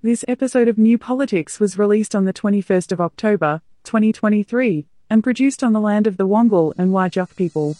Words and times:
This 0.00 0.24
episode 0.28 0.68
of 0.68 0.78
New 0.78 0.96
Politics 0.96 1.58
was 1.58 1.76
released 1.76 2.14
on 2.14 2.24
the 2.24 2.32
21st 2.32 2.92
of 2.92 3.00
October, 3.00 3.62
2023, 3.82 4.86
and 5.10 5.24
produced 5.24 5.64
on 5.64 5.72
the 5.72 5.80
land 5.80 6.06
of 6.06 6.16
the 6.16 6.28
Wongal 6.28 6.72
and 6.78 6.92
Whadjuk 6.92 7.34
people. 7.34 7.74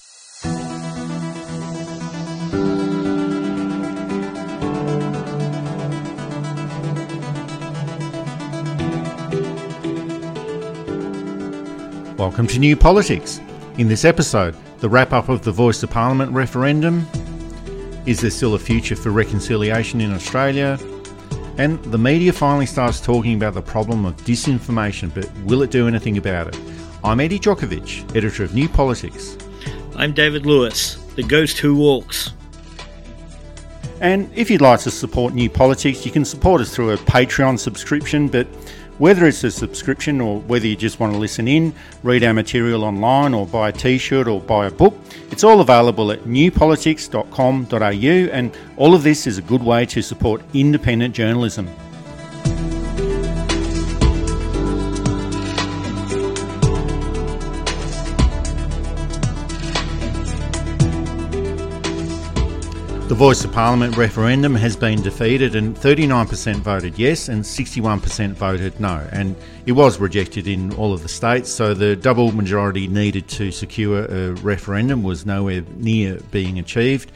Welcome 12.19 12.49
to 12.49 12.59
New 12.59 12.77
Politics. 12.77 13.39
In 13.77 13.87
this 13.87 14.05
episode, 14.05 14.57
the 14.81 14.89
wrap 14.89 15.13
up 15.13 15.29
of 15.29 15.45
the 15.45 15.53
Voice 15.53 15.79
to 15.83 15.87
Parliament 15.87 16.33
referendum. 16.33 17.07
Is 18.07 18.23
there 18.23 18.33
still 18.33 18.57
a 18.57 18.59
future 18.59 18.97
for 18.97 19.11
reconciliation 19.11 20.01
in 20.01 20.13
Australia? 20.13 20.81
And 21.59 21.83
the 21.87 21.99
media 21.99 22.33
finally 22.33 22.67
starts 22.67 23.01
talking 23.01 23.35
about 23.35 23.55
the 23.55 23.63
problem 23.63 24.05
of 24.05 24.17
disinformation, 24.19 25.13
but 25.13 25.29
will 25.43 25.63
it 25.63 25.73
do 25.73 25.89
anything 25.89 26.17
about 26.17 26.47
it? 26.47 26.61
I'm 27.03 27.19
Eddy 27.19 27.41
Jokovich, 27.41 28.09
editor 28.15 28.45
of 28.45 28.55
New 28.55 28.69
Politics. 28.69 29.37
I'm 29.97 30.13
David 30.13 30.47
Lewis, 30.47 30.95
the 31.17 31.25
ghost 31.25 31.59
who 31.59 31.75
walks. 31.75 32.31
And 34.01 34.31
if 34.37 34.53
you'd 34.53 34.61
like 34.61 34.79
to 34.83 34.93
support 34.93 35.35
New 35.35 35.51
Politics, 35.51 36.07
you 36.07 36.13
can 36.13 36.25
support 36.25 36.61
us 36.61 36.73
through 36.73 36.93
a 36.93 36.97
Patreon 36.97 37.59
subscription, 37.59 38.29
but 38.29 38.47
whether 38.99 39.27
it's 39.27 39.45
a 39.45 39.51
subscription 39.51 40.21
or 40.21 40.41
whether 40.41 40.67
you 40.67 40.77
just 40.77 41.01
want 41.01 41.13
to 41.13 41.19
listen 41.19 41.49
in, 41.49 41.75
read 42.03 42.25
our 42.25 42.35
material 42.35 42.85
online, 42.85 43.35
or 43.35 43.47
buy 43.47 43.71
a 43.71 43.73
t 43.73 43.99
shirt 43.99 44.29
or 44.29 44.41
buy 44.41 44.67
a 44.67 44.71
book, 44.71 44.95
it's 45.31 45.45
all 45.45 45.61
available 45.61 46.13
at 46.13 46.21
newpolitics.com.au, 46.21 48.33
and 48.33 48.57
all 48.77 48.95
of 48.95 49.03
this 49.03 49.27
is 49.27 49.39
a 49.39 49.43
good 49.43 49.63
way 49.63 49.87
to 49.87 50.03
support 50.03 50.43
independent 50.53 51.15
journalism. 51.15 51.69
The 63.09 63.15
Voice 63.15 63.43
of 63.43 63.53
Parliament 63.53 63.97
referendum 63.97 64.55
has 64.57 64.77
been 64.77 65.01
defeated, 65.01 65.55
and 65.55 65.75
39% 65.75 66.57
voted 66.57 66.99
yes 66.99 67.31
and 67.31 67.43
61% 67.43 68.35
voted 68.35 68.79
no. 68.79 69.09
And 69.13 69.35
it 69.69 69.73
was 69.73 70.01
rejected 70.01 70.49
in 70.49 70.73
all 70.77 70.95
of 70.95 71.03
the 71.03 71.11
states, 71.11 71.51
so 71.51 71.75
the 71.75 71.95
double 71.95 72.33
majority 72.33 72.89
needed 72.89 73.29
to 73.29 73.53
secure 73.53 74.07
a 74.07 74.33
referendum 74.37 75.03
was 75.03 75.27
nowhere 75.27 75.61
near 75.77 76.19
being 76.31 76.59
achieved. 76.59 77.13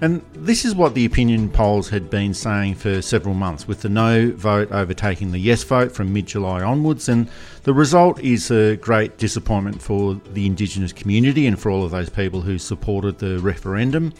And 0.00 0.22
this 0.32 0.64
is 0.64 0.74
what 0.74 0.94
the 0.94 1.04
opinion 1.04 1.50
polls 1.50 1.90
had 1.90 2.08
been 2.08 2.32
saying 2.32 2.76
for 2.76 3.02
several 3.02 3.34
months, 3.34 3.68
with 3.68 3.82
the 3.82 3.90
no 3.90 4.30
vote 4.30 4.72
overtaking 4.72 5.32
the 5.32 5.38
yes 5.38 5.62
vote 5.62 5.92
from 5.92 6.10
mid 6.10 6.24
July 6.24 6.62
onwards. 6.62 7.06
And 7.06 7.28
the 7.64 7.74
result 7.74 8.18
is 8.20 8.50
a 8.50 8.76
great 8.76 9.18
disappointment 9.18 9.82
for 9.82 10.14
the 10.32 10.46
Indigenous 10.46 10.94
community 10.94 11.46
and 11.46 11.60
for 11.60 11.70
all 11.70 11.84
of 11.84 11.90
those 11.90 12.08
people 12.08 12.40
who 12.40 12.56
supported 12.56 13.18
the 13.18 13.40
referendum. 13.40 14.14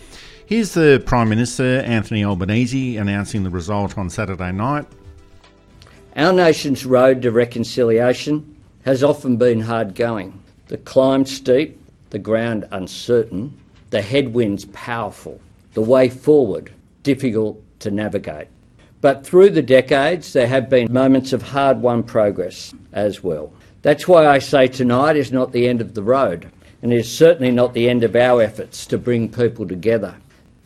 Here's 0.45 0.75
the 0.75 1.03
Prime 1.07 1.31
Minister, 1.31 1.81
Anthony 1.81 2.27
Albanese, 2.27 2.99
announcing 2.99 3.43
the 3.43 3.49
result 3.49 3.97
on 3.97 4.11
Saturday 4.11 4.53
night. 4.53 4.87
Our 6.21 6.35
nation's 6.35 6.85
road 6.85 7.23
to 7.23 7.31
reconciliation 7.31 8.55
has 8.85 9.03
often 9.03 9.39
been 9.39 9.63
hard 9.63 9.95
going. 9.95 10.39
The 10.67 10.77
climb 10.77 11.25
steep, 11.25 11.81
the 12.11 12.19
ground 12.19 12.69
uncertain, 12.73 13.59
the 13.89 14.03
headwinds 14.03 14.67
powerful, 14.67 15.41
the 15.73 15.81
way 15.81 16.11
forward 16.11 16.75
difficult 17.05 17.59
to 17.79 17.91
navigate. 17.91 18.49
But 19.01 19.25
through 19.25 19.49
the 19.49 19.63
decades, 19.63 20.35
there 20.35 20.47
have 20.47 20.69
been 20.69 20.93
moments 20.93 21.33
of 21.33 21.41
hard 21.41 21.81
won 21.81 22.03
progress 22.03 22.75
as 22.93 23.25
well. 23.25 23.51
That's 23.81 24.07
why 24.07 24.27
I 24.27 24.41
say 24.41 24.69
tonight 24.69 25.17
is 25.17 25.33
not 25.33 25.53
the 25.53 25.67
end 25.69 25.81
of 25.81 25.95
the 25.95 26.03
road, 26.03 26.51
and 26.83 26.93
is 26.93 27.11
certainly 27.11 27.51
not 27.51 27.73
the 27.73 27.89
end 27.89 28.05
of 28.05 28.15
our 28.15 28.43
efforts 28.43 28.85
to 28.89 28.99
bring 28.99 29.33
people 29.33 29.67
together. 29.67 30.17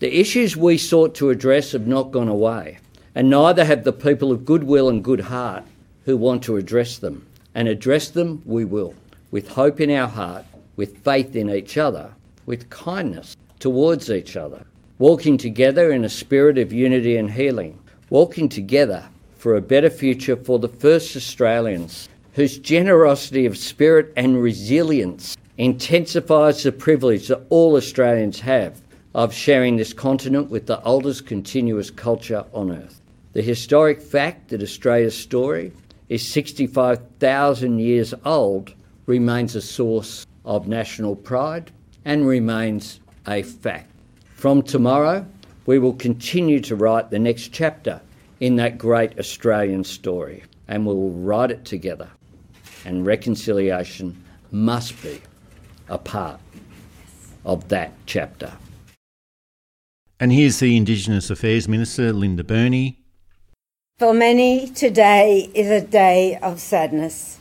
The 0.01 0.19
issues 0.19 0.57
we 0.57 0.79
sought 0.79 1.15
to 1.15 1.31
address 1.31 1.71
have 1.71 1.87
not 1.87 2.11
gone 2.11 2.27
away, 2.27 2.79
and 3.15 3.31
neither 3.31 3.65
have 3.65 3.85
the 3.85 3.93
people 3.93 4.33
of 4.33 4.45
goodwill 4.45 4.89
and 4.89 5.05
good 5.05 5.21
heart 5.21 5.65
who 6.05 6.17
want 6.17 6.43
to 6.45 6.57
address 6.57 6.99
them. 6.99 7.27
And 7.55 7.69
address 7.69 8.11
them 8.11 8.43
we 8.45 8.65
will, 8.65 8.95
with 9.31 9.49
hope 9.49 9.81
in 9.81 9.91
our 9.91 10.09
heart, 10.09 10.45
with 10.77 10.99
faith 11.05 11.37
in 11.37 11.49
each 11.49 11.79
other, 11.79 12.11
with 12.47 12.69
kindness 12.71 13.37
towards 13.61 14.11
each 14.11 14.37
other, 14.37 14.67
walking 14.99 15.39
together 15.39 15.93
in 15.93 16.05
a 16.05 16.09
spirit 16.09 16.59
of 16.59 16.73
unity 16.73 17.17
and 17.17 17.31
healing, 17.31 17.79
walking 18.11 18.49
together 18.49 19.05
for 19.39 19.55
a 19.55 19.63
better 19.63 19.91
future 19.91 20.37
for 20.37 20.59
the 20.59 20.69
first 20.69 21.15
Australians, 21.15 22.09
whose 22.33 22.59
generosity 22.59 23.47
of 23.47 23.57
spirit 23.57 24.13
and 24.17 24.43
resilience 24.43 25.37
intensifies 25.57 26.65
the 26.65 26.73
privilege 26.73 27.29
that 27.29 27.47
all 27.51 27.77
Australians 27.77 28.41
have 28.41 28.81
of 29.15 29.33
sharing 29.33 29.77
this 29.77 29.93
continent 29.93 30.51
with 30.51 30.67
the 30.67 30.83
oldest 30.83 31.25
continuous 31.27 31.91
culture 31.91 32.45
on 32.53 32.73
Earth. 32.73 33.01
The 33.35 33.43
historic 33.43 34.01
fact 34.01 34.51
that 34.51 34.63
Australia's 34.63 35.19
story 35.19 35.73
is 36.09 36.27
65,000 36.27 37.81
years 37.81 38.15
old 38.25 38.73
remains 39.07 39.57
a 39.57 39.61
source 39.61 40.25
of 40.45 40.69
national 40.69 41.17
pride 41.17 41.73
and 42.05 42.29
remains 42.29 43.01
a 43.27 43.43
fact. 43.43 43.91
From 44.35 44.63
tomorrow, 44.63 45.27
we 45.67 45.81
will 45.81 45.95
continue 45.95 46.61
to 46.61 46.77
write 46.77 47.11
the 47.11 47.19
next 47.19 47.49
chapter 47.49 48.01
in 48.39 48.55
that 48.57 48.79
great 48.79 49.19
Australian 49.19 49.83
story, 49.83 50.45
and 50.69 50.87
we 50.87 50.95
will 50.95 51.11
write 51.11 51.51
it 51.51 51.65
together. 51.65 52.09
And 52.85 53.05
reconciliation 53.05 54.23
must 54.53 55.03
be 55.03 55.21
a 55.89 55.99
part 55.99 56.39
of 57.45 57.69
that 57.69 57.93
chapter. 58.07 58.53
And 60.21 60.33
here's 60.33 60.61
the 60.61 60.77
Indigenous 60.77 61.31
Affairs 61.31 61.67
Minister, 61.67 62.13
Linda 62.13 62.45
Burney. 62.45 63.04
For 64.01 64.13
many, 64.13 64.71
today 64.71 65.53
is 65.55 65.71
a 65.71 65.81
day 65.81 66.37
of 66.43 66.59
sadness. 66.59 67.39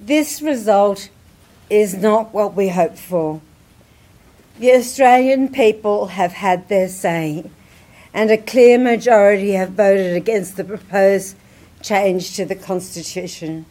This 0.00 0.42
result 0.42 1.08
is 1.70 1.94
not 1.94 2.34
what 2.34 2.54
we 2.54 2.70
hoped 2.70 2.98
for. 2.98 3.40
The 4.58 4.72
Australian 4.72 5.50
people 5.50 6.08
have 6.08 6.32
had 6.32 6.68
their 6.68 6.88
say, 6.88 7.48
and 8.12 8.32
a 8.32 8.38
clear 8.38 8.76
majority 8.76 9.52
have 9.52 9.70
voted 9.70 10.16
against 10.16 10.56
the 10.56 10.64
proposed 10.64 11.36
change 11.80 12.34
to 12.34 12.44
the 12.44 12.56
Constitution. 12.56 13.64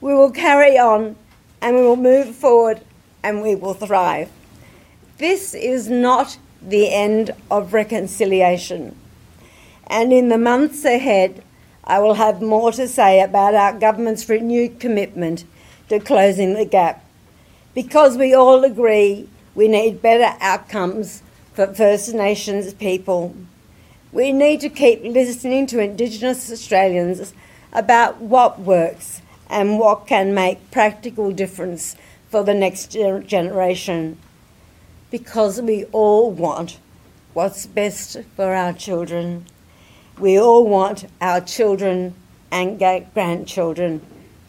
We 0.00 0.14
will 0.14 0.30
carry 0.30 0.78
on 0.78 1.16
and 1.60 1.74
we 1.74 1.82
will 1.82 1.96
move 1.96 2.36
forward 2.36 2.80
and 3.24 3.42
we 3.42 3.56
will 3.56 3.74
thrive. 3.74 4.30
This 5.16 5.52
is 5.52 5.88
not 5.88 6.38
the 6.62 6.94
end 6.94 7.32
of 7.50 7.74
reconciliation. 7.74 8.94
And 9.88 10.12
in 10.12 10.28
the 10.28 10.38
months 10.38 10.84
ahead, 10.84 11.42
I 11.84 11.98
will 11.98 12.14
have 12.14 12.42
more 12.42 12.72
to 12.72 12.86
say 12.86 13.20
about 13.20 13.54
our 13.54 13.72
government's 13.72 14.28
renewed 14.28 14.78
commitment 14.78 15.44
to 15.88 15.98
closing 15.98 16.54
the 16.54 16.64
gap. 16.64 17.04
Because 17.74 18.16
we 18.16 18.34
all 18.34 18.64
agree 18.64 19.28
we 19.54 19.66
need 19.66 20.02
better 20.02 20.36
outcomes 20.40 21.22
for 21.54 21.66
First 21.74 22.14
Nations 22.14 22.72
people. 22.74 23.34
We 24.12 24.32
need 24.32 24.60
to 24.60 24.68
keep 24.68 25.02
listening 25.02 25.66
to 25.68 25.80
Indigenous 25.80 26.52
Australians 26.52 27.32
about 27.72 28.20
what 28.20 28.60
works 28.60 29.22
and 29.50 29.78
what 29.78 30.06
can 30.06 30.34
make 30.34 30.70
practical 30.70 31.32
difference 31.32 31.96
for 32.30 32.44
the 32.44 32.54
next 32.54 32.92
generation 32.92 34.18
because 35.10 35.60
we 35.60 35.84
all 35.86 36.30
want 36.30 36.78
what's 37.32 37.66
best 37.66 38.18
for 38.36 38.54
our 38.54 38.72
children. 38.72 39.46
We 40.20 40.36
all 40.40 40.66
want 40.66 41.06
our 41.20 41.40
children 41.40 42.14
and 42.50 42.78
grandchildren 43.14 44.00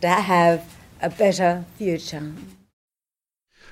to 0.01 0.07
have 0.07 0.75
a 0.99 1.11
better 1.11 1.65
future. 1.77 2.33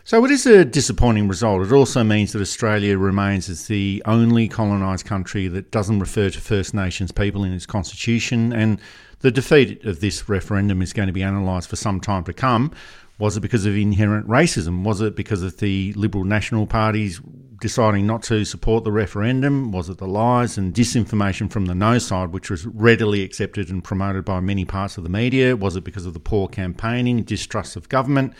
So 0.04 0.24
it 0.24 0.30
is 0.30 0.46
a 0.46 0.64
disappointing 0.64 1.28
result. 1.28 1.66
It 1.66 1.74
also 1.74 2.04
means 2.04 2.34
that 2.34 2.42
Australia 2.42 2.98
remains 2.98 3.50
as 3.50 3.68
the 3.68 4.04
only 4.06 4.48
colonised 4.48 5.06
country 5.06 5.48
that 5.48 5.72
doesn't 5.72 6.00
refer 6.00 6.30
to 6.30 6.40
First 6.40 6.74
Nations 6.74 7.12
people 7.12 7.44
in 7.44 7.52
its 7.52 7.66
constitution, 7.66 8.54
and 8.54 8.80
the 9.20 9.32
defeat 9.32 9.84
of 9.84 10.00
this 10.00 10.30
referendum 10.30 10.82
is 10.84 10.94
going 10.94 11.08
to 11.08 11.14
be 11.14 11.24
analysed 11.24 11.68
for 11.68 11.76
some 11.78 12.00
time 12.00 12.24
to 12.26 12.34
come. 12.34 12.72
Was 13.20 13.36
it 13.36 13.42
because 13.42 13.66
of 13.66 13.76
inherent 13.76 14.28
racism? 14.28 14.84
Was 14.84 15.02
it 15.02 15.16
because 15.16 15.42
of 15.42 15.58
the 15.58 15.94
Liberal 15.94 16.24
National 16.24 16.68
Party's 16.68 17.20
deciding 17.60 18.06
not 18.06 18.24
to 18.24 18.46
support 18.46 18.84
the 18.84 18.92
referendum? 18.92 19.72
Was 19.72 19.90
it 19.90 19.98
the 19.98 20.08
lies 20.08 20.58
and 20.58 20.74
disinformation 20.74 21.52
from 21.52 21.66
the 21.66 21.76
no 21.76 21.98
side, 21.98 22.32
which 22.32 22.50
was 22.50 22.66
readily 22.66 23.24
accepted 23.24 23.70
and 23.70 23.84
promoted 23.84 24.26
by 24.26 24.40
many 24.40 24.66
parts 24.66 24.98
of 24.98 25.04
the 25.04 25.10
media? 25.10 25.56
Was 25.56 25.76
it 25.76 25.84
because 25.84 26.06
of 26.06 26.14
the 26.14 26.20
poor 26.20 26.48
campaigning, 26.48 27.24
distrust 27.24 27.76
of 27.76 27.90
government? 27.90 28.34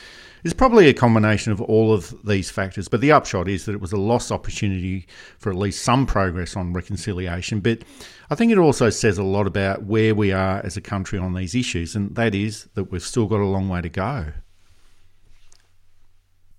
It's 0.44 0.54
probably 0.54 0.88
a 0.88 0.94
combination 0.94 1.52
of 1.52 1.60
all 1.62 1.94
of 1.94 2.16
these 2.26 2.50
factors, 2.50 2.88
but 2.88 3.02
the 3.02 3.12
upshot 3.12 3.50
is 3.50 3.66
that 3.66 3.74
it 3.74 3.82
was 3.82 3.92
a 3.92 3.98
lost 3.98 4.32
opportunity 4.32 5.08
for 5.40 5.50
at 5.50 5.58
least 5.58 5.84
some 5.84 6.06
progress 6.06 6.56
on 6.56 6.74
reconciliation. 6.74 7.60
But 7.60 7.84
I 8.30 8.36
think 8.36 8.52
it 8.52 8.58
also 8.58 8.90
says 8.90 9.18
a 9.18 9.24
lot 9.24 9.48
about 9.48 9.84
where 9.84 10.14
we 10.14 10.32
are 10.32 10.62
as 10.64 10.78
a 10.78 10.82
country 10.82 11.18
on 11.18 11.34
these 11.34 11.56
issues, 11.56 11.96
and 11.96 12.16
that 12.16 12.36
is 12.36 12.68
that 12.76 12.92
we've 12.92 13.02
still 13.02 13.26
got 13.26 13.40
a 13.40 13.46
long 13.46 13.68
way 13.68 13.82
to 13.82 13.90
go. 13.90 14.28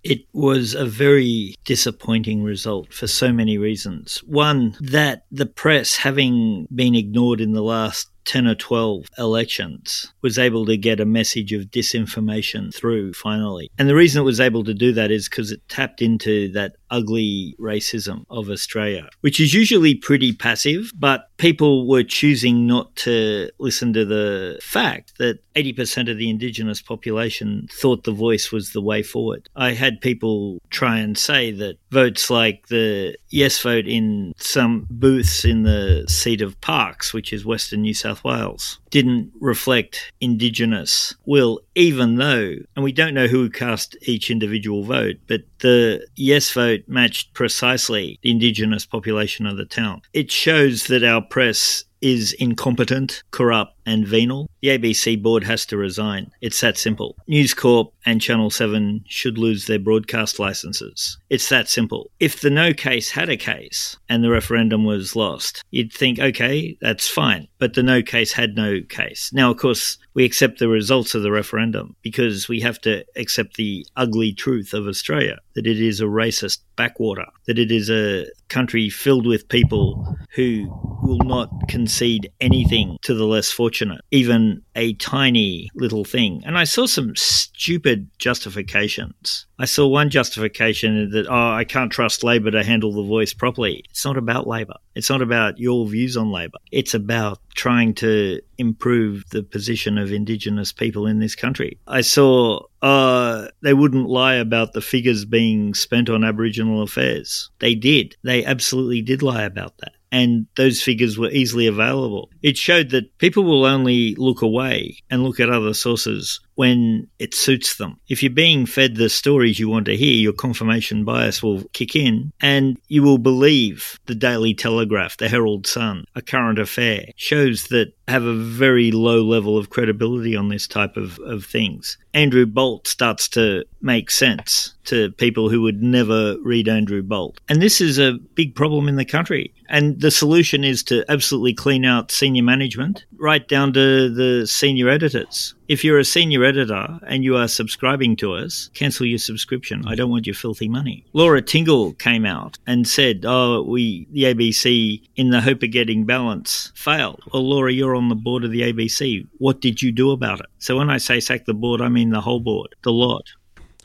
It 0.03 0.25
was 0.33 0.73
a 0.73 0.85
very 0.85 1.55
disappointing 1.65 2.43
result 2.43 2.93
for 2.93 3.07
so 3.07 3.33
many 3.33 3.57
reasons. 3.57 4.19
One, 4.19 4.75
that 4.79 5.25
the 5.31 5.45
press, 5.45 5.97
having 5.97 6.67
been 6.73 6.95
ignored 6.95 7.41
in 7.41 7.51
the 7.51 7.63
last 7.63 8.09
10 8.25 8.45
or 8.45 8.53
12 8.53 9.07
elections 9.17 10.13
was 10.21 10.37
able 10.37 10.63
to 10.67 10.77
get 10.77 10.99
a 10.99 11.05
message 11.05 11.51
of 11.51 11.63
disinformation 11.63 12.73
through 12.73 13.11
finally. 13.13 13.71
And 13.79 13.89
the 13.89 13.95
reason 13.95 14.21
it 14.21 14.25
was 14.25 14.39
able 14.39 14.63
to 14.65 14.73
do 14.73 14.93
that 14.93 15.09
is 15.09 15.27
because 15.27 15.51
it 15.51 15.67
tapped 15.67 15.99
into 16.01 16.51
that 16.51 16.75
ugly 16.91 17.55
racism 17.59 18.25
of 18.29 18.49
Australia, 18.49 19.09
which 19.21 19.39
is 19.39 19.53
usually 19.53 19.95
pretty 19.95 20.33
passive, 20.33 20.91
but 20.97 21.29
people 21.37 21.87
were 21.87 22.03
choosing 22.03 22.67
not 22.67 22.95
to 22.97 23.49
listen 23.59 23.93
to 23.93 24.05
the 24.05 24.59
fact 24.61 25.17
that 25.17 25.39
80% 25.55 26.09
of 26.09 26.17
the 26.17 26.29
Indigenous 26.29 26.81
population 26.81 27.67
thought 27.71 28.03
the 28.03 28.11
voice 28.11 28.51
was 28.51 28.71
the 28.71 28.81
way 28.81 29.03
forward. 29.03 29.49
I 29.55 29.73
had 29.73 30.01
people 30.01 30.61
try 30.69 30.99
and 30.99 31.17
say 31.17 31.51
that 31.51 31.77
votes 31.91 32.29
like 32.29 32.67
the 32.67 33.15
yes 33.29 33.61
vote 33.61 33.87
in 33.87 34.33
some 34.37 34.87
booths 34.89 35.45
in 35.45 35.63
the 35.63 36.05
seat 36.07 36.41
of 36.41 36.59
Parkes, 36.61 37.13
which 37.13 37.33
is 37.33 37.45
Western 37.45 37.81
New 37.81 37.93
South 37.93 38.23
Wales, 38.23 38.79
didn't 38.89 39.31
reflect 39.39 40.11
Indigenous 40.21 41.15
will, 41.25 41.61
even 41.79 42.15
though, 42.15 42.55
and 42.75 42.83
we 42.83 42.91
don't 42.91 43.13
know 43.13 43.27
who 43.27 43.49
cast 43.49 43.95
each 44.01 44.29
individual 44.29 44.83
vote, 44.83 45.15
but 45.27 45.43
the 45.59 46.05
yes 46.17 46.51
vote 46.51 46.81
matched 46.87 47.33
precisely 47.33 48.19
the 48.21 48.31
Indigenous 48.31 48.85
population 48.85 49.45
of 49.45 49.55
the 49.55 49.63
town. 49.63 50.01
It 50.11 50.29
shows 50.29 50.87
that 50.87 51.05
our 51.05 51.21
press 51.21 51.85
is 52.01 52.33
incompetent, 52.33 53.23
corrupt, 53.31 53.75
and 53.85 54.07
venal, 54.07 54.49
the 54.61 54.69
ABC 54.69 55.21
board 55.21 55.43
has 55.43 55.65
to 55.65 55.77
resign. 55.77 56.31
It's 56.41 56.61
that 56.61 56.77
simple. 56.77 57.15
News 57.27 57.53
Corp 57.53 57.91
and 58.05 58.21
Channel 58.21 58.51
7 58.51 59.03
should 59.07 59.37
lose 59.37 59.65
their 59.65 59.79
broadcast 59.79 60.37
licenses. 60.37 61.17
It's 61.29 61.49
that 61.49 61.67
simple. 61.67 62.11
If 62.19 62.41
the 62.41 62.51
no 62.51 62.73
case 62.73 63.09
had 63.09 63.29
a 63.29 63.37
case 63.37 63.97
and 64.07 64.23
the 64.23 64.29
referendum 64.29 64.85
was 64.85 65.15
lost, 65.15 65.63
you'd 65.71 65.91
think, 65.91 66.19
okay, 66.19 66.77
that's 66.81 67.07
fine. 67.07 67.47
But 67.57 67.73
the 67.73 67.83
no 67.83 68.01
case 68.03 68.31
had 68.31 68.55
no 68.55 68.81
case. 68.87 69.31
Now, 69.33 69.51
of 69.51 69.57
course, 69.57 69.97
we 70.13 70.23
accept 70.23 70.59
the 70.59 70.67
results 70.67 71.15
of 71.15 71.23
the 71.23 71.31
referendum 71.31 71.95
because 72.03 72.47
we 72.47 72.59
have 72.61 72.79
to 72.81 73.03
accept 73.15 73.55
the 73.55 73.85
ugly 73.95 74.33
truth 74.33 74.73
of 74.73 74.87
Australia 74.87 75.39
that 75.55 75.65
it 75.65 75.81
is 75.81 75.99
a 75.99 76.05
racist 76.05 76.59
backwater, 76.75 77.25
that 77.47 77.59
it 77.59 77.71
is 77.71 77.89
a 77.89 78.27
country 78.49 78.89
filled 78.89 79.25
with 79.25 79.49
people 79.49 80.15
who 80.35 80.88
will 81.09 81.25
not 81.25 81.67
concede 81.67 82.31
anything 82.39 82.99
to 83.01 83.15
the 83.15 83.25
less 83.25 83.49
fortunate, 83.49 84.01
even 84.11 84.61
a 84.75 84.93
tiny 84.93 85.67
little 85.73 86.05
thing. 86.05 86.43
And 86.45 86.55
I 86.55 86.65
saw 86.65 86.85
some 86.85 87.15
stupid 87.15 88.07
justifications. 88.19 89.47
I 89.57 89.65
saw 89.65 89.87
one 89.87 90.11
justification 90.11 91.09
that, 91.09 91.25
oh, 91.27 91.51
I 91.51 91.63
can't 91.63 91.91
trust 91.91 92.23
Labor 92.23 92.51
to 92.51 92.63
handle 92.63 92.93
the 92.93 93.03
voice 93.03 93.33
properly. 93.33 93.83
It's 93.89 94.05
not 94.05 94.17
about 94.17 94.47
Labor. 94.47 94.75
It's 94.93 95.09
not 95.09 95.23
about 95.23 95.57
your 95.57 95.87
views 95.87 96.15
on 96.15 96.31
Labor. 96.31 96.59
It's 96.71 96.93
about 96.93 97.39
trying 97.55 97.95
to 97.95 98.39
improve 98.59 99.23
the 99.31 99.41
position 99.41 99.97
of 99.97 100.11
Indigenous 100.11 100.71
people 100.71 101.07
in 101.07 101.19
this 101.19 101.35
country. 101.35 101.79
I 101.87 102.01
saw 102.01 102.61
uh, 102.83 103.47
they 103.61 103.73
wouldn't 103.73 104.07
lie 104.07 104.35
about 104.35 104.73
the 104.73 104.81
figures 104.81 105.25
being 105.25 105.73
spent 105.73 106.09
on 106.09 106.23
Aboriginal 106.23 106.83
affairs. 106.83 107.49
They 107.59 107.73
did. 107.73 108.15
They 108.23 108.45
absolutely 108.45 109.01
did 109.01 109.23
lie 109.23 109.43
about 109.43 109.75
that 109.79 109.93
and 110.11 110.47
those 110.55 110.81
figures 110.81 111.17
were 111.17 111.29
easily 111.29 111.67
available. 111.67 112.29
It 112.41 112.57
showed 112.57 112.89
that 112.91 113.17
people 113.17 113.43
will 113.43 113.65
only 113.65 114.15
look 114.15 114.41
away 114.41 114.97
and 115.09 115.23
look 115.23 115.39
at 115.39 115.49
other 115.49 115.73
sources 115.73 116.39
when 116.59 117.07
it 117.19 117.33
suits 117.33 117.77
them. 117.77 117.97
If 118.09 118.21
you're 118.21 118.29
being 118.29 118.65
fed 118.65 118.97
the 118.97 119.07
stories 119.07 119.59
you 119.59 119.69
want 119.69 119.85
to 119.85 119.95
hear, 119.95 120.11
your 120.11 120.33
confirmation 120.33 121.05
bias 121.05 121.41
will 121.41 121.63
kick 121.71 121.95
in 121.95 122.33
and 122.41 122.77
you 122.89 123.01
will 123.01 123.17
believe 123.17 123.97
the 124.07 124.13
Daily 124.13 124.53
Telegraph, 124.53 125.15
the 125.15 125.29
Herald 125.29 125.65
Sun, 125.65 126.03
a 126.15 126.21
current 126.21 126.59
affair, 126.59 127.05
shows 127.15 127.67
that 127.67 127.93
have 128.09 128.23
a 128.23 128.35
very 128.35 128.91
low 128.91 129.23
level 129.23 129.57
of 129.57 129.69
credibility 129.69 130.35
on 130.35 130.49
this 130.49 130.67
type 130.67 130.97
of, 130.97 131.17
of 131.19 131.45
things. 131.45 131.97
Andrew 132.13 132.45
Bolt 132.45 132.89
starts 132.89 133.29
to 133.29 133.63
make 133.81 134.11
sense 134.11 134.73
to 134.83 135.13
people 135.13 135.47
who 135.47 135.61
would 135.61 135.81
never 135.81 136.35
read 136.41 136.67
Andrew 136.67 137.01
Bolt. 137.01 137.39
And 137.47 137.61
this 137.61 137.79
is 137.79 137.97
a 137.97 138.17
big 138.35 138.53
problem 138.53 138.89
in 138.89 138.97
the 138.97 139.05
country. 139.05 139.53
And 139.69 140.01
the 140.01 140.11
solution 140.11 140.65
is 140.65 140.83
to 140.85 141.05
absolutely 141.09 141.53
clean 141.53 141.85
out 141.85 142.11
senior 142.11 142.43
management 142.43 143.05
right 143.15 143.47
down 143.47 143.71
to 143.73 144.09
the 144.09 144.45
senior 144.45 144.89
editors. 144.89 145.55
If 145.69 145.83
you're 145.83 145.99
a 145.99 146.03
senior 146.03 146.43
editor 146.43 146.99
and 147.05 147.23
you 147.23 147.37
are 147.37 147.47
subscribing 147.47 148.15
to 148.15 148.33
us, 148.33 148.71
cancel 148.73 149.05
your 149.05 149.19
subscription. 149.19 149.83
I 149.87 149.93
don't 149.93 150.09
want 150.09 150.25
your 150.25 150.33
filthy 150.33 150.67
money. 150.67 151.05
Laura 151.13 151.43
Tingle 151.43 151.93
came 151.93 152.25
out 152.25 152.57
and 152.65 152.87
said, 152.87 153.23
Oh, 153.23 153.61
we, 153.61 154.07
the 154.09 154.23
ABC, 154.23 155.07
in 155.15 155.29
the 155.29 155.41
hope 155.41 155.61
of 155.61 155.69
getting 155.69 156.05
balance, 156.05 156.71
failed. 156.73 157.21
Well, 157.31 157.47
Laura, 157.47 157.71
you're 157.71 157.95
on 157.95 158.09
the 158.09 158.15
board 158.15 158.43
of 158.43 158.49
the 158.49 158.61
ABC. 158.61 159.27
What 159.37 159.61
did 159.61 159.79
you 159.79 159.91
do 159.91 160.09
about 160.09 160.39
it? 160.39 160.47
So 160.57 160.75
when 160.75 160.89
I 160.89 160.97
say 160.97 161.19
sack 161.19 161.45
the 161.45 161.53
board, 161.53 161.81
I 161.81 161.89
mean 161.89 162.09
the 162.09 162.21
whole 162.21 162.39
board, 162.39 162.73
the 162.81 162.91
lot. 162.91 163.29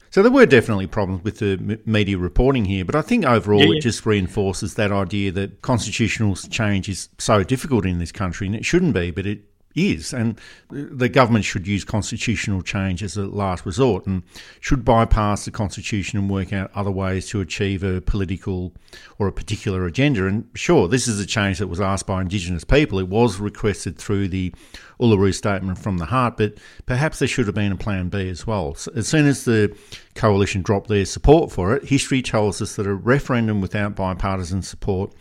So 0.09 0.23
there 0.23 0.33
were 0.33 0.47
definitely 0.47 0.87
problems 0.87 1.23
with 1.23 1.41
the 1.41 1.81
media 1.85 2.17
reporting 2.17 2.65
here, 2.65 2.87
but 2.87 2.95
I 2.95 3.03
think 3.03 3.27
overall 3.27 3.61
yeah, 3.61 3.67
yeah. 3.67 3.77
it 3.77 3.83
just 3.83 4.07
reinforces 4.07 4.77
that 4.77 4.91
idea 4.91 5.33
that 5.33 5.61
constitutional 5.61 6.35
change 6.37 6.89
is 6.89 7.11
so 7.19 7.45
difficult 7.45 7.85
in 7.85 7.99
this 7.99 8.13
country, 8.13 8.47
and 8.47 8.57
it 8.57 8.65
shouldn't 8.65 8.95
be, 8.95 9.11
but 9.11 9.27
it 9.27 9.43
is. 9.75 10.12
And 10.12 10.38
the 10.71 11.09
government 11.09 11.44
should 11.44 11.67
use 11.67 11.85
constitutional 11.85 12.62
change 12.62 13.03
as 13.03 13.17
a 13.17 13.26
last 13.26 13.67
resort 13.67 14.06
and 14.06 14.23
should 14.61 14.85
bypass 14.85 15.44
the 15.44 15.50
constitution 15.50 16.19
and 16.19 16.31
work 16.31 16.53
out 16.53 16.71
other 16.75 16.91
ways 16.91 17.29
to 17.31 17.41
achieve 17.41 17.82
a 17.82 18.00
political 18.00 18.73
or 19.19 19.26
a 19.26 19.32
particular 19.32 19.85
agenda. 19.87 20.26
And 20.26 20.49
sure, 20.55 20.88
this 20.88 21.09
is 21.09 21.21
a 21.21 21.26
change 21.26 21.59
that 21.59 21.69
was 21.69 21.81
asked 21.81 22.06
by 22.06 22.23
Indigenous 22.23 22.65
people. 22.65 22.99
It 22.99 23.09
was 23.09 23.41
requested 23.41 23.99
through 23.99 24.29
the 24.29 24.53
Uluru 25.00 25.35
Statement 25.35 25.79
from 25.79 25.99
the 25.99 26.06
Heart, 26.06 26.37
but 26.37 26.55
perhaps 26.87 27.19
there 27.19 27.29
should 27.29 27.47
have 27.47 27.55
been 27.55 27.73
a 27.73 27.76
plan 27.76 28.09
B 28.09 28.29
as 28.29 28.47
well. 28.47 28.75
So 28.75 28.93
as 28.94 29.09
soon 29.09 29.26
as 29.26 29.44
the 29.44 29.76
coalition 30.15 30.62
dropped 30.62 30.88
their 30.88 31.05
support 31.05 31.50
for 31.50 31.75
it, 31.75 31.85
history 31.85 32.23
tells 32.23 32.62
us 32.62 32.76
that 32.76 32.87
a 32.87 32.94
referendum 32.94 33.61
without 33.61 33.97
bipartisan 33.97 34.62
support 34.62 35.12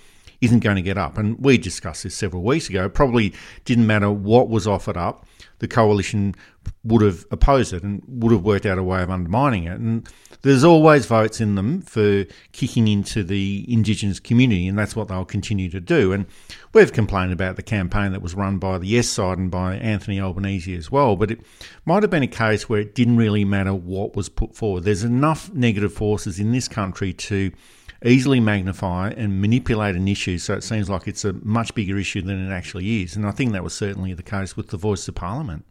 isn't 0.43 0.59
going 0.59 0.75
to 0.75 0.81
get 0.81 0.97
up. 0.97 1.17
And 1.17 1.39
we 1.39 1.57
discussed 1.57 2.03
this 2.03 2.15
several 2.15 2.43
weeks 2.43 2.69
ago. 2.69 2.85
It 2.85 2.93
probably 2.93 3.33
didn't 3.63 3.87
matter 3.87 4.11
what 4.11 4.49
was 4.49 4.67
offered 4.67 4.97
up, 4.97 5.25
the 5.59 5.67
coalition 5.69 6.35
would 6.83 7.01
have 7.01 7.25
opposed 7.31 7.71
it 7.71 7.83
and 7.83 8.03
would 8.05 8.33
have 8.33 8.43
worked 8.43 8.65
out 8.65 8.77
a 8.77 8.83
way 8.83 9.01
of 9.01 9.09
undermining 9.09 9.63
it. 9.63 9.79
And 9.79 10.07
there's 10.41 10.65
always 10.65 11.05
votes 11.05 11.39
in 11.39 11.55
them 11.55 11.81
for 11.81 12.25
kicking 12.51 12.89
into 12.89 13.23
the 13.23 13.65
Indigenous 13.69 14.19
community, 14.19 14.67
and 14.67 14.77
that's 14.77 14.93
what 14.93 15.07
they'll 15.07 15.23
continue 15.23 15.69
to 15.69 15.79
do. 15.79 16.12
And 16.12 16.25
we've 16.73 16.91
complained 16.91 17.31
about 17.31 17.55
the 17.55 17.63
campaign 17.63 18.12
that 18.12 18.21
was 18.21 18.35
run 18.35 18.57
by 18.57 18.77
the 18.77 18.88
Yes 18.88 19.07
side 19.07 19.38
and 19.38 19.50
by 19.50 19.75
Anthony 19.75 20.19
Albanese 20.19 20.75
as 20.75 20.91
well, 20.91 21.15
but 21.15 21.31
it 21.31 21.39
might 21.85 22.03
have 22.03 22.12
been 22.12 22.23
a 22.23 22.27
case 22.27 22.67
where 22.67 22.81
it 22.81 22.93
didn't 22.93 23.15
really 23.15 23.45
matter 23.45 23.73
what 23.73 24.17
was 24.17 24.27
put 24.27 24.53
forward. 24.53 24.83
There's 24.83 25.05
enough 25.05 25.50
negative 25.53 25.93
forces 25.93 26.39
in 26.39 26.51
this 26.51 26.67
country 26.67 27.13
to 27.13 27.51
easily 28.03 28.39
magnify 28.39 29.10
and 29.10 29.41
manipulate 29.41 29.95
an 29.95 30.07
issue 30.07 30.38
so 30.38 30.53
it 30.53 30.63
seems 30.63 30.89
like 30.89 31.07
it's 31.07 31.25
a 31.25 31.33
much 31.33 31.74
bigger 31.75 31.98
issue 31.98 32.22
than 32.22 32.45
it 32.45 32.53
actually 32.53 33.03
is. 33.03 33.15
And 33.15 33.25
I 33.25 33.31
think 33.31 33.53
that 33.53 33.63
was 33.63 33.74
certainly 33.74 34.13
the 34.13 34.24
case 34.24 34.57
with 34.57 34.69
the 34.69 34.77
Voice 34.77 35.07
of 35.07 35.15
Parliament. 35.15 35.65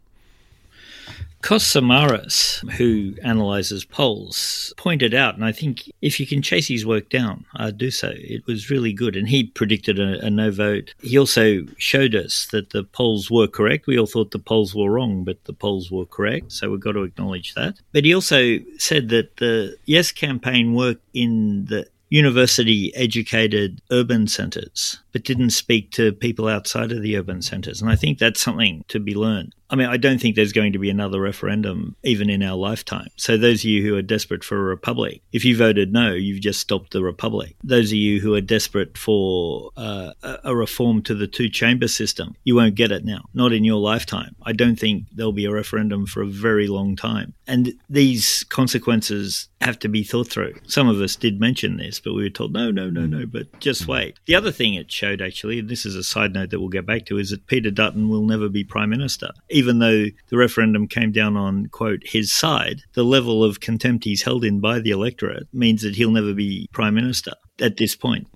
Kos 1.41 1.65
Samaras, 1.65 2.67
who 2.77 3.15
analyses 3.21 3.83
polls, 3.83 4.73
pointed 4.77 5.13
out, 5.13 5.35
and 5.35 5.43
I 5.43 5.51
think 5.51 5.91
if 6.01 6.17
you 6.17 6.25
can 6.25 6.41
chase 6.41 6.69
his 6.69 6.85
work 6.85 7.09
down, 7.09 7.45
uh, 7.57 7.69
do 7.69 7.91
so. 7.91 8.13
It 8.15 8.47
was 8.47 8.69
really 8.69 8.93
good. 8.93 9.17
And 9.17 9.27
he 9.27 9.47
predicted 9.47 9.99
a, 9.99 10.25
a, 10.25 10.29
no 10.29 10.51
vote. 10.51 10.95
He 11.01 11.17
also 11.17 11.65
showed 11.77 12.15
us 12.15 12.47
that 12.53 12.69
the 12.69 12.85
polls 12.85 13.29
were 13.29 13.47
correct. 13.47 13.87
We 13.87 13.99
all 13.99 14.05
thought 14.05 14.31
the 14.31 14.39
polls 14.39 14.73
were 14.73 14.89
wrong, 14.89 15.25
but 15.25 15.43
the 15.43 15.51
polls 15.51 15.91
were 15.91 16.05
correct. 16.05 16.53
So 16.53 16.71
we've 16.71 16.79
got 16.79 16.93
to 16.93 17.03
acknowledge 17.03 17.55
that. 17.55 17.75
But 17.91 18.05
he 18.05 18.15
also 18.15 18.59
said 18.77 19.09
that 19.09 19.35
the 19.35 19.75
Yes 19.83 20.13
campaign 20.13 20.73
worked 20.73 21.03
in 21.13 21.65
the 21.65 21.87
university 22.13 22.95
educated 22.95 23.81
urban 23.91 24.27
centres. 24.27 25.02
But 25.13 25.23
didn't 25.23 25.51
speak 25.51 25.91
to 25.91 26.11
people 26.11 26.47
outside 26.47 26.91
of 26.91 27.01
the 27.01 27.15
urban 27.15 27.41
centres. 27.41 27.81
And 27.81 27.89
I 27.89 27.95
think 27.95 28.19
that's 28.19 28.41
something 28.41 28.83
to 28.89 28.99
be 28.99 29.15
learned. 29.15 29.53
I 29.73 29.75
mean, 29.75 29.87
I 29.87 29.97
don't 29.97 30.19
think 30.19 30.35
there's 30.35 30.53
going 30.53 30.73
to 30.73 30.79
be 30.79 30.91
another 30.91 31.19
referendum 31.19 31.95
even 32.03 32.29
in 32.29 32.43
our 32.43 32.55
lifetime. 32.55 33.07
So, 33.15 33.37
those 33.37 33.61
of 33.61 33.65
you 33.65 33.81
who 33.81 33.95
are 33.95 34.03
desperate 34.03 34.43
for 34.43 34.55
a 34.55 34.61
republic, 34.61 35.23
if 35.31 35.43
you 35.43 35.57
voted 35.57 35.91
no, 35.91 36.13
you've 36.13 36.41
just 36.41 36.59
stopped 36.59 36.91
the 36.91 37.01
republic. 37.01 37.55
Those 37.63 37.91
of 37.91 37.97
you 37.97 38.21
who 38.21 38.35
are 38.35 38.41
desperate 38.41 38.97
for 38.99 39.71
uh, 39.75 40.11
a 40.43 40.55
reform 40.55 41.01
to 41.03 41.15
the 41.15 41.25
two 41.25 41.49
chamber 41.49 41.87
system, 41.87 42.35
you 42.43 42.55
won't 42.55 42.75
get 42.75 42.91
it 42.91 43.03
now, 43.03 43.25
not 43.33 43.51
in 43.51 43.63
your 43.63 43.79
lifetime. 43.79 44.35
I 44.43 44.53
don't 44.53 44.75
think 44.75 45.05
there'll 45.11 45.31
be 45.31 45.45
a 45.45 45.51
referendum 45.51 46.05
for 46.05 46.21
a 46.21 46.27
very 46.27 46.67
long 46.67 46.95
time. 46.95 47.33
And 47.47 47.73
these 47.89 48.43
consequences 48.45 49.49
have 49.61 49.79
to 49.79 49.89
be 49.89 50.03
thought 50.03 50.27
through. 50.27 50.53
Some 50.67 50.87
of 50.87 51.01
us 51.01 51.15
did 51.15 51.39
mention 51.39 51.77
this, 51.77 51.99
but 51.99 52.13
we 52.13 52.23
were 52.23 52.29
told, 52.29 52.53
no, 52.53 52.69
no, 52.69 52.89
no, 52.89 53.05
no, 53.05 53.25
but 53.25 53.59
just 53.59 53.87
wait. 53.87 54.19
The 54.27 54.35
other 54.35 54.51
thing 54.51 54.75
it 54.75 54.91
showed, 55.03 55.21
actually, 55.21 55.59
and 55.59 55.69
this 55.69 55.85
is 55.85 55.95
a 55.95 56.03
side 56.03 56.33
note 56.33 56.49
that 56.49 56.59
we'll 56.59 56.69
get 56.69 56.85
back 56.85 57.05
to, 57.05 57.17
is 57.17 57.31
that 57.31 57.47
Peter 57.47 57.69
Dutton 57.71 58.07
will 58.07 58.25
never 58.25 58.47
be 58.47 58.63
Prime 58.63 58.89
Minister. 58.89 59.31
Even 59.49 59.79
though 59.79 60.05
the 60.29 60.37
referendum 60.37 60.87
came 60.87 61.11
down 61.11 61.35
on, 61.35 61.67
quote, 61.67 62.01
his 62.05 62.31
side, 62.31 62.83
the 62.93 63.03
level 63.03 63.43
of 63.43 63.59
contempt 63.59 64.05
he's 64.05 64.23
held 64.23 64.45
in 64.45 64.61
by 64.61 64.79
the 64.79 64.91
electorate 64.91 65.47
means 65.51 65.81
that 65.81 65.95
he'll 65.95 66.11
never 66.11 66.33
be 66.33 66.69
Prime 66.71 66.95
Minister 66.95 67.33
at 67.59 67.77
this 67.77 67.95
point. 67.95 68.27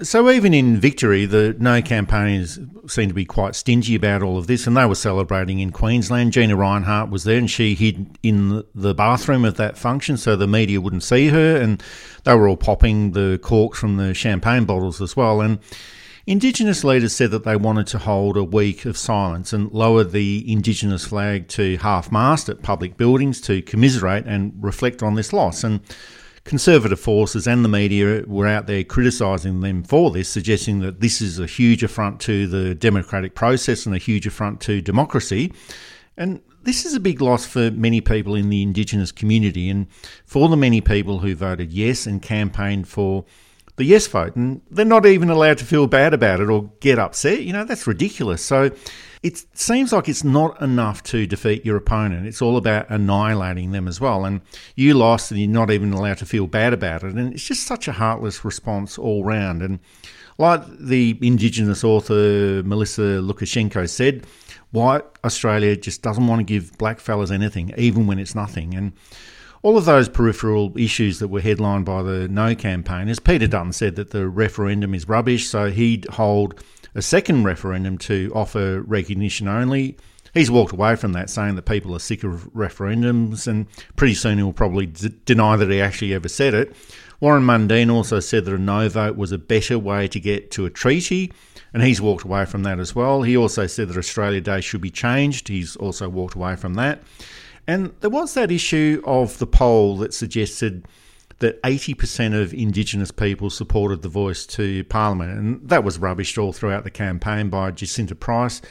So 0.00 0.30
even 0.30 0.54
in 0.54 0.78
victory, 0.78 1.26
the 1.26 1.54
No 1.58 1.82
campaigners 1.82 2.58
seem 2.88 3.08
to 3.08 3.14
be 3.14 3.24
quite 3.24 3.54
stingy 3.54 3.94
about 3.94 4.22
all 4.22 4.38
of 4.38 4.46
this, 4.46 4.66
and 4.66 4.76
they 4.76 4.86
were 4.86 4.94
celebrating 4.94 5.60
in 5.60 5.70
Queensland. 5.70 6.32
Gina 6.32 6.56
Rinehart 6.56 7.10
was 7.10 7.24
there, 7.24 7.38
and 7.38 7.50
she 7.50 7.74
hid 7.74 8.18
in 8.22 8.64
the 8.74 8.94
bathroom 8.94 9.44
of 9.44 9.56
that 9.56 9.76
function 9.76 10.16
so 10.16 10.34
the 10.34 10.46
media 10.46 10.80
wouldn't 10.80 11.04
see 11.04 11.28
her, 11.28 11.56
and 11.56 11.82
they 12.24 12.34
were 12.34 12.48
all 12.48 12.56
popping 12.56 13.12
the 13.12 13.38
corks 13.42 13.78
from 13.78 13.96
the 13.96 14.14
champagne 14.14 14.64
bottles 14.64 15.00
as 15.00 15.16
well. 15.16 15.40
And 15.40 15.58
Indigenous 16.26 16.84
leaders 16.84 17.12
said 17.12 17.32
that 17.32 17.44
they 17.44 17.56
wanted 17.56 17.88
to 17.88 17.98
hold 17.98 18.36
a 18.36 18.44
week 18.44 18.84
of 18.84 18.96
silence 18.96 19.52
and 19.52 19.70
lower 19.72 20.04
the 20.04 20.50
Indigenous 20.50 21.04
flag 21.04 21.48
to 21.48 21.76
half 21.78 22.12
mast 22.12 22.48
at 22.48 22.62
public 22.62 22.96
buildings 22.96 23.40
to 23.42 23.60
commiserate 23.62 24.24
and 24.26 24.52
reflect 24.60 25.02
on 25.02 25.16
this 25.16 25.32
loss. 25.32 25.64
And 25.64 25.80
conservative 26.44 26.98
forces 26.98 27.46
and 27.46 27.64
the 27.64 27.68
media 27.68 28.24
were 28.26 28.46
out 28.46 28.66
there 28.66 28.82
criticising 28.82 29.60
them 29.60 29.84
for 29.84 30.10
this, 30.10 30.28
suggesting 30.28 30.80
that 30.80 31.00
this 31.00 31.20
is 31.20 31.38
a 31.38 31.46
huge 31.46 31.82
affront 31.82 32.20
to 32.20 32.46
the 32.46 32.74
democratic 32.74 33.34
process 33.34 33.86
and 33.86 33.94
a 33.94 33.98
huge 33.98 34.26
affront 34.26 34.60
to 34.60 34.80
democracy. 34.80 35.52
And 36.16 36.40
this 36.62 36.84
is 36.84 36.94
a 36.94 37.00
big 37.00 37.20
loss 37.20 37.46
for 37.46 37.70
many 37.70 38.00
people 38.00 38.34
in 38.34 38.48
the 38.48 38.62
Indigenous 38.62 39.12
community 39.12 39.68
and 39.68 39.86
for 40.24 40.48
the 40.48 40.56
many 40.56 40.80
people 40.80 41.20
who 41.20 41.34
voted 41.34 41.72
yes 41.72 42.06
and 42.06 42.20
campaigned 42.20 42.88
for 42.88 43.24
the 43.76 43.84
yes 43.84 44.06
vote. 44.06 44.36
And 44.36 44.62
they're 44.70 44.84
not 44.84 45.06
even 45.06 45.30
allowed 45.30 45.58
to 45.58 45.64
feel 45.64 45.86
bad 45.86 46.12
about 46.12 46.40
it 46.40 46.50
or 46.50 46.70
get 46.80 46.98
upset. 46.98 47.42
You 47.42 47.52
know, 47.52 47.64
that's 47.64 47.86
ridiculous. 47.86 48.44
So 48.44 48.70
it 49.22 49.44
seems 49.56 49.92
like 49.92 50.08
it's 50.08 50.24
not 50.24 50.60
enough 50.60 51.02
to 51.04 51.26
defeat 51.26 51.64
your 51.64 51.76
opponent. 51.76 52.26
It's 52.26 52.42
all 52.42 52.56
about 52.56 52.90
annihilating 52.90 53.70
them 53.70 53.86
as 53.86 54.00
well. 54.00 54.24
And 54.24 54.40
you 54.74 54.94
lost 54.94 55.30
and 55.30 55.38
you're 55.38 55.48
not 55.48 55.70
even 55.70 55.92
allowed 55.92 56.18
to 56.18 56.26
feel 56.26 56.48
bad 56.48 56.72
about 56.72 57.04
it. 57.04 57.14
And 57.14 57.32
it's 57.32 57.44
just 57.44 57.64
such 57.64 57.86
a 57.86 57.92
heartless 57.92 58.44
response 58.44 58.98
all 58.98 59.22
round. 59.22 59.62
And 59.62 59.78
like 60.38 60.62
the 60.76 61.16
Indigenous 61.22 61.84
author 61.84 62.64
Melissa 62.64 63.20
Lucashenko 63.22 63.88
said, 63.88 64.26
white 64.72 65.04
Australia 65.24 65.76
just 65.76 66.02
doesn't 66.02 66.26
want 66.26 66.40
to 66.40 66.44
give 66.44 66.76
black 66.76 66.98
fellas 66.98 67.30
anything, 67.30 67.72
even 67.76 68.08
when 68.08 68.18
it's 68.18 68.34
nothing. 68.34 68.74
And 68.74 68.92
all 69.62 69.78
of 69.78 69.84
those 69.84 70.08
peripheral 70.08 70.76
issues 70.76 71.20
that 71.20 71.28
were 71.28 71.40
headlined 71.40 71.84
by 71.84 72.02
the 72.02 72.28
No 72.28 72.54
campaigners, 72.54 73.20
Peter 73.20 73.46
Dutton 73.46 73.72
said 73.72 73.96
that 73.96 74.10
the 74.10 74.28
referendum 74.28 74.94
is 74.94 75.08
rubbish, 75.08 75.48
so 75.48 75.70
he'd 75.70 76.06
hold 76.10 76.62
a 76.94 77.02
second 77.02 77.44
referendum 77.44 77.96
to 77.98 78.30
offer 78.34 78.82
recognition 78.82 79.48
only. 79.48 79.96
He's 80.34 80.50
walked 80.50 80.72
away 80.72 80.96
from 80.96 81.12
that, 81.12 81.30
saying 81.30 81.54
that 81.56 81.62
people 81.62 81.94
are 81.94 82.00
sick 82.00 82.24
of 82.24 82.52
referendums, 82.54 83.46
and 83.46 83.66
pretty 83.96 84.14
soon 84.14 84.38
he'll 84.38 84.52
probably 84.52 84.86
d- 84.86 85.14
deny 85.24 85.56
that 85.56 85.70
he 85.70 85.80
actually 85.80 86.14
ever 86.14 86.28
said 86.28 86.54
it. 86.54 86.74
Warren 87.20 87.44
Mundine 87.44 87.92
also 87.92 88.18
said 88.18 88.46
that 88.46 88.54
a 88.54 88.58
no 88.58 88.88
vote 88.88 89.16
was 89.16 89.30
a 89.30 89.38
better 89.38 89.78
way 89.78 90.08
to 90.08 90.18
get 90.18 90.50
to 90.52 90.66
a 90.66 90.70
treaty, 90.70 91.32
and 91.72 91.82
he's 91.82 92.00
walked 92.00 92.24
away 92.24 92.46
from 92.46 92.64
that 92.64 92.80
as 92.80 92.96
well. 92.96 93.22
He 93.22 93.36
also 93.36 93.66
said 93.68 93.88
that 93.88 93.96
Australia 93.96 94.40
Day 94.40 94.60
should 94.60 94.80
be 94.80 94.90
changed. 94.90 95.48
He's 95.48 95.76
also 95.76 96.08
walked 96.08 96.34
away 96.34 96.56
from 96.56 96.74
that. 96.74 97.02
And 97.66 97.92
there 98.00 98.10
was 98.10 98.34
that 98.34 98.50
issue 98.50 99.02
of 99.04 99.38
the 99.38 99.46
poll 99.46 99.96
that 99.98 100.12
suggested 100.12 100.86
that 101.38 101.60
80% 101.62 102.40
of 102.40 102.54
Indigenous 102.54 103.10
people 103.10 103.50
supported 103.50 104.02
the 104.02 104.08
voice 104.08 104.46
to 104.46 104.84
Parliament, 104.84 105.38
and 105.38 105.68
that 105.68 105.84
was 105.84 105.98
rubbished 105.98 106.42
all 106.42 106.52
throughout 106.52 106.84
the 106.84 106.90
campaign 106.90 107.50
by 107.50 107.70
Jacinta 107.70 108.14
Price. 108.14 108.62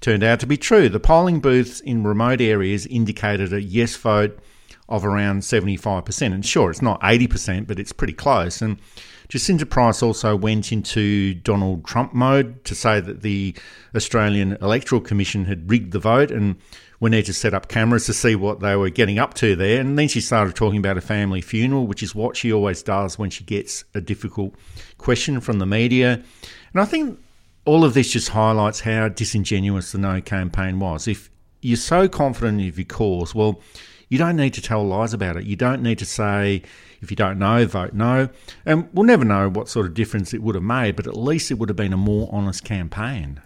Turned 0.00 0.22
out 0.22 0.40
to 0.40 0.46
be 0.46 0.56
true. 0.56 0.88
The 0.88 1.00
polling 1.00 1.40
booths 1.40 1.80
in 1.80 2.04
remote 2.04 2.40
areas 2.40 2.86
indicated 2.86 3.52
a 3.52 3.60
yes 3.60 3.96
vote 3.96 4.38
of 4.88 5.04
around 5.04 5.40
75%. 5.40 6.32
And 6.32 6.44
sure, 6.44 6.70
it's 6.70 6.82
not 6.82 7.00
80%, 7.00 7.66
but 7.66 7.78
it's 7.78 7.92
pretty 7.92 8.12
close. 8.12 8.62
And 8.62 8.78
Jacinta 9.28 9.66
Price 9.66 10.02
also 10.02 10.34
went 10.34 10.72
into 10.72 11.34
Donald 11.34 11.84
Trump 11.84 12.14
mode 12.14 12.64
to 12.64 12.74
say 12.74 13.00
that 13.00 13.22
the 13.22 13.54
Australian 13.94 14.56
Electoral 14.62 15.00
Commission 15.00 15.44
had 15.44 15.70
rigged 15.70 15.92
the 15.92 15.98
vote 15.98 16.30
and 16.30 16.56
we 17.00 17.10
need 17.10 17.26
to 17.26 17.32
set 17.32 17.54
up 17.54 17.68
cameras 17.68 18.06
to 18.06 18.12
see 18.12 18.34
what 18.34 18.60
they 18.60 18.74
were 18.74 18.90
getting 18.90 19.18
up 19.18 19.34
to 19.34 19.54
there. 19.54 19.80
And 19.80 19.98
then 19.98 20.08
she 20.08 20.20
started 20.20 20.54
talking 20.56 20.78
about 20.78 20.98
a 20.98 21.00
family 21.00 21.40
funeral, 21.40 21.86
which 21.86 22.02
is 22.02 22.14
what 22.14 22.36
she 22.36 22.52
always 22.52 22.82
does 22.82 23.18
when 23.18 23.30
she 23.30 23.44
gets 23.44 23.84
a 23.94 24.00
difficult 24.00 24.54
question 24.98 25.40
from 25.40 25.58
the 25.58 25.66
media. 25.66 26.22
And 26.72 26.80
I 26.80 26.84
think 26.84 27.20
all 27.64 27.84
of 27.84 27.94
this 27.94 28.10
just 28.10 28.30
highlights 28.30 28.80
how 28.80 29.08
disingenuous 29.08 29.92
the 29.92 29.98
No 29.98 30.20
campaign 30.20 30.80
was. 30.80 31.06
If 31.06 31.30
you're 31.60 31.76
so 31.76 32.08
confident 32.08 32.66
of 32.66 32.78
your 32.78 32.86
cause, 32.86 33.34
well, 33.34 33.60
you 34.08 34.18
don't 34.18 34.36
need 34.36 34.54
to 34.54 34.62
tell 34.62 34.84
lies 34.86 35.12
about 35.12 35.36
it. 35.36 35.44
You 35.44 35.54
don't 35.54 35.82
need 35.82 35.98
to 35.98 36.06
say, 36.06 36.62
if 37.00 37.10
you 37.10 37.16
don't 37.16 37.38
know, 37.38 37.66
vote 37.66 37.92
no. 37.92 38.28
And 38.64 38.88
we'll 38.92 39.04
never 39.04 39.24
know 39.24 39.48
what 39.50 39.68
sort 39.68 39.86
of 39.86 39.94
difference 39.94 40.32
it 40.32 40.42
would 40.42 40.54
have 40.54 40.64
made, 40.64 40.96
but 40.96 41.06
at 41.06 41.16
least 41.16 41.50
it 41.50 41.58
would 41.58 41.68
have 41.68 41.76
been 41.76 41.92
a 41.92 41.98
more 41.98 42.28
honest 42.32 42.64
campaign. 42.64 43.40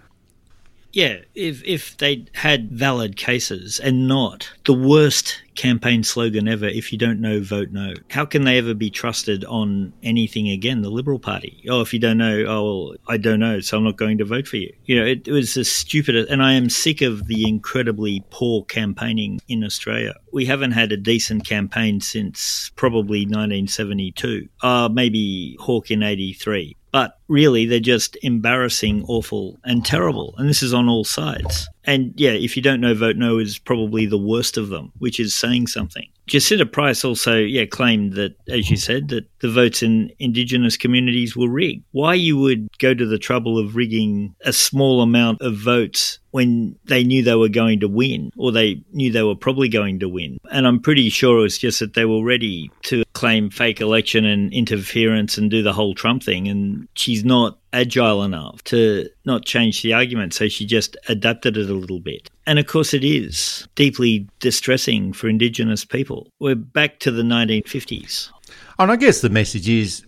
Yeah, 0.92 1.20
if 1.34 1.62
if 1.64 1.96
they 1.96 2.26
had 2.34 2.70
valid 2.70 3.16
cases 3.16 3.80
and 3.80 4.06
not 4.06 4.50
the 4.64 4.74
worst 4.74 5.40
campaign 5.54 6.02
slogan 6.02 6.48
ever 6.48 6.66
if 6.66 6.92
you 6.92 6.98
don't 6.98 7.20
know 7.20 7.40
vote 7.40 7.70
no. 7.70 7.94
How 8.10 8.24
can 8.24 8.44
they 8.44 8.58
ever 8.58 8.74
be 8.74 8.90
trusted 8.90 9.44
on 9.44 9.92
anything 10.02 10.48
again? 10.48 10.82
The 10.82 10.90
liberal 10.90 11.18
party. 11.18 11.64
Oh 11.68 11.80
if 11.80 11.92
you 11.92 11.98
don't 11.98 12.18
know 12.18 12.44
oh 12.46 12.64
well, 12.64 12.94
i 13.08 13.16
don't 13.16 13.40
know 13.40 13.60
so 13.60 13.76
i'm 13.76 13.84
not 13.84 13.96
going 13.96 14.18
to 14.18 14.24
vote 14.24 14.46
for 14.46 14.56
you. 14.56 14.72
You 14.84 15.00
know 15.00 15.06
it, 15.06 15.26
it 15.26 15.32
was 15.32 15.56
a 15.56 15.64
stupid 15.64 16.14
and 16.16 16.42
i 16.42 16.52
am 16.52 16.70
sick 16.70 17.02
of 17.02 17.26
the 17.26 17.48
incredibly 17.48 18.24
poor 18.30 18.64
campaigning 18.64 19.40
in 19.48 19.64
australia. 19.64 20.14
We 20.32 20.46
haven't 20.46 20.72
had 20.72 20.92
a 20.92 20.96
decent 20.96 21.44
campaign 21.44 22.00
since 22.00 22.70
probably 22.76 23.20
1972 23.20 24.48
uh 24.62 24.88
maybe 24.92 25.56
hawke 25.60 25.90
in 25.90 26.02
83 26.02 26.76
but 26.92 27.18
really 27.26 27.64
they're 27.66 27.80
just 27.80 28.16
embarrassing, 28.22 29.04
awful, 29.08 29.58
and 29.64 29.84
terrible. 29.84 30.34
And 30.36 30.48
this 30.48 30.62
is 30.62 30.74
on 30.74 30.88
all 30.88 31.04
sides. 31.04 31.68
And 31.84 32.14
yeah, 32.16 32.30
if 32.30 32.56
you 32.56 32.62
don't 32.62 32.80
know, 32.80 32.94
vote 32.94 33.16
no 33.16 33.38
is 33.38 33.58
probably 33.58 34.06
the 34.06 34.18
worst 34.18 34.56
of 34.56 34.68
them, 34.68 34.92
which 34.98 35.18
is 35.18 35.34
saying 35.34 35.66
something. 35.66 36.08
Jacinta 36.26 36.66
Price 36.66 37.04
also, 37.04 37.36
yeah, 37.36 37.64
claimed 37.64 38.14
that, 38.14 38.36
as 38.48 38.70
you 38.70 38.76
said, 38.76 39.08
that 39.08 39.26
the 39.40 39.50
votes 39.50 39.82
in 39.82 40.12
Indigenous 40.18 40.76
communities 40.76 41.36
were 41.36 41.48
rigged. 41.48 41.84
Why 41.90 42.14
you 42.14 42.38
would 42.38 42.68
go 42.78 42.94
to 42.94 43.06
the 43.06 43.18
trouble 43.18 43.58
of 43.58 43.76
rigging 43.76 44.34
a 44.44 44.52
small 44.52 45.02
amount 45.02 45.42
of 45.42 45.56
votes 45.56 46.18
when 46.30 46.76
they 46.84 47.04
knew 47.04 47.22
they 47.22 47.34
were 47.34 47.48
going 47.48 47.80
to 47.80 47.88
win, 47.88 48.30
or 48.36 48.52
they 48.52 48.82
knew 48.92 49.12
they 49.12 49.22
were 49.22 49.34
probably 49.34 49.68
going 49.68 49.98
to 50.00 50.08
win. 50.08 50.38
And 50.50 50.66
I'm 50.66 50.80
pretty 50.80 51.10
sure 51.10 51.38
it 51.38 51.42
was 51.42 51.58
just 51.58 51.80
that 51.80 51.94
they 51.94 52.06
were 52.06 52.24
ready 52.24 52.70
to 52.84 53.04
claim 53.12 53.50
fake 53.50 53.80
election 53.80 54.24
and 54.24 54.52
interference 54.52 55.36
and 55.36 55.50
do 55.50 55.62
the 55.62 55.74
whole 55.74 55.94
Trump 55.94 56.22
thing. 56.22 56.48
And 56.48 56.88
she's 56.94 57.24
not 57.24 57.58
agile 57.72 58.22
enough 58.22 58.62
to 58.64 59.08
not 59.24 59.44
change 59.44 59.82
the 59.82 59.92
argument, 59.92 60.32
so 60.32 60.48
she 60.48 60.64
just 60.64 60.96
adapted 61.08 61.56
it 61.56 61.68
a 61.68 61.74
little 61.74 62.00
bit. 62.00 62.30
And 62.46 62.58
of 62.58 62.66
course, 62.66 62.92
it 62.92 63.04
is 63.04 63.68
deeply 63.74 64.28
distressing 64.40 65.12
for 65.12 65.28
Indigenous 65.28 65.84
people. 65.84 66.28
We're 66.40 66.56
back 66.56 66.98
to 67.00 67.10
the 67.10 67.22
1950s. 67.22 68.30
And 68.78 68.90
I 68.90 68.96
guess 68.96 69.20
the 69.20 69.30
message 69.30 69.68
is 69.68 70.04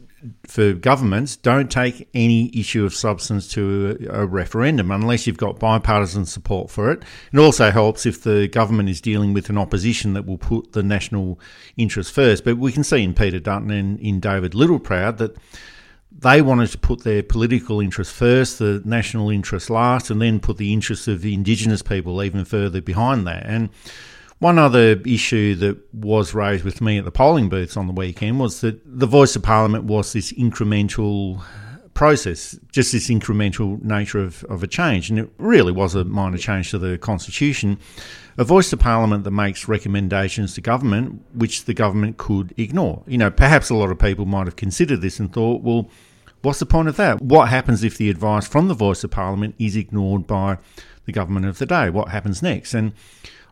for 0.47 0.73
governments 0.73 1.37
don't 1.37 1.71
take 1.71 2.09
any 2.15 2.51
issue 2.59 2.85
of 2.85 2.95
substance 2.95 3.47
to 3.49 4.09
a, 4.11 4.27
referendum 4.27 4.91
unless 4.91 5.27
you've 5.27 5.37
got 5.37 5.59
bipartisan 5.59 6.25
support 6.25 6.71
for 6.71 6.91
it. 6.91 7.03
It 7.33 7.39
also 7.39 7.71
helps 7.71 8.07
if 8.07 8.23
the 8.23 8.49
government 8.49 8.89
is 8.89 9.01
dealing 9.01 9.35
with 9.35 9.51
an 9.51 9.59
opposition 9.59 10.15
that 10.15 10.25
will 10.25 10.39
put 10.39 10.73
the 10.73 10.83
national 10.83 11.39
interest 11.77 12.13
first. 12.13 12.45
But 12.45 12.59
we 12.59 12.73
can 12.73 12.85
see 12.85 13.03
in 13.03 13.15
Peter 13.15 13.39
Dutton 13.39 13.71
and 13.71 14.01
in 14.01 14.21
David 14.21 14.53
Littleproud 14.53 15.19
that 15.19 15.37
they 16.17 16.43
wanted 16.43 16.69
to 16.69 16.79
put 16.79 17.03
their 17.03 17.23
political 17.23 17.81
interest 17.81 18.13
first, 18.13 18.59
the 18.59 18.83
national 18.85 19.31
interest 19.31 19.69
last, 19.69 20.11
and 20.11 20.23
then 20.23 20.41
put 20.41 20.57
the 20.57 20.73
interests 20.73 21.09
of 21.09 21.23
the 21.23 21.35
Indigenous 21.35 21.83
people 21.83 22.23
even 22.23 22.45
further 22.45 22.81
behind 22.81 23.27
that. 23.27 23.45
And 23.47 23.71
one 24.39 24.59
other 24.59 25.01
issue 25.07 25.55
that 25.57 25.79
was 25.95 26.35
raised 26.35 26.65
with 26.65 26.81
me 26.81 26.99
at 26.99 27.05
the 27.05 27.11
polling 27.11 27.49
booths 27.49 27.77
on 27.77 27.87
the 27.87 27.93
weekend 27.93 28.39
was 28.39 28.61
that 28.61 28.81
the 28.85 29.07
voice 29.07 29.37
of 29.37 29.43
Parliament 29.43 29.85
was 29.85 30.13
this 30.13 30.33
incremental 30.33 31.43
process, 31.95 32.59
just 32.71 32.93
this 32.93 33.09
incremental 33.09 33.83
nature 33.83 34.19
of, 34.19 34.45
of 34.45 34.63
a 34.63 34.67
change. 34.67 35.11
And 35.11 35.19
it 35.19 35.31
really 35.39 35.73
was 35.73 35.95
a 35.95 36.05
minor 36.05 36.39
change 36.39 36.71
to 36.73 36.79
the 36.79 36.99
Constitution. 36.99 37.79
A 38.37 38.45
voice 38.45 38.71
to 38.71 38.77
Parliament 38.77 39.25
that 39.25 39.31
makes 39.31 39.69
recommendations 39.69 40.55
to 40.55 40.61
government, 40.61 41.23
which 41.33 41.65
the 41.65 41.75
government 41.75 42.19
could 42.19 42.53
ignore. 42.57 43.05
You 43.07 43.19
know, 43.19 43.31
perhaps 43.31 43.71
a 43.71 43.75
lot 43.75 43.91
of 43.91 43.99
people 43.99 44.27
might 44.27 44.47
have 44.47 44.57
considered 44.57 45.01
this 45.01 45.21
and 45.21 45.33
thought, 45.33 45.63
well, 45.63 45.89
what's 46.43 46.59
the 46.59 46.67
point 46.67 46.89
of 46.89 46.97
that? 46.97 47.23
What 47.23 47.49
happens 47.49 47.85
if 47.85 47.97
the 47.97 48.11
advice 48.11 48.47
from 48.47 48.69
the 48.69 48.75
voice 48.75 49.05
of 49.05 49.13
Parliament 49.13 49.55
is 49.59 49.77
ignored 49.77 50.27
by 50.27 50.59
the 51.07 51.13
government 51.13 51.47
of 51.47 51.59
the 51.59 51.67
day? 51.67 51.91
What 51.91 52.09
happens 52.09 52.43
next? 52.43 52.75
And 52.75 52.93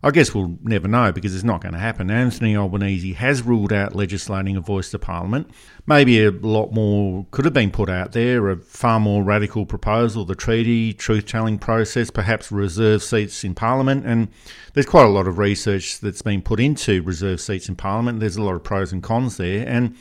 I 0.05 0.11
guess 0.11 0.35
we'll 0.35 0.59
never 0.63 0.89
know 0.89 1.13
because 1.13 1.33
it's 1.33 1.45
not 1.45 1.61
going 1.61 1.75
to 1.75 1.79
happen. 1.79 2.11
Anthony 2.11 2.57
Albanese 2.57 3.13
has 3.13 3.43
ruled 3.43 3.73
out 3.73 3.95
legislating 3.95 4.57
a 4.57 4.61
voice 4.61 4.91
to 4.91 4.99
Parliament. 4.99 5.49
Maybe 5.87 6.25
a 6.25 6.33
lot 6.33 6.73
more 6.73 7.25
could 7.31 7.45
have 7.45 7.55
been 7.55 7.71
put 7.71 7.89
out 7.89 8.11
there, 8.11 8.51
a 8.51 8.57
far 8.57 8.99
more 8.99 9.23
radical 9.23 9.65
proposal, 9.65 10.25
the 10.25 10.35
treaty, 10.35 10.93
truth 10.93 11.27
telling 11.27 11.57
process, 11.57 12.11
perhaps 12.11 12.51
reserve 12.51 13.01
seats 13.01 13.45
in 13.45 13.55
Parliament. 13.55 14.05
And 14.05 14.29
there's 14.75 14.87
quite 14.87 15.07
a 15.07 15.11
lot 15.11 15.29
of 15.29 15.39
research 15.39 16.01
that's 16.01 16.23
been 16.23 16.43
put 16.43 16.59
into 16.59 17.01
reserve 17.03 17.41
seats 17.41 17.69
in 17.69 17.77
Parliament. 17.77 18.19
There's 18.19 18.37
a 18.37 18.43
lot 18.43 18.57
of 18.57 18.65
pros 18.65 18.93
and 18.93 19.05
cons 19.05 19.37
there. 19.37 19.65
And 19.69 19.97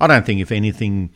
I 0.00 0.08
don't 0.08 0.26
think, 0.26 0.40
if 0.40 0.50
anything, 0.50 1.10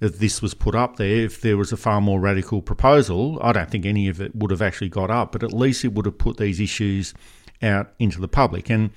if 0.00 0.18
this 0.18 0.42
was 0.42 0.52
put 0.52 0.74
up 0.74 0.96
there, 0.96 1.24
if 1.24 1.40
there 1.40 1.56
was 1.56 1.72
a 1.72 1.78
far 1.78 2.02
more 2.02 2.20
radical 2.20 2.60
proposal, 2.60 3.38
I 3.42 3.52
don't 3.52 3.70
think 3.70 3.86
any 3.86 4.08
of 4.08 4.20
it 4.20 4.36
would 4.36 4.50
have 4.50 4.62
actually 4.62 4.90
got 4.90 5.10
up, 5.10 5.32
but 5.32 5.42
at 5.42 5.54
least 5.54 5.82
it 5.84 5.94
would 5.94 6.04
have 6.04 6.18
put 6.18 6.36
these 6.36 6.60
issues 6.60 7.14
out 7.62 7.92
into 7.98 8.20
the 8.20 8.28
public. 8.28 8.70
And 8.70 8.90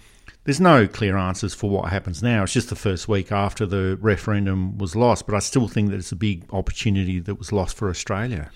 there's 0.46 0.60
no 0.60 0.88
clear 0.88 1.18
answers 1.18 1.54
for 1.54 1.70
what 1.70 1.90
happens 1.90 2.22
now. 2.22 2.44
It's 2.44 2.54
just 2.54 2.70
the 2.70 2.76
first 2.76 3.08
week 3.08 3.32
after 3.32 3.66
the 3.66 3.98
referendum 4.02 4.78
was 4.78 4.96
lost, 4.96 5.26
but 5.26 5.36
I 5.36 5.40
still 5.40 5.68
think 5.68 5.90
that 5.92 5.98
it's 5.98 6.12
a 6.12 6.18
big 6.18 6.46
opportunity 6.52 7.20
that 7.20 7.36
was 7.36 7.52
lost 7.52 7.78
for 7.78 7.90
Australia. 7.90 8.52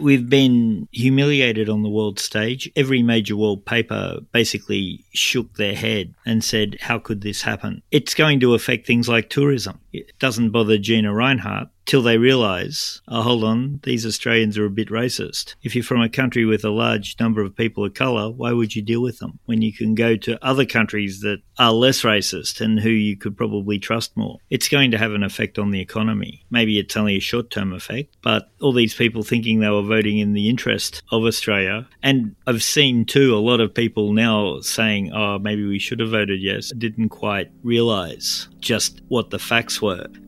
We've 0.00 0.28
been 0.28 0.88
humiliated 0.90 1.68
on 1.68 1.84
the 1.84 1.88
world 1.88 2.18
stage. 2.18 2.68
Every 2.74 3.00
major 3.00 3.36
world 3.36 3.64
paper 3.64 4.18
basically 4.32 5.04
shook 5.12 5.54
their 5.54 5.74
head 5.74 6.14
and 6.26 6.42
said, 6.42 6.78
How 6.80 6.98
could 6.98 7.20
this 7.20 7.42
happen? 7.42 7.80
It's 7.92 8.14
going 8.14 8.40
to 8.40 8.54
affect 8.54 8.88
things 8.88 9.08
like 9.08 9.30
tourism. 9.30 9.78
It 9.94 10.18
doesn't 10.18 10.50
bother 10.50 10.76
Gina 10.76 11.12
Rinehart 11.12 11.68
till 11.86 12.02
they 12.02 12.18
realise, 12.18 13.00
oh, 13.08 13.22
hold 13.22 13.44
on, 13.44 13.80
these 13.82 14.06
Australians 14.06 14.56
are 14.56 14.64
a 14.64 14.70
bit 14.70 14.88
racist. 14.88 15.54
If 15.62 15.74
you're 15.74 15.84
from 15.84 16.00
a 16.00 16.08
country 16.08 16.44
with 16.44 16.64
a 16.64 16.70
large 16.70 17.16
number 17.20 17.42
of 17.42 17.56
people 17.56 17.84
of 17.84 17.94
colour, 17.94 18.30
why 18.30 18.52
would 18.52 18.74
you 18.74 18.82
deal 18.82 19.02
with 19.02 19.18
them 19.18 19.38
when 19.44 19.62
you 19.62 19.72
can 19.72 19.94
go 19.94 20.16
to 20.16 20.44
other 20.44 20.64
countries 20.64 21.20
that 21.20 21.38
are 21.58 21.72
less 21.72 22.02
racist 22.02 22.60
and 22.60 22.80
who 22.80 22.90
you 22.90 23.16
could 23.16 23.36
probably 23.36 23.78
trust 23.78 24.16
more? 24.16 24.38
It's 24.50 24.68
going 24.68 24.90
to 24.92 24.98
have 24.98 25.12
an 25.12 25.22
effect 25.22 25.58
on 25.58 25.70
the 25.70 25.80
economy. 25.80 26.44
Maybe 26.50 26.78
it's 26.78 26.96
only 26.96 27.16
a 27.16 27.20
short 27.20 27.50
term 27.50 27.72
effect, 27.72 28.16
but 28.22 28.50
all 28.60 28.72
these 28.72 28.94
people 28.94 29.22
thinking 29.22 29.60
they 29.60 29.68
were 29.68 29.82
voting 29.82 30.18
in 30.18 30.32
the 30.32 30.48
interest 30.48 31.02
of 31.12 31.24
Australia. 31.24 31.86
And 32.02 32.34
I've 32.46 32.62
seen 32.62 33.04
too 33.04 33.34
a 33.34 33.38
lot 33.38 33.60
of 33.60 33.74
people 33.74 34.12
now 34.12 34.60
saying, 34.60 35.12
oh, 35.12 35.38
maybe 35.38 35.66
we 35.66 35.78
should 35.78 36.00
have 36.00 36.10
voted 36.10 36.40
yes, 36.40 36.72
didn't 36.76 37.10
quite 37.10 37.50
realise 37.62 38.48
just 38.64 39.02
what 39.08 39.30
the 39.30 39.38
facts 39.38 39.82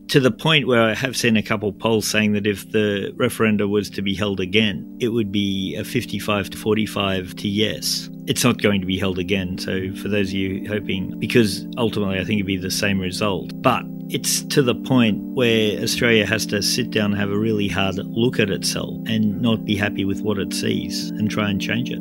to 0.07 0.19
the 0.19 0.31
point 0.31 0.67
where 0.67 0.81
I 0.81 0.93
have 0.93 1.17
seen 1.17 1.35
a 1.35 1.43
couple 1.43 1.71
polls 1.73 2.07
saying 2.07 2.33
that 2.33 2.47
if 2.47 2.71
the 2.71 3.13
referenda 3.17 3.69
was 3.69 3.89
to 3.91 4.01
be 4.01 4.15
held 4.15 4.39
again, 4.39 4.97
it 4.99 5.09
would 5.09 5.31
be 5.31 5.75
a 5.75 5.83
55 5.83 6.49
to 6.51 6.57
45 6.57 7.35
to 7.35 7.47
yes. 7.47 8.09
It's 8.25 8.43
not 8.43 8.61
going 8.61 8.81
to 8.81 8.87
be 8.87 8.97
held 8.97 9.19
again. 9.19 9.57
So, 9.57 9.93
for 9.95 10.07
those 10.07 10.29
of 10.29 10.35
you 10.35 10.67
hoping, 10.67 11.17
because 11.19 11.65
ultimately 11.77 12.19
I 12.19 12.23
think 12.23 12.39
it'd 12.39 12.47
be 12.47 12.57
the 12.57 12.71
same 12.71 12.99
result. 12.99 13.51
But 13.61 13.83
it's 14.09 14.41
to 14.43 14.61
the 14.61 14.75
point 14.75 15.21
where 15.33 15.81
Australia 15.81 16.25
has 16.25 16.45
to 16.47 16.61
sit 16.61 16.91
down 16.91 17.11
and 17.11 17.19
have 17.19 17.29
a 17.29 17.37
really 17.37 17.67
hard 17.67 17.95
look 17.95 18.39
at 18.39 18.49
itself 18.49 18.95
and 19.07 19.41
not 19.41 19.65
be 19.65 19.75
happy 19.75 20.05
with 20.05 20.21
what 20.21 20.37
it 20.37 20.53
sees 20.53 21.09
and 21.11 21.29
try 21.29 21.49
and 21.49 21.61
change 21.61 21.91
it. 21.91 21.99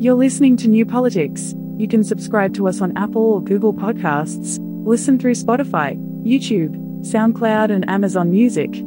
You're 0.00 0.14
listening 0.14 0.56
to 0.58 0.68
New 0.68 0.84
Politics. 0.84 1.54
You 1.78 1.88
can 1.88 2.04
subscribe 2.04 2.54
to 2.54 2.68
us 2.68 2.80
on 2.80 2.96
Apple 2.96 3.22
or 3.22 3.42
Google 3.42 3.72
Podcasts, 3.72 4.58
listen 4.84 5.18
through 5.18 5.34
Spotify, 5.34 5.96
YouTube, 6.24 6.76
SoundCloud, 7.02 7.70
and 7.70 7.88
Amazon 7.88 8.30
Music. 8.30 8.82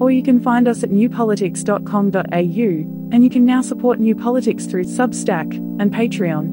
Or 0.00 0.10
you 0.10 0.22
can 0.22 0.40
find 0.40 0.66
us 0.66 0.82
at 0.82 0.90
newpolitics.com.au, 0.90 3.14
and 3.14 3.24
you 3.24 3.30
can 3.30 3.46
now 3.46 3.62
support 3.62 4.00
New 4.00 4.14
Politics 4.14 4.66
through 4.66 4.84
Substack 4.84 5.54
and 5.80 5.92
Patreon. 5.92 6.48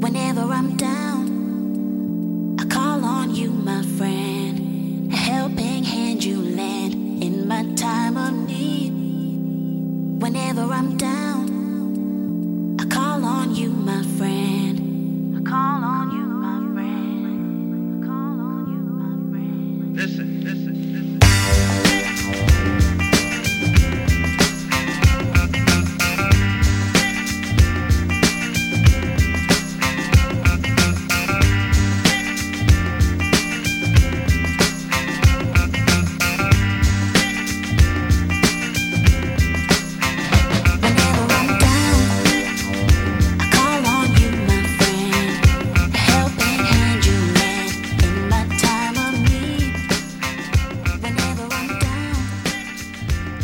Whenever 0.00 0.40
I'm 0.40 0.76
down, 0.76 2.56
I 2.60 2.64
call 2.66 3.04
on 3.04 3.34
you, 3.34 3.50
my 3.50 3.82
friend. 3.96 5.12
A 5.12 5.16
helping 5.16 5.84
hand 5.84 6.24
you 6.24 6.42
lend 6.42 7.22
in 7.22 7.46
my 7.46 7.64
time 7.74 8.16
of 8.16 8.34
need. 8.48 8.90
Whenever 10.20 10.62
I'm 10.62 10.93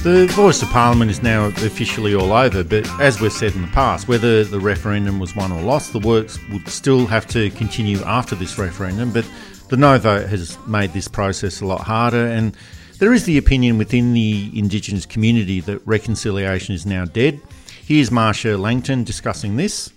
The 0.03 0.27
voice 0.29 0.63
of 0.63 0.71
Parliament 0.71 1.11
is 1.11 1.23
now 1.23 1.49
officially 1.49 2.15
all 2.15 2.33
over, 2.33 2.65
but 2.65 2.89
as 2.99 3.21
we've 3.21 3.31
said 3.31 3.55
in 3.55 3.61
the 3.61 3.69
past, 3.69 4.09
whether 4.09 4.45
the 4.45 4.59
referendum 4.59 5.19
was 5.19 5.37
won 5.37 5.53
or 5.53 5.61
lost, 5.61 5.93
the 5.93 5.99
works 5.99 6.39
would 6.51 6.67
still 6.69 7.05
have 7.05 7.27
to 7.27 7.51
continue 7.51 8.03
after 8.05 8.35
this 8.35 8.57
referendum. 8.57 9.13
But 9.13 9.29
the 9.69 9.77
no 9.77 9.99
vote 9.99 10.27
has 10.31 10.57
made 10.67 10.95
this 10.95 11.07
process 11.07 11.61
a 11.61 11.67
lot 11.67 11.83
harder, 11.83 12.27
and 12.27 12.57
there 12.99 13.13
is 13.13 13.25
the 13.25 13.37
opinion 13.37 13.77
within 13.77 14.15
the 14.15 14.51
Indigenous 14.55 15.05
community 15.05 15.61
that 15.61 15.87
reconciliation 15.87 16.75
is 16.75 16.87
now 16.87 17.05
dead. 17.05 17.39
Here's 17.85 18.11
Marcia 18.11 18.57
Langton 18.57 19.05
discussing 19.05 19.57
this. 19.57 19.93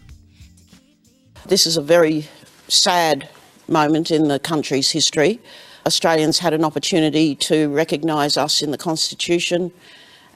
This 1.47 1.65
is 1.65 1.77
a 1.77 1.81
very 1.81 2.27
sad 2.67 3.29
moment 3.69 4.11
in 4.11 4.27
the 4.27 4.39
country's 4.39 4.91
history. 4.91 5.39
Australians 5.85 6.39
had 6.39 6.53
an 6.53 6.63
opportunity 6.63 7.35
to 7.35 7.69
recognise 7.73 8.37
us 8.37 8.61
in 8.61 8.71
the 8.71 8.77
Constitution 8.77 9.71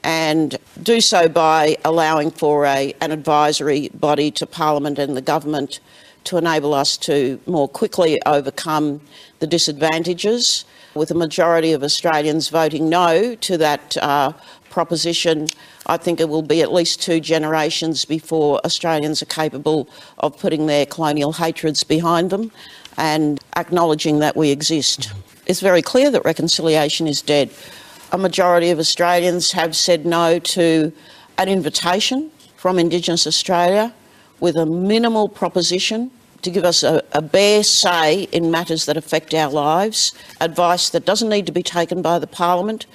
and 0.04 0.58
do 0.84 1.02
so 1.02 1.28
by 1.28 1.78
allowing 1.84 2.32
for 2.32 2.66
a, 2.66 2.94
an 3.02 3.12
advisory 3.12 3.90
body 3.94 4.32
to 4.32 4.46
Parliament 4.46 5.00
and 5.00 5.16
the 5.16 5.22
government 5.22 5.80
to 6.26 6.38
enable 6.38 6.74
us 6.74 6.98
to 6.98 7.40
more 7.46 7.70
quickly 7.70 8.22
overcome 8.26 9.00
the 9.40 9.48
disadvantages. 9.48 10.66
With 10.94 11.12
a 11.12 11.16
majority 11.16 11.72
of 11.72 11.84
Australians 11.84 12.50
voting 12.50 12.90
no 12.90 13.36
to 13.36 13.58
that 13.58 13.98
uh, 13.98 14.34
proposition, 14.70 15.48
I 15.86 15.98
think 15.98 16.20
it 16.20 16.28
will 16.28 16.42
be 16.42 16.62
at 16.62 16.74
least 16.74 17.02
two 17.02 17.20
generations 17.20 18.04
before 18.04 18.60
Australians 18.66 19.22
are 19.22 19.28
capable 19.28 19.88
of 20.20 20.38
putting 20.38 20.66
their 20.66 20.86
colonial 20.86 21.34
hatreds 21.34 21.84
behind 21.84 22.30
them 22.30 22.52
and 22.98 23.40
acknowledging 23.56 24.20
that 24.20 24.36
we 24.36 24.50
exist. 24.50 25.14
It's 25.48 25.62
very 25.62 25.82
clear 25.82 26.12
that 26.12 26.26
reconciliation 26.26 27.08
is 27.08 27.22
dead. 27.22 27.50
A 28.12 28.18
majority 28.18 28.70
of 28.70 28.80
Australians 28.80 29.52
have 29.54 29.78
said 29.78 30.06
no 30.06 30.40
to 30.40 30.92
an 31.38 31.48
invitation 31.48 32.30
from 32.58 32.78
Indigenous 32.78 33.26
Australia 33.26 33.94
with 34.42 34.58
a 34.58 34.66
minimal 34.66 35.30
proposition 35.30 36.12
to 36.42 36.52
give 36.52 36.66
us 36.66 36.84
a, 36.84 37.02
a 37.14 37.22
bare 37.22 37.64
say 37.64 38.24
in 38.34 38.52
matters 38.52 38.86
that 38.86 38.98
affect 38.98 39.34
our 39.34 39.50
lives, 39.50 40.14
advice 40.42 40.90
that 40.90 41.06
doesn't 41.06 41.30
need 41.30 41.46
to 41.46 41.54
be 41.54 41.64
taken 41.64 42.02
by 42.02 42.20
the 42.20 42.28
Parliament, 42.28 42.86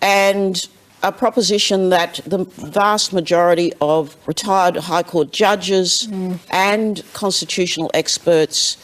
and 0.00 0.68
a 1.04 1.12
proposition 1.12 1.90
that 1.90 2.20
the 2.26 2.38
vast 2.38 3.12
majority 3.12 3.72
of 3.80 4.16
retired 4.26 4.76
High 4.76 5.02
Court 5.04 5.32
judges 5.32 6.08
mm. 6.10 6.38
and 6.50 7.02
constitutional 7.12 7.90
experts 7.94 8.76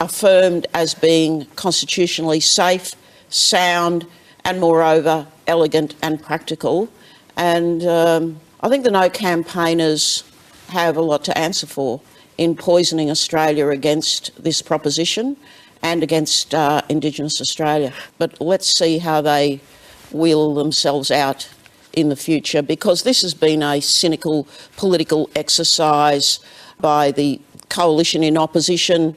affirmed 0.00 0.66
as 0.74 0.94
being 0.94 1.46
constitutionally 1.56 2.40
safe, 2.40 2.94
sound, 3.28 4.06
and 4.44 4.60
moreover 4.60 5.26
elegant 5.46 5.94
and 6.02 6.22
practical. 6.22 6.88
And 7.36 7.84
um, 7.84 8.40
I 8.60 8.68
think 8.68 8.84
the 8.84 8.90
No 8.90 9.08
campaigners 9.10 10.24
have 10.68 10.96
a 10.96 11.00
lot 11.02 11.24
to 11.24 11.36
answer 11.36 11.66
for 11.66 12.00
in 12.36 12.54
poisoning 12.54 13.10
Australia 13.10 13.68
against 13.68 14.30
this 14.42 14.62
proposition 14.62 15.36
and 15.82 16.02
against 16.02 16.54
uh, 16.54 16.82
Indigenous 16.88 17.40
Australia. 17.40 17.92
But 18.18 18.40
let's 18.40 18.68
see 18.68 18.98
how 18.98 19.20
they 19.20 19.60
wheel 20.12 20.54
themselves 20.54 21.10
out 21.10 21.48
in 21.92 22.08
the 22.08 22.16
future 22.16 22.62
because 22.62 23.02
this 23.02 23.22
has 23.22 23.34
been 23.34 23.62
a 23.62 23.80
cynical 23.80 24.46
political 24.76 25.28
exercise 25.34 26.40
by 26.80 27.10
the 27.10 27.40
coalition 27.68 28.22
in 28.22 28.38
opposition 28.38 29.16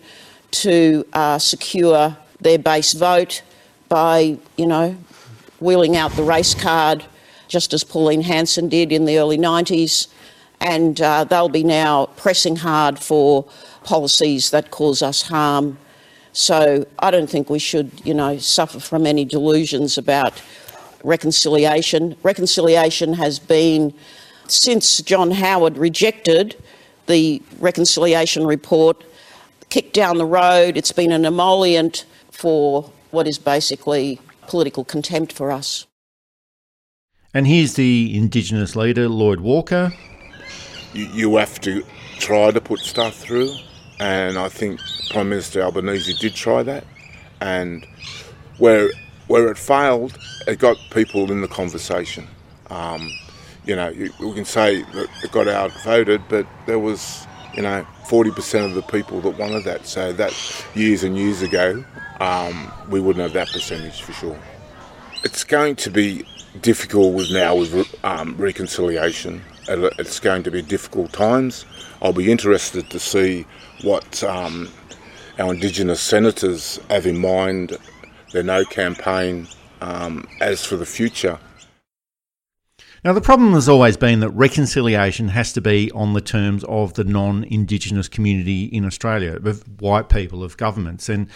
to 0.51 1.05
uh, 1.13 1.39
secure 1.39 2.15
their 2.39 2.59
base 2.59 2.93
vote 2.93 3.41
by, 3.89 4.37
you 4.57 4.65
know, 4.65 4.95
wheeling 5.59 5.95
out 5.95 6.11
the 6.13 6.23
race 6.23 6.55
card, 6.55 7.03
just 7.47 7.73
as 7.73 7.83
Pauline 7.83 8.21
Hanson 8.21 8.69
did 8.69 8.91
in 8.91 9.05
the 9.05 9.17
early 9.17 9.37
90s. 9.37 10.07
And 10.59 11.01
uh, 11.01 11.23
they'll 11.23 11.49
be 11.49 11.63
now 11.63 12.07
pressing 12.17 12.55
hard 12.55 12.99
for 12.99 13.45
policies 13.83 14.51
that 14.51 14.71
cause 14.71 15.01
us 15.01 15.23
harm. 15.23 15.77
So 16.33 16.85
I 16.99 17.11
don't 17.11 17.29
think 17.29 17.49
we 17.49 17.59
should, 17.59 17.91
you 18.05 18.13
know, 18.13 18.37
suffer 18.37 18.79
from 18.79 19.05
any 19.05 19.25
delusions 19.25 19.97
about 19.97 20.41
reconciliation. 21.03 22.15
Reconciliation 22.23 23.13
has 23.13 23.39
been, 23.39 23.93
since 24.47 25.01
John 25.01 25.31
Howard 25.31 25.77
rejected 25.77 26.55
the 27.07 27.41
reconciliation 27.59 28.45
report, 28.45 29.03
kicked 29.71 29.93
down 29.93 30.17
the 30.17 30.25
road. 30.25 30.77
It's 30.77 30.91
been 30.91 31.11
an 31.11 31.25
emollient 31.25 32.05
for 32.29 32.91
what 33.09 33.27
is 33.27 33.39
basically 33.39 34.19
political 34.47 34.83
contempt 34.83 35.33
for 35.33 35.51
us. 35.51 35.87
And 37.33 37.47
here's 37.47 37.73
the 37.73 38.15
Indigenous 38.15 38.75
leader, 38.75 39.09
Lloyd 39.09 39.39
Walker. 39.39 39.93
You, 40.93 41.05
you 41.05 41.35
have 41.37 41.59
to 41.61 41.83
try 42.19 42.51
to 42.51 42.61
put 42.61 42.79
stuff 42.81 43.15
through, 43.15 43.49
and 43.99 44.37
I 44.37 44.49
think 44.49 44.79
Prime 45.09 45.29
Minister 45.29 45.61
Albanese 45.61 46.13
did 46.19 46.35
try 46.35 46.61
that. 46.63 46.83
And 47.39 47.87
where 48.57 48.91
where 49.27 49.49
it 49.49 49.57
failed, 49.57 50.17
it 50.45 50.59
got 50.59 50.77
people 50.91 51.31
in 51.31 51.39
the 51.39 51.47
conversation. 51.47 52.27
Um, 52.69 53.09
you 53.65 53.75
know, 53.77 53.93
we 54.19 54.33
can 54.33 54.43
say 54.43 54.81
that 54.81 55.07
it 55.23 55.31
got 55.31 55.47
outvoted, 55.47 56.21
but 56.27 56.45
there 56.65 56.79
was, 56.79 57.25
you 57.53 57.61
know, 57.61 57.85
40% 58.05 58.65
of 58.65 58.73
the 58.73 58.81
people 58.81 59.21
that 59.21 59.37
wanted 59.37 59.63
that. 59.65 59.85
So 59.85 60.13
that 60.13 60.33
years 60.75 61.03
and 61.03 61.17
years 61.17 61.41
ago, 61.41 61.83
um, 62.19 62.71
we 62.89 62.99
wouldn't 62.99 63.23
have 63.23 63.33
that 63.33 63.49
percentage 63.51 64.01
for 64.01 64.13
sure. 64.13 64.39
It's 65.23 65.43
going 65.43 65.75
to 65.77 65.89
be 65.89 66.25
difficult 66.61 67.13
with 67.13 67.31
now 67.31 67.55
with 67.55 67.95
um, 68.03 68.35
reconciliation. 68.37 69.41
It's 69.67 70.19
going 70.19 70.43
to 70.43 70.51
be 70.51 70.61
difficult 70.61 71.13
times. 71.13 71.65
I'll 72.01 72.13
be 72.13 72.31
interested 72.31 72.89
to 72.89 72.99
see 72.99 73.45
what 73.83 74.23
um, 74.23 74.69
our 75.39 75.53
Indigenous 75.53 76.01
senators 76.01 76.79
have 76.89 77.05
in 77.05 77.19
mind 77.19 77.77
their 78.31 78.43
no 78.43 78.65
campaign 78.65 79.47
um, 79.81 80.27
as 80.39 80.65
for 80.65 80.77
the 80.77 80.85
future. 80.85 81.37
Now, 83.03 83.13
the 83.13 83.21
problem 83.21 83.53
has 83.53 83.67
always 83.67 83.97
been 83.97 84.19
that 84.19 84.29
reconciliation 84.29 85.29
has 85.29 85.53
to 85.53 85.61
be 85.61 85.89
on 85.91 86.13
the 86.13 86.21
terms 86.21 86.63
of 86.65 86.93
the 86.93 87.03
non 87.03 87.43
Indigenous 87.45 88.07
community 88.07 88.65
in 88.65 88.85
Australia, 88.85 89.39
of 89.43 89.63
white 89.81 90.07
people, 90.07 90.43
of 90.43 90.55
governments. 90.55 91.09
And 91.09 91.27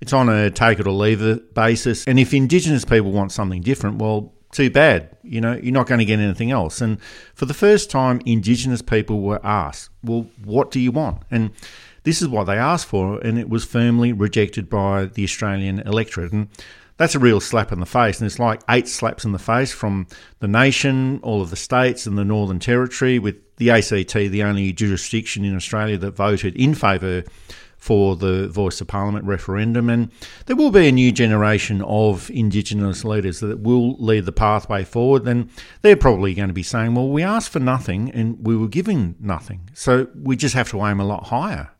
it's 0.00 0.14
on 0.14 0.30
a 0.30 0.50
take 0.50 0.78
it 0.80 0.86
or 0.86 0.92
leave 0.92 1.20
it 1.20 1.54
basis. 1.54 2.06
And 2.06 2.18
if 2.18 2.32
Indigenous 2.32 2.86
people 2.86 3.12
want 3.12 3.32
something 3.32 3.60
different, 3.60 3.98
well, 3.98 4.32
too 4.52 4.70
bad. 4.70 5.16
You 5.22 5.40
know, 5.40 5.52
you're 5.52 5.72
not 5.72 5.86
going 5.86 5.98
to 5.98 6.04
get 6.04 6.18
anything 6.18 6.50
else. 6.50 6.80
And 6.80 7.00
for 7.34 7.44
the 7.44 7.54
first 7.54 7.90
time, 7.90 8.20
Indigenous 8.24 8.82
people 8.82 9.20
were 9.20 9.44
asked, 9.44 9.90
well, 10.02 10.26
what 10.42 10.70
do 10.70 10.80
you 10.80 10.90
want? 10.90 11.22
And 11.30 11.50
this 12.04 12.22
is 12.22 12.28
what 12.28 12.44
they 12.44 12.56
asked 12.56 12.86
for, 12.86 13.20
and 13.20 13.38
it 13.38 13.48
was 13.48 13.64
firmly 13.64 14.12
rejected 14.12 14.70
by 14.70 15.04
the 15.04 15.22
Australian 15.22 15.80
electorate. 15.80 16.32
And 16.32 16.48
that's 17.00 17.14
a 17.14 17.18
real 17.18 17.40
slap 17.40 17.72
in 17.72 17.80
the 17.80 17.86
face. 17.86 18.20
And 18.20 18.26
it's 18.26 18.38
like 18.38 18.60
eight 18.68 18.86
slaps 18.86 19.24
in 19.24 19.32
the 19.32 19.38
face 19.38 19.72
from 19.72 20.06
the 20.40 20.46
nation, 20.46 21.18
all 21.22 21.40
of 21.40 21.48
the 21.48 21.56
states, 21.56 22.06
and 22.06 22.18
the 22.18 22.26
Northern 22.26 22.58
Territory, 22.58 23.18
with 23.18 23.36
the 23.56 23.70
ACT 23.70 24.12
the 24.12 24.42
only 24.42 24.70
jurisdiction 24.74 25.42
in 25.42 25.56
Australia 25.56 25.96
that 25.96 26.10
voted 26.10 26.54
in 26.56 26.74
favour 26.74 27.24
for 27.78 28.16
the 28.16 28.48
Voice 28.48 28.82
of 28.82 28.86
Parliament 28.88 29.24
referendum. 29.24 29.88
And 29.88 30.10
there 30.44 30.56
will 30.56 30.70
be 30.70 30.88
a 30.88 30.92
new 30.92 31.10
generation 31.10 31.80
of 31.80 32.30
Indigenous 32.30 33.02
leaders 33.02 33.40
that 33.40 33.60
will 33.60 33.94
lead 33.94 34.26
the 34.26 34.32
pathway 34.32 34.84
forward. 34.84 35.24
Then 35.24 35.48
they're 35.80 35.96
probably 35.96 36.34
going 36.34 36.48
to 36.48 36.54
be 36.54 36.62
saying, 36.62 36.94
well, 36.94 37.08
we 37.08 37.22
asked 37.22 37.48
for 37.48 37.60
nothing 37.60 38.10
and 38.10 38.46
we 38.46 38.58
were 38.58 38.68
given 38.68 39.16
nothing. 39.18 39.70
So 39.72 40.08
we 40.14 40.36
just 40.36 40.54
have 40.54 40.68
to 40.72 40.84
aim 40.84 41.00
a 41.00 41.06
lot 41.06 41.28
higher. 41.28 41.70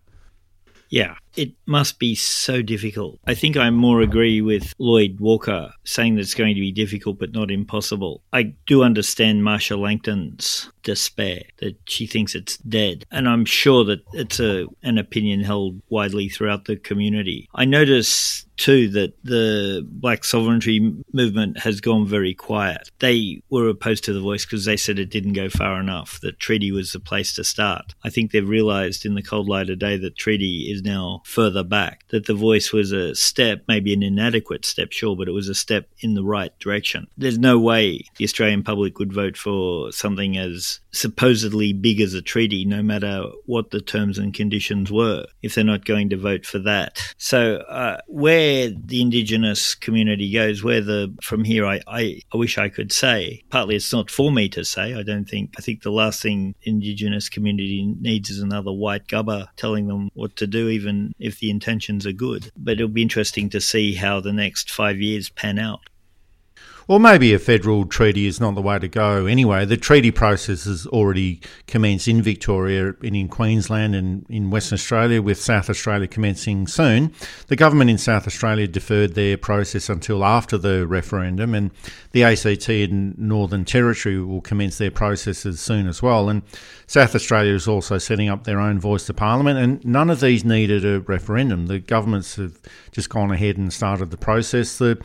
Yeah, 0.88 1.16
it 1.36 1.52
must 1.66 1.98
be 1.98 2.14
so 2.14 2.62
difficult. 2.62 3.18
I 3.26 3.34
think 3.34 3.56
I 3.56 3.70
more 3.70 4.00
agree 4.00 4.40
with 4.40 4.74
Lloyd 4.78 5.20
Walker 5.20 5.72
saying 5.84 6.16
that 6.16 6.22
it's 6.22 6.34
going 6.34 6.54
to 6.54 6.60
be 6.60 6.72
difficult 6.72 7.18
but 7.18 7.32
not 7.32 7.50
impossible. 7.50 8.22
I 8.32 8.54
do 8.66 8.82
understand 8.82 9.44
Marcia 9.44 9.76
Langton's 9.76 10.70
despair 10.82 11.42
that 11.58 11.76
she 11.86 12.06
thinks 12.06 12.34
it's 12.34 12.56
dead, 12.58 13.04
and 13.10 13.28
I'm 13.28 13.44
sure 13.44 13.84
that 13.84 14.00
it's 14.12 14.40
a 14.40 14.66
an 14.82 14.98
opinion 14.98 15.40
held 15.40 15.80
widely 15.88 16.28
throughout 16.28 16.64
the 16.64 16.76
community. 16.76 17.48
I 17.54 17.64
notice 17.64 18.46
too 18.60 18.88
that 18.88 19.14
the 19.24 19.86
black 19.90 20.22
sovereignty 20.22 20.94
movement 21.12 21.58
has 21.58 21.80
gone 21.80 22.06
very 22.06 22.34
quiet. 22.34 22.90
They 22.98 23.42
were 23.48 23.68
opposed 23.68 24.04
to 24.04 24.12
the 24.12 24.20
voice 24.20 24.44
because 24.44 24.66
they 24.66 24.76
said 24.76 24.98
it 24.98 25.10
didn't 25.10 25.32
go 25.32 25.48
far 25.48 25.80
enough, 25.80 26.20
that 26.20 26.38
treaty 26.38 26.70
was 26.70 26.92
the 26.92 27.00
place 27.00 27.34
to 27.34 27.44
start. 27.44 27.94
I 28.04 28.10
think 28.10 28.30
they've 28.30 28.46
realized 28.46 29.06
in 29.06 29.14
the 29.14 29.22
cold 29.22 29.48
light 29.48 29.70
of 29.70 29.78
day 29.78 29.96
that 29.96 30.16
treaty 30.16 30.70
is 30.70 30.82
now 30.82 31.22
further 31.24 31.64
back, 31.64 32.04
that 32.10 32.26
the 32.26 32.34
voice 32.34 32.70
was 32.70 32.92
a 32.92 33.14
step, 33.14 33.64
maybe 33.66 33.94
an 33.94 34.02
inadequate 34.02 34.66
step, 34.66 34.92
sure, 34.92 35.16
but 35.16 35.28
it 35.28 35.32
was 35.32 35.48
a 35.48 35.54
step 35.54 35.88
in 36.00 36.12
the 36.12 36.24
right 36.24 36.56
direction. 36.58 37.06
There's 37.16 37.38
no 37.38 37.58
way 37.58 38.04
the 38.18 38.24
Australian 38.24 38.62
public 38.62 38.98
would 38.98 39.12
vote 39.12 39.38
for 39.38 39.90
something 39.90 40.36
as 40.36 40.80
supposedly 40.92 41.72
big 41.72 42.00
as 42.02 42.12
a 42.12 42.20
treaty, 42.20 42.66
no 42.66 42.82
matter 42.82 43.24
what 43.46 43.70
the 43.70 43.80
terms 43.80 44.18
and 44.18 44.34
conditions 44.34 44.92
were, 44.92 45.24
if 45.42 45.54
they're 45.54 45.64
not 45.64 45.86
going 45.86 46.10
to 46.10 46.16
vote 46.18 46.44
for 46.44 46.58
that. 46.58 47.00
So, 47.16 47.56
uh, 47.68 48.00
where 48.06 48.49
the 48.68 49.02
Indigenous 49.02 49.74
community 49.74 50.32
goes, 50.32 50.62
where 50.62 50.80
the 50.80 51.14
from 51.22 51.44
here, 51.44 51.66
I, 51.66 51.80
I, 51.86 52.22
I 52.32 52.36
wish 52.36 52.58
I 52.58 52.68
could 52.68 52.92
say. 52.92 53.42
Partly, 53.50 53.76
it's 53.76 53.92
not 53.92 54.10
for 54.10 54.30
me 54.30 54.48
to 54.50 54.64
say. 54.64 54.94
I 54.94 55.02
don't 55.02 55.28
think. 55.28 55.54
I 55.58 55.62
think 55.62 55.82
the 55.82 55.90
last 55.90 56.22
thing 56.22 56.54
Indigenous 56.62 57.28
community 57.28 57.94
needs 58.00 58.30
is 58.30 58.40
another 58.40 58.72
white 58.72 59.06
gubber 59.08 59.48
telling 59.56 59.88
them 59.88 60.10
what 60.14 60.36
to 60.36 60.46
do, 60.46 60.68
even 60.68 61.14
if 61.18 61.38
the 61.38 61.50
intentions 61.50 62.06
are 62.06 62.12
good. 62.12 62.50
But 62.56 62.74
it'll 62.74 62.88
be 62.88 63.02
interesting 63.02 63.50
to 63.50 63.60
see 63.60 63.94
how 63.94 64.20
the 64.20 64.32
next 64.32 64.70
five 64.70 65.00
years 65.00 65.28
pan 65.28 65.58
out. 65.58 65.80
Well, 66.88 66.98
maybe 66.98 67.32
a 67.34 67.38
federal 67.38 67.86
treaty 67.86 68.26
is 68.26 68.40
not 68.40 68.54
the 68.54 68.62
way 68.62 68.78
to 68.78 68.88
go 68.88 69.26
anyway. 69.26 69.64
The 69.64 69.76
treaty 69.76 70.10
process 70.10 70.64
has 70.64 70.86
already 70.86 71.40
commenced 71.66 72.08
in 72.08 72.22
Victoria 72.22 72.94
and 73.02 73.14
in 73.14 73.28
Queensland 73.28 73.94
and 73.94 74.26
in 74.28 74.50
Western 74.50 74.74
Australia, 74.74 75.22
with 75.22 75.40
South 75.40 75.70
Australia 75.70 76.08
commencing 76.08 76.66
soon. 76.66 77.12
The 77.46 77.56
government 77.56 77.90
in 77.90 77.98
South 77.98 78.26
Australia 78.26 78.66
deferred 78.66 79.14
their 79.14 79.36
process 79.36 79.88
until 79.88 80.24
after 80.24 80.58
the 80.58 80.86
referendum, 80.86 81.54
and 81.54 81.70
the 82.12 82.24
ACT 82.24 82.68
and 82.68 83.16
Northern 83.18 83.64
Territory 83.64 84.20
will 84.20 84.40
commence 84.40 84.78
their 84.78 84.90
processes 84.90 85.60
soon 85.60 85.86
as 85.86 86.02
well. 86.02 86.28
And 86.28 86.42
South 86.86 87.14
Australia 87.14 87.54
is 87.54 87.68
also 87.68 87.98
setting 87.98 88.28
up 88.28 88.44
their 88.44 88.58
own 88.58 88.80
voice 88.80 89.06
to 89.06 89.14
Parliament, 89.14 89.58
and 89.58 89.84
none 89.84 90.10
of 90.10 90.20
these 90.20 90.44
needed 90.44 90.84
a 90.84 91.00
referendum. 91.00 91.66
The 91.66 91.78
governments 91.78 92.36
have 92.36 92.58
just 92.90 93.10
gone 93.10 93.30
ahead 93.30 93.56
and 93.56 93.72
started 93.72 94.10
the 94.10 94.16
process. 94.16 94.78
The 94.78 95.00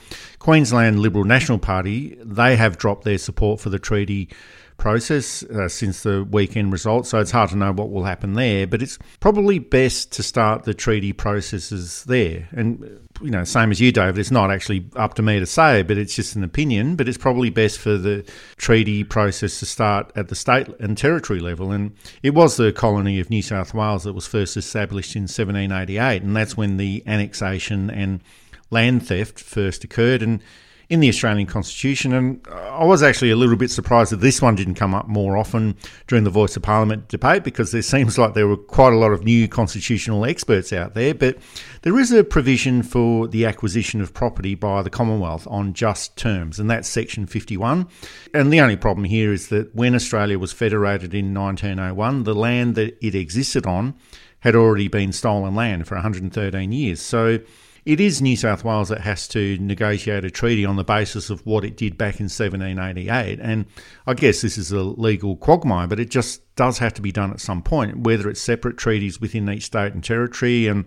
Queensland 0.46 1.00
Liberal 1.00 1.24
National 1.24 1.58
Party, 1.58 2.16
they 2.24 2.56
have 2.56 2.78
dropped 2.78 3.04
their 3.04 3.18
support 3.18 3.60
for 3.60 3.72
the 3.72 3.80
treaty 3.80 4.30
process 4.78 5.42
uh, 5.42 5.68
since 5.68 6.04
the 6.04 6.24
weekend 6.24 6.72
results, 6.72 7.10
so 7.10 7.20
it's 7.20 7.32
hard 7.32 7.50
to 7.50 7.56
know 7.56 7.72
what 7.72 7.90
will 7.90 8.04
happen 8.04 8.34
there. 8.34 8.68
But 8.68 8.84
it's 8.84 9.00
probably 9.20 9.58
best 9.58 10.12
to 10.12 10.22
start 10.22 10.64
the 10.64 10.76
treaty 10.76 11.14
processes 11.14 12.04
there. 12.04 12.48
And, 12.52 12.80
you 13.22 13.32
know, 13.32 13.44
same 13.44 13.72
as 13.72 13.82
you, 13.82 13.92
David, 13.92 14.20
it's 14.20 14.30
not 14.30 14.52
actually 14.52 14.88
up 14.96 15.16
to 15.16 15.24
me 15.24 15.40
to 15.40 15.48
say, 15.48 15.82
but 15.82 15.98
it's 15.98 16.16
just 16.16 16.36
an 16.36 16.44
opinion. 16.44 16.96
But 16.96 17.10
it's 17.10 17.18
probably 17.18 17.50
best 17.50 17.80
for 17.80 17.98
the 17.98 18.24
treaty 18.58 19.04
process 19.04 19.58
to 19.62 19.66
start 19.66 20.12
at 20.16 20.28
the 20.28 20.36
state 20.36 20.68
and 20.80 20.96
territory 20.96 21.40
level. 21.40 21.72
And 21.72 21.96
it 22.22 22.36
was 22.36 22.58
the 22.58 22.72
colony 22.72 23.20
of 23.20 23.32
New 23.32 23.42
South 23.42 23.74
Wales 23.74 24.04
that 24.04 24.14
was 24.14 24.28
first 24.28 24.58
established 24.58 25.16
in 25.16 25.24
1788, 25.24 26.22
and 26.22 26.36
that's 26.36 26.56
when 26.56 26.78
the 26.78 27.02
annexation 27.08 27.90
and 27.90 28.22
land 28.70 29.08
theft 29.08 29.40
first 29.40 29.84
occurred. 29.84 30.22
And 30.22 30.42
in 30.90 31.00
the 31.00 31.10
Australian 31.10 31.48
Constitution. 31.48 32.14
And 32.14 32.46
I 32.50 32.84
was 32.84 33.02
actually 33.02 33.32
a 33.32 33.36
little 33.36 33.56
bit 33.56 33.72
surprised 33.72 34.12
that 34.12 34.22
this 34.22 34.42
one 34.42 34.56
didn't 34.56 34.76
come 34.76 34.94
up 34.94 35.08
more 35.08 35.38
often 35.38 35.76
during 36.08 36.24
the 36.24 36.30
Voice 36.30 36.56
of 36.56 36.64
Parliament 36.64 37.08
debate 37.08 37.44
because 37.44 37.72
there 37.72 37.82
seems 37.82 38.18
like 38.18 38.34
there 38.34 38.48
were 38.48 38.58
quite 38.58 38.94
a 38.94 38.98
lot 38.98 39.12
of 39.12 39.24
new 39.24 39.48
constitutional 39.48 40.26
experts 40.26 40.72
out 40.72 40.94
there. 40.94 41.14
But 41.14 41.38
there 41.82 41.98
is 41.98 42.12
a 42.12 42.24
provision 42.24 42.84
for 42.84 43.28
the 43.28 43.46
acquisition 43.46 44.02
of 44.02 44.14
property 44.14 44.56
by 44.56 44.82
the 44.84 44.90
Commonwealth 44.90 45.48
on 45.50 45.74
just 45.74 46.16
terms, 46.18 46.60
and 46.60 46.70
that's 46.70 46.88
Section 46.88 47.26
51. 47.26 47.88
And 48.34 48.54
the 48.54 48.62
only 48.62 48.76
problem 48.76 49.06
here 49.06 49.34
is 49.34 49.50
that 49.50 49.74
when 49.74 49.96
Australia 49.96 50.38
was 50.38 50.52
federated 50.52 51.14
in 51.14 51.34
1901, 51.34 52.24
the 52.24 52.36
land 52.36 52.76
that 52.76 52.98
it 53.04 53.16
existed 53.16 53.66
on 53.66 53.96
had 54.42 54.56
already 54.56 54.88
been 54.88 55.12
stolen 55.12 55.56
land 55.56 55.88
for 55.88 55.96
113 55.96 56.72
years. 56.72 57.02
So 57.02 57.40
it 57.86 58.00
is 58.00 58.22
New 58.22 58.36
South 58.36 58.64
Wales 58.64 58.90
that 58.90 59.02
has 59.02 59.28
to 59.30 59.58
negotiate 59.60 60.26
a 60.26 60.32
treaty 60.32 60.66
on 60.66 60.76
the 60.76 60.84
basis 60.84 61.30
of 61.30 61.46
what 61.46 61.64
it 61.64 61.78
did 61.78 61.98
back 61.98 62.20
in 62.20 62.26
1788. 62.26 63.40
And 63.40 63.66
I 64.08 64.16
guess 64.16 64.42
this 64.42 64.58
is 64.58 64.72
a 64.72 64.82
legal 64.82 65.36
quagmire, 65.38 65.86
but 65.86 66.00
it 66.00 66.10
just 66.10 66.42
does 66.56 66.80
have 66.80 66.96
to 66.96 67.02
be 67.02 67.12
done 67.12 67.32
at 67.32 67.40
some 67.40 67.62
point, 67.62 68.00
whether 68.00 68.28
it's 68.28 68.42
separate 68.42 68.78
treaties 68.78 69.22
within 69.22 69.48
each 69.50 69.66
state 69.66 69.94
and 69.94 70.04
territory 70.04 70.68
and 70.68 70.86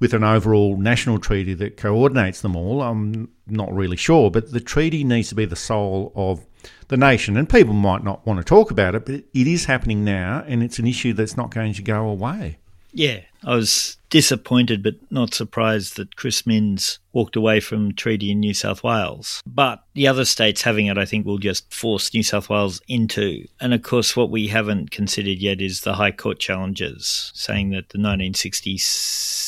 with 0.00 0.12
an 0.12 0.24
overall 0.24 0.76
national 0.76 1.20
treaty 1.20 1.54
that 1.54 1.76
coordinates 1.76 2.40
them 2.40 2.56
all. 2.56 2.82
I'm 2.82 3.30
not 3.46 3.72
really 3.72 3.96
sure, 3.96 4.30
but 4.30 4.50
the 4.50 4.60
treaty 4.60 5.04
needs 5.04 5.28
to 5.28 5.36
be 5.36 5.44
the 5.44 5.56
soul 5.56 6.12
of 6.16 6.44
the 6.88 6.96
nation. 6.96 7.36
And 7.36 7.48
people 7.48 7.72
might 7.72 8.02
not 8.02 8.26
want 8.26 8.38
to 8.38 8.44
talk 8.44 8.72
about 8.72 8.96
it, 8.96 9.06
but 9.06 9.14
it 9.14 9.46
is 9.46 9.66
happening 9.66 10.04
now, 10.04 10.44
and 10.46 10.62
it's 10.62 10.80
an 10.80 10.88
issue 10.88 11.12
that's 11.12 11.36
not 11.36 11.50
going 11.50 11.72
to 11.74 11.82
go 11.82 12.08
away. 12.08 12.58
Yeah, 12.92 13.20
I 13.46 13.54
was 13.54 13.96
disappointed 14.10 14.82
but 14.82 14.96
not 15.10 15.32
surprised 15.32 15.96
that 15.96 16.16
Chris 16.16 16.46
Minns 16.46 16.98
walked 17.12 17.36
away 17.36 17.60
from 17.60 17.94
treaty 17.94 18.32
in 18.32 18.40
New 18.40 18.54
South 18.54 18.82
Wales. 18.82 19.40
But 19.46 19.84
the 19.94 20.08
other 20.08 20.24
states 20.24 20.62
having 20.62 20.86
it, 20.86 20.98
I 20.98 21.04
think, 21.04 21.24
will 21.24 21.38
just 21.38 21.72
force 21.72 22.12
New 22.12 22.24
South 22.24 22.50
Wales 22.50 22.80
into. 22.88 23.46
And 23.60 23.72
of 23.72 23.82
course, 23.82 24.16
what 24.16 24.30
we 24.30 24.48
haven't 24.48 24.90
considered 24.90 25.38
yet 25.38 25.60
is 25.60 25.80
the 25.80 25.94
High 25.94 26.10
Court 26.10 26.38
challenges, 26.40 27.30
saying 27.34 27.70
that 27.70 27.90
the 27.90 27.98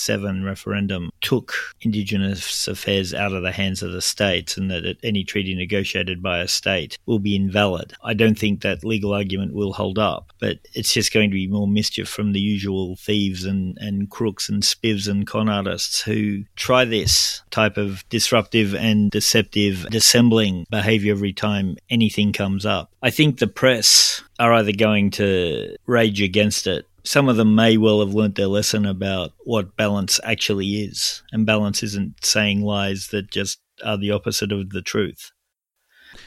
1967 0.08 0.44
referendum 0.44 1.10
took 1.20 1.54
Indigenous 1.82 2.66
affairs 2.68 3.12
out 3.12 3.32
of 3.32 3.42
the 3.42 3.52
hands 3.52 3.82
of 3.82 3.92
the 3.92 4.00
states 4.00 4.56
and 4.56 4.70
that 4.70 4.96
any 5.02 5.24
treaty 5.24 5.54
negotiated 5.54 6.22
by 6.22 6.38
a 6.38 6.48
state 6.48 6.98
will 7.06 7.18
be 7.18 7.36
invalid. 7.36 7.92
I 8.02 8.14
don't 8.14 8.38
think 8.38 8.62
that 8.62 8.84
legal 8.84 9.12
argument 9.12 9.54
will 9.54 9.72
hold 9.72 9.98
up, 9.98 10.32
but 10.38 10.58
it's 10.74 10.92
just 10.92 11.12
going 11.12 11.30
to 11.30 11.34
be 11.34 11.46
more 11.46 11.68
mischief 11.68 12.08
from 12.08 12.32
the 12.32 12.40
usual 12.40 12.96
thieves 12.96 13.44
and, 13.44 13.76
and 13.80 14.10
crooks 14.10 14.48
and 14.48 14.62
spivs 14.62 15.08
and 15.08 15.26
con 15.26 15.48
artists 15.48 16.02
who 16.02 16.44
try 16.56 16.84
this 16.84 17.42
type 17.50 17.76
of 17.76 18.08
disruptive 18.08 18.74
and 18.74 19.10
deceptive 19.10 19.86
dissembling 19.90 20.66
behavior 20.70 21.12
every 21.12 21.32
time 21.32 21.76
anything 21.90 22.32
comes 22.32 22.64
up. 22.64 22.90
I 23.02 23.10
think 23.10 23.38
the 23.38 23.46
press 23.46 24.22
are 24.38 24.52
either 24.52 24.72
going 24.72 25.10
to 25.10 25.76
rage 25.86 26.22
against 26.22 26.66
it 26.66 26.86
some 27.08 27.30
of 27.30 27.38
them 27.38 27.54
may 27.54 27.78
well 27.78 28.00
have 28.00 28.12
learnt 28.12 28.34
their 28.34 28.48
lesson 28.48 28.84
about 28.84 29.32
what 29.38 29.78
balance 29.78 30.20
actually 30.24 30.82
is. 30.82 31.22
And 31.32 31.46
balance 31.46 31.82
isn't 31.82 32.22
saying 32.22 32.60
lies 32.60 33.08
that 33.12 33.30
just 33.30 33.60
are 33.82 33.96
the 33.96 34.10
opposite 34.10 34.52
of 34.52 34.68
the 34.68 34.82
truth. 34.82 35.32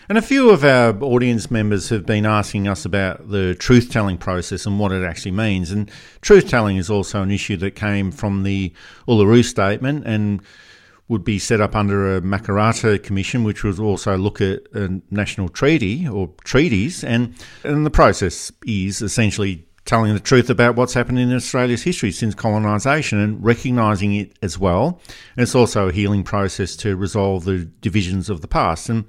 And 0.10 0.17
a 0.17 0.24
few 0.24 0.50
of 0.50 0.63
our 0.63 1.00
audience 1.04 1.52
members 1.52 1.89
have 1.89 2.08
been 2.08 2.26
asking 2.26 2.67
us 2.67 2.84
about 2.84 3.30
the 3.30 3.54
truth 3.54 3.91
telling 3.91 4.17
process 4.17 4.65
and 4.65 4.80
what 4.80 4.91
it 4.91 5.04
actually 5.04 5.34
means. 5.34 5.70
And 5.70 5.91
truth 6.22 6.50
telling 6.50 6.78
is 6.78 6.89
also 6.89 7.22
an 7.22 7.30
issue 7.30 7.58
that 7.58 7.76
came 7.76 8.10
from 8.12 8.41
the 8.41 8.74
Uluru 9.08 9.46
Statement 9.46 10.08
and 10.08 10.41
would 11.08 11.24
be 11.24 11.38
set 11.38 11.62
up 11.62 11.76
under 11.76 12.17
a 12.17 12.22
Makarrata 12.22 13.04
Commission, 13.04 13.44
which 13.44 13.63
would 13.63 13.80
also 13.80 14.17
look 14.17 14.41
at 14.41 14.62
a 14.74 15.00
national 15.12 15.50
treaty 15.50 16.08
or 16.08 16.34
treaties. 16.44 17.04
And, 17.04 17.36
and 17.63 17.86
the 17.86 17.91
process 17.91 18.52
is 18.65 19.04
essentially 19.04 19.67
telling 19.91 20.13
the 20.13 20.21
truth 20.21 20.49
about 20.49 20.77
what's 20.77 20.93
happened 20.93 21.19
in 21.19 21.34
Australia's 21.34 21.84
history 21.84 22.13
since 22.13 22.34
colonisation 22.34 23.19
and 23.19 23.43
recognising 23.43 24.15
it 24.15 24.32
as 24.41 24.58
well. 24.58 25.01
And 25.36 25.43
it's 25.43 25.54
also 25.54 25.89
a 25.89 25.91
healing 25.91 26.23
process 26.23 26.77
to 26.77 26.95
resolve 26.95 27.43
the 27.43 27.65
divisions 27.82 28.30
of 28.30 28.39
the 28.39 28.47
past. 28.47 28.88
And 28.88 29.04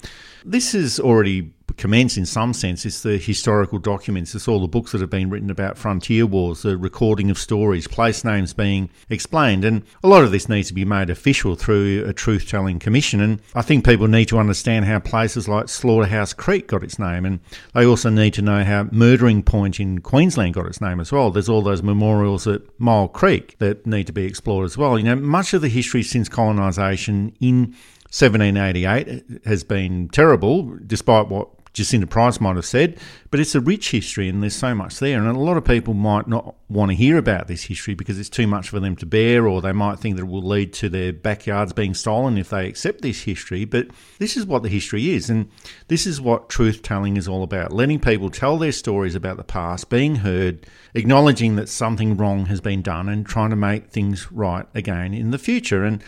this 0.44 0.74
is 0.74 0.98
already 0.98 1.52
commence 1.76 2.16
in 2.16 2.26
some 2.26 2.52
sense. 2.52 2.84
It's 2.84 3.02
the 3.02 3.18
historical 3.18 3.78
documents. 3.78 4.34
It's 4.34 4.48
all 4.48 4.60
the 4.60 4.68
books 4.68 4.92
that 4.92 5.00
have 5.00 5.10
been 5.10 5.30
written 5.30 5.50
about 5.50 5.78
frontier 5.78 6.26
wars, 6.26 6.62
the 6.62 6.76
recording 6.76 7.30
of 7.30 7.38
stories, 7.38 7.88
place 7.88 8.24
names 8.24 8.52
being 8.52 8.90
explained. 9.10 9.64
And 9.64 9.82
a 10.02 10.08
lot 10.08 10.24
of 10.24 10.30
this 10.30 10.48
needs 10.48 10.68
to 10.68 10.74
be 10.74 10.84
made 10.84 11.10
official 11.10 11.54
through 11.54 12.04
a 12.06 12.12
truth 12.12 12.48
telling 12.48 12.78
commission. 12.78 13.20
And 13.20 13.40
I 13.54 13.62
think 13.62 13.84
people 13.84 14.08
need 14.08 14.28
to 14.28 14.38
understand 14.38 14.84
how 14.84 14.98
places 14.98 15.48
like 15.48 15.68
Slaughterhouse 15.68 16.32
Creek 16.32 16.68
got 16.68 16.82
its 16.82 16.98
name. 16.98 17.24
And 17.24 17.40
they 17.74 17.84
also 17.84 18.10
need 18.10 18.34
to 18.34 18.42
know 18.42 18.64
how 18.64 18.88
Murdering 18.92 19.42
Point 19.42 19.80
in 19.80 20.00
Queensland 20.00 20.54
got 20.54 20.66
its 20.66 20.80
name 20.80 21.00
as 21.00 21.12
well. 21.12 21.30
There's 21.30 21.48
all 21.48 21.62
those 21.62 21.82
memorials 21.82 22.46
at 22.46 22.62
Myall 22.78 23.12
Creek 23.12 23.56
that 23.58 23.86
need 23.86 24.06
to 24.06 24.12
be 24.12 24.24
explored 24.24 24.66
as 24.66 24.78
well. 24.78 24.98
You 24.98 25.04
know, 25.04 25.16
much 25.16 25.54
of 25.54 25.62
the 25.62 25.68
history 25.68 26.02
since 26.02 26.28
colonisation 26.28 27.34
in 27.40 27.74
1788 28.12 29.46
has 29.46 29.64
been 29.64 30.08
terrible, 30.10 30.78
despite 30.86 31.28
what 31.28 31.48
Jacinta 31.72 32.06
Price 32.06 32.38
might 32.38 32.56
have 32.56 32.66
said, 32.66 32.98
but 33.30 33.40
it's 33.40 33.54
a 33.54 33.60
rich 33.60 33.92
history 33.92 34.28
and 34.28 34.42
there's 34.42 34.54
so 34.54 34.74
much 34.74 34.98
there. 34.98 35.18
And 35.18 35.26
a 35.26 35.40
lot 35.40 35.56
of 35.56 35.64
people 35.64 35.94
might 35.94 36.28
not 36.28 36.54
want 36.68 36.90
to 36.90 36.94
hear 36.94 37.16
about 37.16 37.48
this 37.48 37.64
history 37.64 37.94
because 37.94 38.18
it's 38.18 38.28
too 38.28 38.46
much 38.46 38.68
for 38.68 38.78
them 38.78 38.94
to 38.96 39.06
bear, 39.06 39.48
or 39.48 39.62
they 39.62 39.72
might 39.72 39.98
think 39.98 40.16
that 40.16 40.22
it 40.22 40.28
will 40.28 40.42
lead 40.42 40.74
to 40.74 40.90
their 40.90 41.14
backyards 41.14 41.72
being 41.72 41.94
stolen 41.94 42.36
if 42.36 42.50
they 42.50 42.68
accept 42.68 43.00
this 43.00 43.22
history. 43.22 43.64
But 43.64 43.88
this 44.18 44.36
is 44.36 44.44
what 44.44 44.62
the 44.62 44.68
history 44.68 45.10
is, 45.12 45.30
and 45.30 45.50
this 45.88 46.06
is 46.06 46.20
what 46.20 46.50
truth 46.50 46.82
telling 46.82 47.16
is 47.16 47.26
all 47.26 47.42
about 47.42 47.72
letting 47.72 48.00
people 48.00 48.28
tell 48.28 48.58
their 48.58 48.72
stories 48.72 49.14
about 49.14 49.38
the 49.38 49.44
past, 49.44 49.88
being 49.88 50.16
heard, 50.16 50.66
acknowledging 50.94 51.56
that 51.56 51.70
something 51.70 52.18
wrong 52.18 52.46
has 52.46 52.60
been 52.60 52.82
done, 52.82 53.08
and 53.08 53.24
trying 53.24 53.50
to 53.50 53.56
make 53.56 53.88
things 53.88 54.30
right 54.30 54.66
again 54.74 55.14
in 55.14 55.30
the 55.30 55.38
future. 55.38 55.84
And 55.84 56.04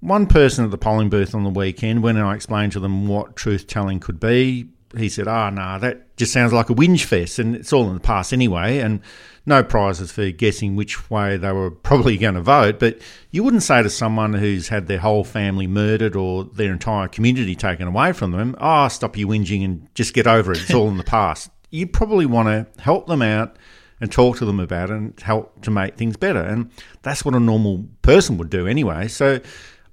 one 0.00 0.26
person 0.26 0.64
at 0.64 0.70
the 0.70 0.78
polling 0.78 1.10
booth 1.10 1.34
on 1.34 1.44
the 1.44 1.50
weekend, 1.50 2.02
when 2.02 2.16
I 2.16 2.34
explained 2.34 2.72
to 2.72 2.80
them 2.80 3.08
what 3.08 3.36
truth 3.36 3.66
telling 3.66 4.00
could 4.00 4.20
be, 4.20 4.70
he 4.96 5.08
said, 5.08 5.26
"Ah, 5.28 5.46
oh, 5.46 5.50
nah, 5.50 5.78
that 5.78 6.16
just 6.16 6.32
sounds 6.32 6.52
like 6.52 6.70
a 6.70 6.74
whinge 6.74 7.04
fest, 7.04 7.38
and 7.38 7.56
it's 7.56 7.72
all 7.72 7.88
in 7.88 7.94
the 7.94 8.00
past 8.00 8.32
anyway, 8.32 8.78
and 8.78 9.00
no 9.44 9.62
prizes 9.62 10.10
for 10.12 10.30
guessing 10.30 10.76
which 10.76 11.10
way 11.10 11.36
they 11.36 11.52
were 11.52 11.70
probably 11.88 12.16
going 12.16 12.34
to 12.34 12.42
vote." 12.42 12.78
But 12.78 12.98
you 13.30 13.42
wouldn't 13.42 13.62
say 13.62 13.82
to 13.82 13.90
someone 13.90 14.34
who's 14.34 14.68
had 14.68 14.86
their 14.86 14.98
whole 14.98 15.24
family 15.24 15.66
murdered 15.66 16.16
or 16.16 16.44
their 16.44 16.72
entire 16.72 17.08
community 17.08 17.54
taken 17.54 17.88
away 17.88 18.12
from 18.12 18.32
them, 18.32 18.54
"Ah, 18.58 18.84
oh, 18.84 18.88
stop 18.88 19.16
your 19.16 19.28
whinging 19.28 19.64
and 19.64 19.88
just 19.94 20.14
get 20.14 20.26
over 20.26 20.52
it. 20.52 20.62
It's 20.62 20.74
all 20.74 20.88
in 20.88 20.98
the 20.98 21.04
past." 21.18 21.50
You 21.70 21.86
probably 21.86 22.26
want 22.26 22.48
to 22.48 22.82
help 22.82 23.06
them 23.06 23.22
out 23.22 23.56
and 24.00 24.12
talk 24.12 24.36
to 24.38 24.44
them 24.44 24.60
about 24.60 24.90
it 24.90 24.96
and 24.96 25.18
help 25.20 25.62
to 25.62 25.70
make 25.70 25.96
things 25.96 26.16
better, 26.16 26.42
and 26.42 26.70
that's 27.02 27.24
what 27.24 27.34
a 27.34 27.40
normal 27.40 27.86
person 28.02 28.38
would 28.38 28.50
do 28.50 28.66
anyway. 28.66 29.08
So. 29.08 29.40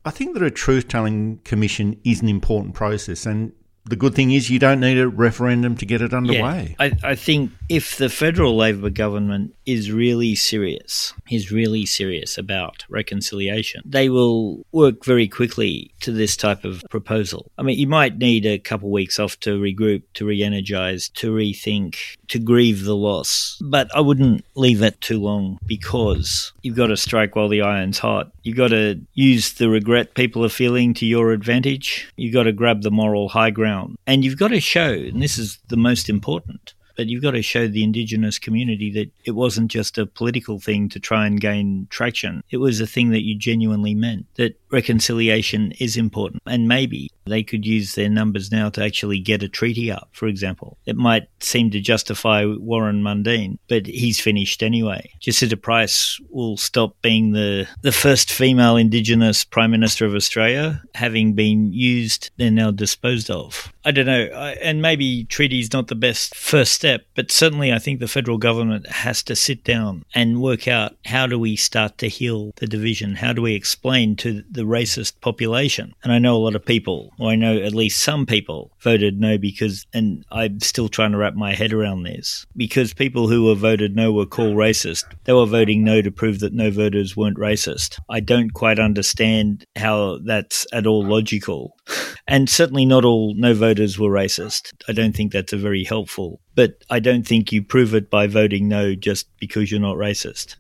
I 0.06 0.12
think 0.12 0.34
that 0.34 0.44
a 0.44 0.52
truth 0.52 0.90
telling 0.90 1.38
commission 1.46 1.98
is 2.04 2.22
an 2.22 2.28
important 2.28 2.74
process, 2.76 3.26
and 3.26 3.54
the 3.86 3.96
good 3.96 4.16
thing 4.16 4.32
is 4.32 4.50
you 4.50 4.60
don't 4.60 4.80
need 4.80 4.98
a 4.98 5.08
referendum 5.08 5.76
to 5.78 5.86
get 5.86 6.02
it 6.02 6.14
underway. 6.14 6.76
Yeah, 6.80 6.86
I, 7.04 7.12
I, 7.12 7.16
think 7.16 7.52
if 7.70 7.98
the 7.98 8.10
federal 8.10 8.56
Labor 8.56 8.90
government 8.90 9.56
is 9.66 9.92
really 9.92 10.36
serious, 10.36 11.14
is 11.32 11.52
really 11.52 11.86
serious 11.86 12.38
about 12.38 12.84
reconciliation, 12.90 13.82
they 13.86 14.10
will 14.10 14.66
work 14.72 15.06
very 15.06 15.28
quickly 15.28 15.92
to 16.02 16.12
this 16.12 16.36
type 16.36 16.66
of 16.66 16.84
proposal. 16.90 17.52
I 17.58 17.64
mean, 17.64 17.80
you 17.80 17.88
might 17.88 18.18
need 18.18 18.46
a 18.46 18.60
couple 18.60 18.90
of 18.90 18.94
weeks 18.94 19.20
off 19.20 19.40
to 19.42 19.60
regroup, 19.60 20.04
to 20.16 20.26
re 20.26 20.44
energize, 20.44 21.10
to 21.10 21.34
rethink, 21.34 22.18
to 22.28 22.40
grieve 22.40 22.84
the 22.84 22.96
loss. 22.96 23.60
But 23.64 23.90
I 23.96 24.02
wouldn't 24.02 24.46
leave 24.56 24.82
it 24.82 25.00
too 25.02 25.22
long 25.22 25.58
because 25.66 26.52
you've 26.62 26.76
got 26.76 26.88
to 26.88 26.98
strike 26.98 27.36
while 27.36 27.50
the 27.50 27.62
iron's 27.62 28.00
hot. 28.00 28.32
You've 28.44 28.58
got 28.58 28.70
to 28.70 29.00
use 29.14 29.54
the 29.54 29.70
regret 29.70 30.16
people 30.16 30.44
are 30.46 30.50
feeling 30.50 30.94
to 30.96 31.06
your 31.06 31.32
advantage. 31.32 32.12
You've 32.18 32.34
got 32.34 32.44
to 32.44 32.52
grab 32.52 32.82
the 32.82 32.92
moral 32.92 33.30
high 33.30 33.52
ground. 33.52 33.98
And 34.06 34.26
you've 34.26 34.40
got 34.40 34.50
to 34.50 34.60
show, 34.60 34.92
and 34.92 35.22
this 35.22 35.38
is 35.38 35.60
the 35.70 35.78
most 35.78 36.10
important, 36.10 36.74
but 36.96 37.08
you've 37.08 37.24
got 37.24 37.32
to 37.32 37.42
show 37.42 37.68
the 37.68 37.84
Indigenous 37.84 38.40
community 38.40 38.92
that 38.92 39.12
it 39.26 39.32
wasn't 39.32 39.72
just 39.72 39.98
a 39.98 40.06
political 40.06 40.60
thing 40.60 40.90
to 40.90 41.00
try 41.00 41.26
and 41.26 41.42
gain 41.42 41.88
traction. 41.90 42.44
It 42.50 42.58
was 42.58 42.80
a 42.80 42.88
thing 42.88 43.10
that 43.12 43.24
you 43.24 43.38
genuinely 43.38 43.96
meant, 43.96 44.26
that 44.36 44.60
reconciliation 44.72 45.72
is 45.80 45.98
important. 45.98 46.42
And 46.46 46.68
maybe 46.68 47.10
they 47.26 47.44
could 47.44 47.66
use 47.66 47.96
their 47.96 48.10
numbers 48.10 48.52
now 48.52 48.70
to 48.70 48.84
actually 48.84 49.20
get 49.20 49.44
a 49.44 49.50
treaty 49.50 49.92
up, 49.92 50.10
for 50.12 50.28
example. 50.28 50.78
It 50.86 50.96
might 50.96 51.28
seem 51.40 51.72
to 51.72 51.80
justify 51.80 52.46
Warren 52.46 53.02
Mundine, 53.02 53.60
but 53.70 53.86
he's 53.86 54.20
finished 54.20 54.62
anyway. 54.62 55.12
Jacinta 55.20 55.58
Price 55.58 56.20
will 56.30 56.58
stop 56.58 56.96
being 57.02 57.32
the, 57.32 57.68
the 57.82 57.92
first 57.92 58.32
female 58.32 58.76
Indigenous 58.76 59.44
Prime 59.44 59.72
Minister 59.72 60.06
of 60.06 60.16
Australia, 60.16 60.82
having 60.96 61.34
been 61.34 61.72
used, 61.72 62.32
they're 62.38 62.52
now 62.52 62.72
disposed 62.72 63.30
of. 63.30 63.72
I 63.86 63.92
don't 63.92 64.06
know, 64.06 64.26
and 64.62 64.82
maybe 64.82 65.26
treaty 65.26 65.60
is 65.60 65.74
not 65.74 65.88
the 65.88 65.96
best 65.96 66.36
first 66.36 66.83
step, 66.84 67.06
but 67.16 67.32
certainly 67.32 67.72
I 67.72 67.80
think 67.80 68.02
the 68.02 68.10
federal 68.10 68.38
government 68.38 68.90
has 68.90 69.24
to 69.24 69.38
sit 69.38 69.64
down 69.64 70.04
and 70.14 70.42
work 70.42 70.68
out 70.68 70.98
how 71.06 71.26
do 71.26 71.40
we 71.40 71.56
start 71.56 71.98
to 72.00 72.10
heal 72.10 72.52
the 72.58 72.68
division? 72.68 73.16
How 73.16 73.32
do 73.32 73.42
we 73.42 73.56
explain 73.56 74.18
to 74.18 74.44
the 74.52 74.64
racist 74.64 75.22
population? 75.22 75.94
And 76.04 76.12
I 76.12 76.20
know 76.20 76.36
a 76.36 76.44
lot 76.44 76.56
of 76.56 76.66
people 76.66 77.14
or 77.18 77.30
I 77.30 77.38
know 77.38 77.56
at 77.56 77.74
least 77.74 78.04
some 78.04 78.26
people 78.26 78.74
voted 78.82 79.18
no 79.18 79.38
because, 79.38 79.88
and 79.94 80.26
I'm 80.30 80.60
still 80.60 80.90
trying 80.90 81.14
to 81.14 81.18
wrap 81.18 81.36
my 81.36 81.54
head 81.54 81.72
around 81.72 82.04
this, 82.04 82.46
because 82.58 82.94
people 82.94 83.30
who 83.30 83.46
were 83.46 83.56
voted 83.56 83.96
no 83.96 84.12
were 84.12 84.26
called 84.26 84.58
racist. 84.58 85.06
They 85.24 85.32
were 85.32 85.46
voting 85.46 85.86
no 85.86 86.02
to 86.02 86.12
prove 86.12 86.40
that 86.42 86.52
no 86.52 86.70
voters 86.70 87.16
weren't 87.16 87.38
racist. 87.38 87.98
I 88.10 88.20
don't 88.20 88.54
quite 88.54 88.78
understand 88.78 89.64
how 89.78 90.20
that's 90.26 90.68
at 90.74 90.86
all 90.86 91.06
logical. 91.06 91.78
And 92.26 92.50
certainly 92.50 92.86
not 92.86 93.04
all 93.04 93.36
no 93.36 93.54
voters 93.54 94.00
were 94.00 94.10
racist. 94.10 94.72
I 94.88 94.94
don't 94.94 95.14
think 95.14 95.34
that's 95.34 95.52
a 95.52 95.58
very 95.58 95.84
helpful 95.84 96.40
but 96.56 96.84
I 96.90 97.00
don't 97.00 97.26
think 97.26 97.52
you 97.52 97.64
prove 97.64 97.94
it 97.94 98.10
by 98.10 98.28
voting 98.28 98.68
no 98.68 98.96
just 98.96 99.28
because 99.40 99.72
you're 99.72 99.80
not 99.80 99.98
racist. 99.98 100.56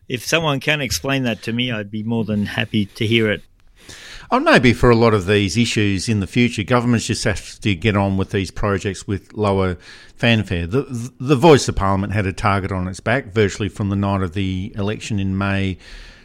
if 0.08 0.24
someone 0.24 0.60
can 0.60 0.80
explain 0.80 1.22
that 1.24 1.42
to 1.42 1.52
me, 1.52 1.70
I'd 1.70 1.90
be 1.90 2.02
more 2.02 2.24
than 2.24 2.46
happy 2.46 2.86
to 2.86 3.06
hear 3.06 3.30
it. 3.30 3.42
Oh, 4.32 4.38
maybe 4.38 4.72
for 4.72 4.90
a 4.90 4.96
lot 4.96 5.12
of 5.12 5.26
these 5.26 5.56
issues 5.56 6.08
in 6.08 6.20
the 6.20 6.26
future, 6.26 6.62
governments 6.62 7.06
just 7.06 7.24
have 7.24 7.58
to 7.60 7.74
get 7.74 7.96
on 7.96 8.16
with 8.16 8.30
these 8.30 8.52
projects 8.52 9.04
with 9.04 9.32
lower 9.32 9.76
fanfare. 10.14 10.68
The, 10.68 11.12
the 11.18 11.34
Voice 11.34 11.68
of 11.68 11.74
Parliament 11.74 12.12
had 12.12 12.26
a 12.26 12.32
target 12.32 12.70
on 12.70 12.86
its 12.86 13.00
back 13.00 13.32
virtually 13.32 13.68
from 13.68 13.88
the 13.88 13.96
night 13.96 14.22
of 14.22 14.34
the 14.34 14.72
election 14.76 15.18
in 15.18 15.36
May 15.36 15.78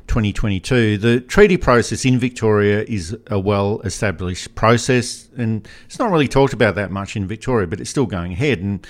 2022. 0.07 0.97
The 0.97 1.19
treaty 1.21 1.57
process 1.57 2.05
in 2.05 2.19
Victoria 2.19 2.83
is 2.83 3.17
a 3.27 3.39
well 3.39 3.81
established 3.81 4.55
process, 4.55 5.29
and 5.35 5.67
it's 5.85 5.99
not 5.99 6.11
really 6.11 6.27
talked 6.27 6.53
about 6.53 6.75
that 6.75 6.91
much 6.91 7.15
in 7.15 7.27
Victoria, 7.27 7.67
but 7.67 7.79
it's 7.79 7.89
still 7.89 8.05
going 8.05 8.33
ahead. 8.33 8.59
And 8.59 8.85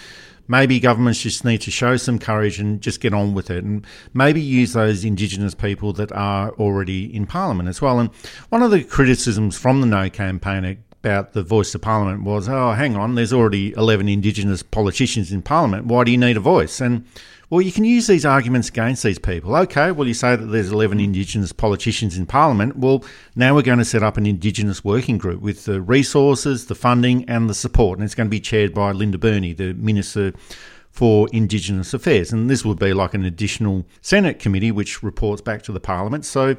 maybe 0.48 0.80
governments 0.80 1.22
just 1.22 1.46
need 1.46 1.62
to 1.62 1.72
show 1.72 1.98
some 1.98 2.20
courage 2.20 2.60
and 2.60 2.82
just 2.82 3.00
get 3.00 3.14
on 3.14 3.34
with 3.34 3.50
it 3.50 3.64
and 3.64 3.86
maybe 4.14 4.42
use 4.42 4.74
those 4.74 5.04
Indigenous 5.04 5.56
people 5.56 5.94
that 5.94 6.12
are 6.12 6.52
already 6.52 7.14
in 7.14 7.26
Parliament 7.26 7.70
as 7.70 7.82
well. 7.82 8.00
And 8.00 8.10
one 8.50 8.62
of 8.62 8.72
the 8.72 8.84
criticisms 8.84 9.58
from 9.58 9.82
the 9.82 9.88
No 9.88 10.10
campaign 10.10 10.78
about 11.02 11.34
the 11.34 11.44
voice 11.44 11.76
of 11.76 11.82
Parliament 11.82 12.24
was, 12.24 12.50
oh, 12.50 12.72
hang 12.72 12.96
on, 12.96 13.16
there's 13.16 13.34
already 13.34 13.74
11 13.74 14.10
Indigenous 14.10 14.64
politicians 14.64 15.32
in 15.32 15.42
Parliament. 15.42 15.86
Why 15.86 16.04
do 16.04 16.12
you 16.12 16.18
need 16.18 16.38
a 16.38 16.40
voice? 16.40 16.82
And 16.82 17.06
well, 17.50 17.62
you 17.62 17.72
can 17.72 17.86
use 17.86 18.08
these 18.08 18.26
arguments 18.26 18.70
against 18.70 19.04
these 19.04 19.20
people. 19.20 19.56
Okay, 19.56 19.92
well, 19.92 20.08
you 20.08 20.14
say 20.14 20.36
that 20.36 20.46
there's 20.46 20.72
11 20.72 21.00
Indigenous 21.00 21.52
politicians 21.52 22.18
in 22.18 22.26
Parliament. 22.26 22.78
Well, 22.78 23.04
now 23.36 23.54
we're 23.54 23.62
going 23.62 23.80
to 23.80 23.86
set 23.86 24.04
up 24.04 24.18
an 24.18 24.26
Indigenous 24.26 24.84
working 24.84 25.18
group 25.18 25.42
with 25.42 25.66
the 25.66 25.82
resources, 25.82 26.66
the 26.66 26.76
funding, 26.76 27.28
and 27.30 27.50
the 27.50 27.54
support. 27.54 28.00
And 28.00 28.06
it's 28.06 28.16
going 28.16 28.28
to 28.28 28.32
be 28.32 28.40
chaired 28.40 28.74
by 28.74 28.92
Linda 28.92 29.18
Burney, 29.18 29.54
the 29.54 29.74
Minister 29.74 30.34
for 30.90 31.28
Indigenous 31.34 31.94
Affairs. 31.94 32.32
And 32.32 32.50
this 32.50 32.66
would 32.66 32.80
be 32.80 32.94
like 32.94 33.14
an 33.14 33.26
additional 33.26 33.86
Senate 34.02 34.40
committee 34.40 34.72
which 34.72 35.04
reports 35.04 35.42
back 35.42 35.62
to 35.64 35.72
the 35.72 35.80
Parliament. 35.80 36.26
So 36.26 36.56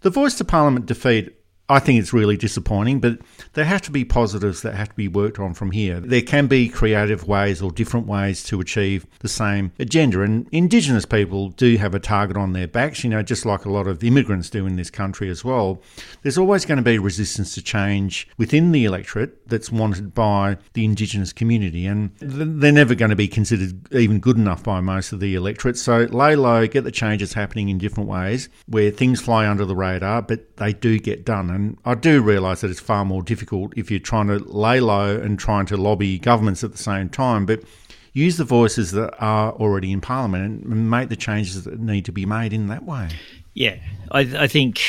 the 0.00 0.10
Voice 0.10 0.34
to 0.36 0.44
Parliament 0.44 0.86
defeat 0.86 1.36
I 1.74 1.80
think 1.80 1.98
it's 1.98 2.12
really 2.12 2.36
disappointing, 2.36 3.00
but 3.00 3.18
there 3.54 3.64
have 3.64 3.82
to 3.82 3.90
be 3.90 4.04
positives 4.04 4.62
that 4.62 4.74
have 4.74 4.90
to 4.90 4.94
be 4.94 5.08
worked 5.08 5.40
on 5.40 5.54
from 5.54 5.72
here. 5.72 5.98
There 5.98 6.22
can 6.22 6.46
be 6.46 6.68
creative 6.68 7.26
ways 7.26 7.60
or 7.60 7.72
different 7.72 8.06
ways 8.06 8.44
to 8.44 8.60
achieve 8.60 9.08
the 9.18 9.28
same 9.28 9.72
agenda. 9.80 10.20
And 10.20 10.46
Indigenous 10.52 11.04
people 11.04 11.48
do 11.48 11.76
have 11.78 11.92
a 11.92 11.98
target 11.98 12.36
on 12.36 12.52
their 12.52 12.68
backs, 12.68 13.02
you 13.02 13.10
know, 13.10 13.24
just 13.24 13.44
like 13.44 13.64
a 13.64 13.72
lot 13.72 13.88
of 13.88 14.04
immigrants 14.04 14.50
do 14.50 14.66
in 14.66 14.76
this 14.76 14.88
country 14.88 15.28
as 15.28 15.44
well. 15.44 15.82
There's 16.22 16.38
always 16.38 16.64
going 16.64 16.76
to 16.76 16.82
be 16.82 16.96
resistance 16.96 17.54
to 17.54 17.62
change 17.62 18.28
within 18.38 18.70
the 18.70 18.84
electorate 18.84 19.48
that's 19.48 19.72
wanted 19.72 20.14
by 20.14 20.58
the 20.74 20.84
Indigenous 20.84 21.32
community. 21.32 21.86
And 21.86 22.12
they're 22.20 22.70
never 22.70 22.94
going 22.94 23.10
to 23.10 23.16
be 23.16 23.26
considered 23.26 23.92
even 23.92 24.20
good 24.20 24.36
enough 24.36 24.62
by 24.62 24.78
most 24.80 25.12
of 25.12 25.18
the 25.18 25.34
electorate. 25.34 25.76
So 25.76 26.04
lay 26.04 26.36
low, 26.36 26.68
get 26.68 26.84
the 26.84 26.92
changes 26.92 27.32
happening 27.32 27.68
in 27.68 27.78
different 27.78 28.08
ways 28.08 28.48
where 28.68 28.92
things 28.92 29.20
fly 29.20 29.48
under 29.48 29.64
the 29.64 29.74
radar, 29.74 30.22
but 30.22 30.56
they 30.58 30.72
do 30.72 31.00
get 31.00 31.24
done. 31.24 31.50
And 31.50 31.63
Um, 31.64 31.78
I 31.84 31.94
do 31.94 32.22
realise 32.22 32.60
that 32.60 32.70
it's 32.70 32.80
far 32.80 33.04
more 33.04 33.22
difficult 33.22 33.72
if 33.76 33.90
you're 33.90 34.00
trying 34.00 34.28
to 34.28 34.38
lay 34.38 34.80
low 34.80 35.16
and 35.16 35.38
trying 35.38 35.66
to 35.66 35.76
lobby 35.76 36.18
governments 36.18 36.64
at 36.64 36.72
the 36.72 36.78
same 36.78 37.08
time. 37.08 37.46
But 37.46 37.62
use 38.12 38.36
the 38.36 38.44
voices 38.44 38.92
that 38.92 39.14
are 39.18 39.52
already 39.52 39.92
in 39.92 40.00
Parliament 40.00 40.64
and 40.64 40.90
make 40.90 41.08
the 41.08 41.16
changes 41.16 41.64
that 41.64 41.80
need 41.80 42.04
to 42.06 42.12
be 42.12 42.26
made 42.26 42.52
in 42.52 42.68
that 42.68 42.84
way. 42.84 43.10
Yeah, 43.54 43.76
I, 44.10 44.20
I 44.20 44.46
think 44.46 44.80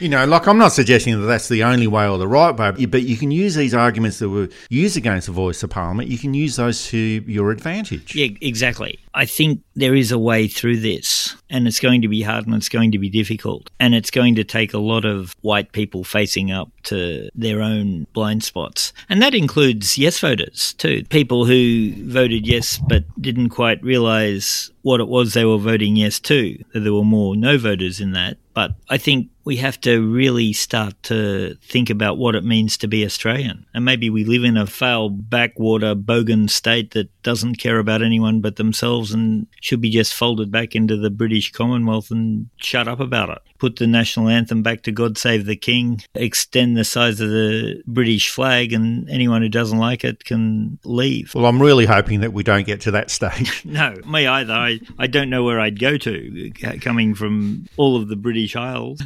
you 0.00 0.08
know, 0.08 0.24
like 0.26 0.46
I'm 0.46 0.58
not 0.58 0.72
suggesting 0.72 1.20
that 1.20 1.26
that's 1.26 1.48
the 1.48 1.64
only 1.64 1.86
way 1.86 2.08
or 2.08 2.18
the 2.18 2.28
right 2.28 2.56
way, 2.56 2.86
but 2.86 3.02
you 3.02 3.16
can 3.16 3.30
use 3.30 3.56
these 3.56 3.74
arguments 3.74 4.18
that 4.20 4.28
were 4.28 4.48
used 4.68 4.96
against 4.96 5.26
the 5.26 5.32
voice 5.32 5.62
of 5.62 5.70
Parliament. 5.70 6.08
You 6.08 6.18
can 6.18 6.34
use 6.34 6.56
those 6.56 6.86
to 6.88 6.98
your 6.98 7.50
advantage. 7.50 8.14
Yeah, 8.14 8.28
exactly. 8.40 8.98
I 9.14 9.26
think 9.26 9.60
there 9.78 9.94
is 9.94 10.10
a 10.10 10.18
way 10.18 10.48
through 10.48 10.78
this, 10.78 11.36
and 11.48 11.68
it's 11.68 11.78
going 11.78 12.02
to 12.02 12.08
be 12.08 12.22
hard 12.22 12.46
and 12.46 12.54
it's 12.54 12.68
going 12.68 12.90
to 12.92 12.98
be 12.98 13.08
difficult, 13.08 13.70
and 13.78 13.94
it's 13.94 14.10
going 14.10 14.34
to 14.34 14.44
take 14.44 14.74
a 14.74 14.78
lot 14.78 15.04
of 15.04 15.34
white 15.40 15.70
people 15.72 16.02
facing 16.02 16.50
up 16.50 16.68
to 16.82 17.30
their 17.34 17.62
own 17.62 18.06
blind 18.12 18.42
spots, 18.42 18.92
and 19.08 19.22
that 19.22 19.34
includes 19.34 19.96
yes 19.96 20.18
voters 20.18 20.74
too, 20.74 21.04
people 21.04 21.44
who 21.44 21.92
voted 22.10 22.46
yes 22.46 22.78
but 22.88 23.04
didn't 23.20 23.50
quite 23.50 23.82
realise 23.82 24.70
what 24.82 25.00
it 25.00 25.08
was 25.08 25.34
they 25.34 25.44
were 25.44 25.58
voting 25.58 25.96
yes 25.96 26.18
to. 26.18 26.56
That 26.72 26.80
there 26.80 26.94
were 26.94 27.04
more 27.04 27.36
no 27.36 27.58
voters 27.58 28.00
in 28.00 28.12
that, 28.12 28.38
but 28.54 28.72
I 28.88 28.98
think 28.98 29.28
we 29.44 29.56
have 29.56 29.80
to 29.80 30.06
really 30.06 30.52
start 30.52 30.94
to 31.02 31.54
think 31.62 31.90
about 31.90 32.18
what 32.18 32.34
it 32.34 32.44
means 32.44 32.76
to 32.76 32.88
be 32.88 33.04
Australian. 33.04 33.64
And 33.72 33.84
maybe 33.84 34.10
we 34.10 34.24
live 34.24 34.44
in 34.44 34.56
a 34.56 34.66
foul 34.66 35.08
backwater 35.08 35.94
bogan 35.94 36.50
state 36.50 36.90
that 36.90 37.08
doesn't 37.22 37.56
care 37.56 37.78
about 37.78 38.02
anyone 38.02 38.40
but 38.40 38.56
themselves 38.56 39.12
and 39.12 39.46
should 39.68 39.80
be 39.82 39.90
just 39.90 40.14
folded 40.14 40.50
back 40.50 40.74
into 40.74 40.96
the 40.96 41.10
British 41.10 41.52
Commonwealth 41.52 42.10
and 42.10 42.48
shut 42.56 42.88
up 42.88 43.00
about 43.00 43.28
it. 43.28 43.38
Put 43.58 43.76
the 43.76 43.86
national 43.86 44.28
anthem 44.28 44.62
back 44.62 44.82
to 44.84 44.92
God 44.92 45.18
Save 45.18 45.44
the 45.44 45.56
King, 45.56 46.00
extend 46.14 46.76
the 46.76 46.84
size 46.84 47.20
of 47.20 47.28
the 47.28 47.82
British 47.86 48.30
flag, 48.30 48.72
and 48.72 49.08
anyone 49.10 49.42
who 49.42 49.50
doesn't 49.50 49.78
like 49.78 50.04
it 50.04 50.24
can 50.24 50.78
leave. 50.84 51.34
Well, 51.34 51.44
I'm 51.44 51.60
really 51.60 51.84
hoping 51.84 52.20
that 52.20 52.32
we 52.32 52.42
don't 52.42 52.66
get 52.66 52.80
to 52.82 52.90
that 52.92 53.10
stage. 53.18 53.62
no, 53.64 53.94
me 54.06 54.26
either. 54.26 54.54
I, 54.54 54.80
I 54.98 55.06
don't 55.06 55.28
know 55.28 55.44
where 55.44 55.60
I'd 55.60 55.78
go 55.78 55.98
to 55.98 56.50
coming 56.80 57.14
from 57.14 57.66
all 57.76 57.96
of 57.96 58.08
the 58.08 58.16
British 58.16 58.56
Isles. 58.56 59.02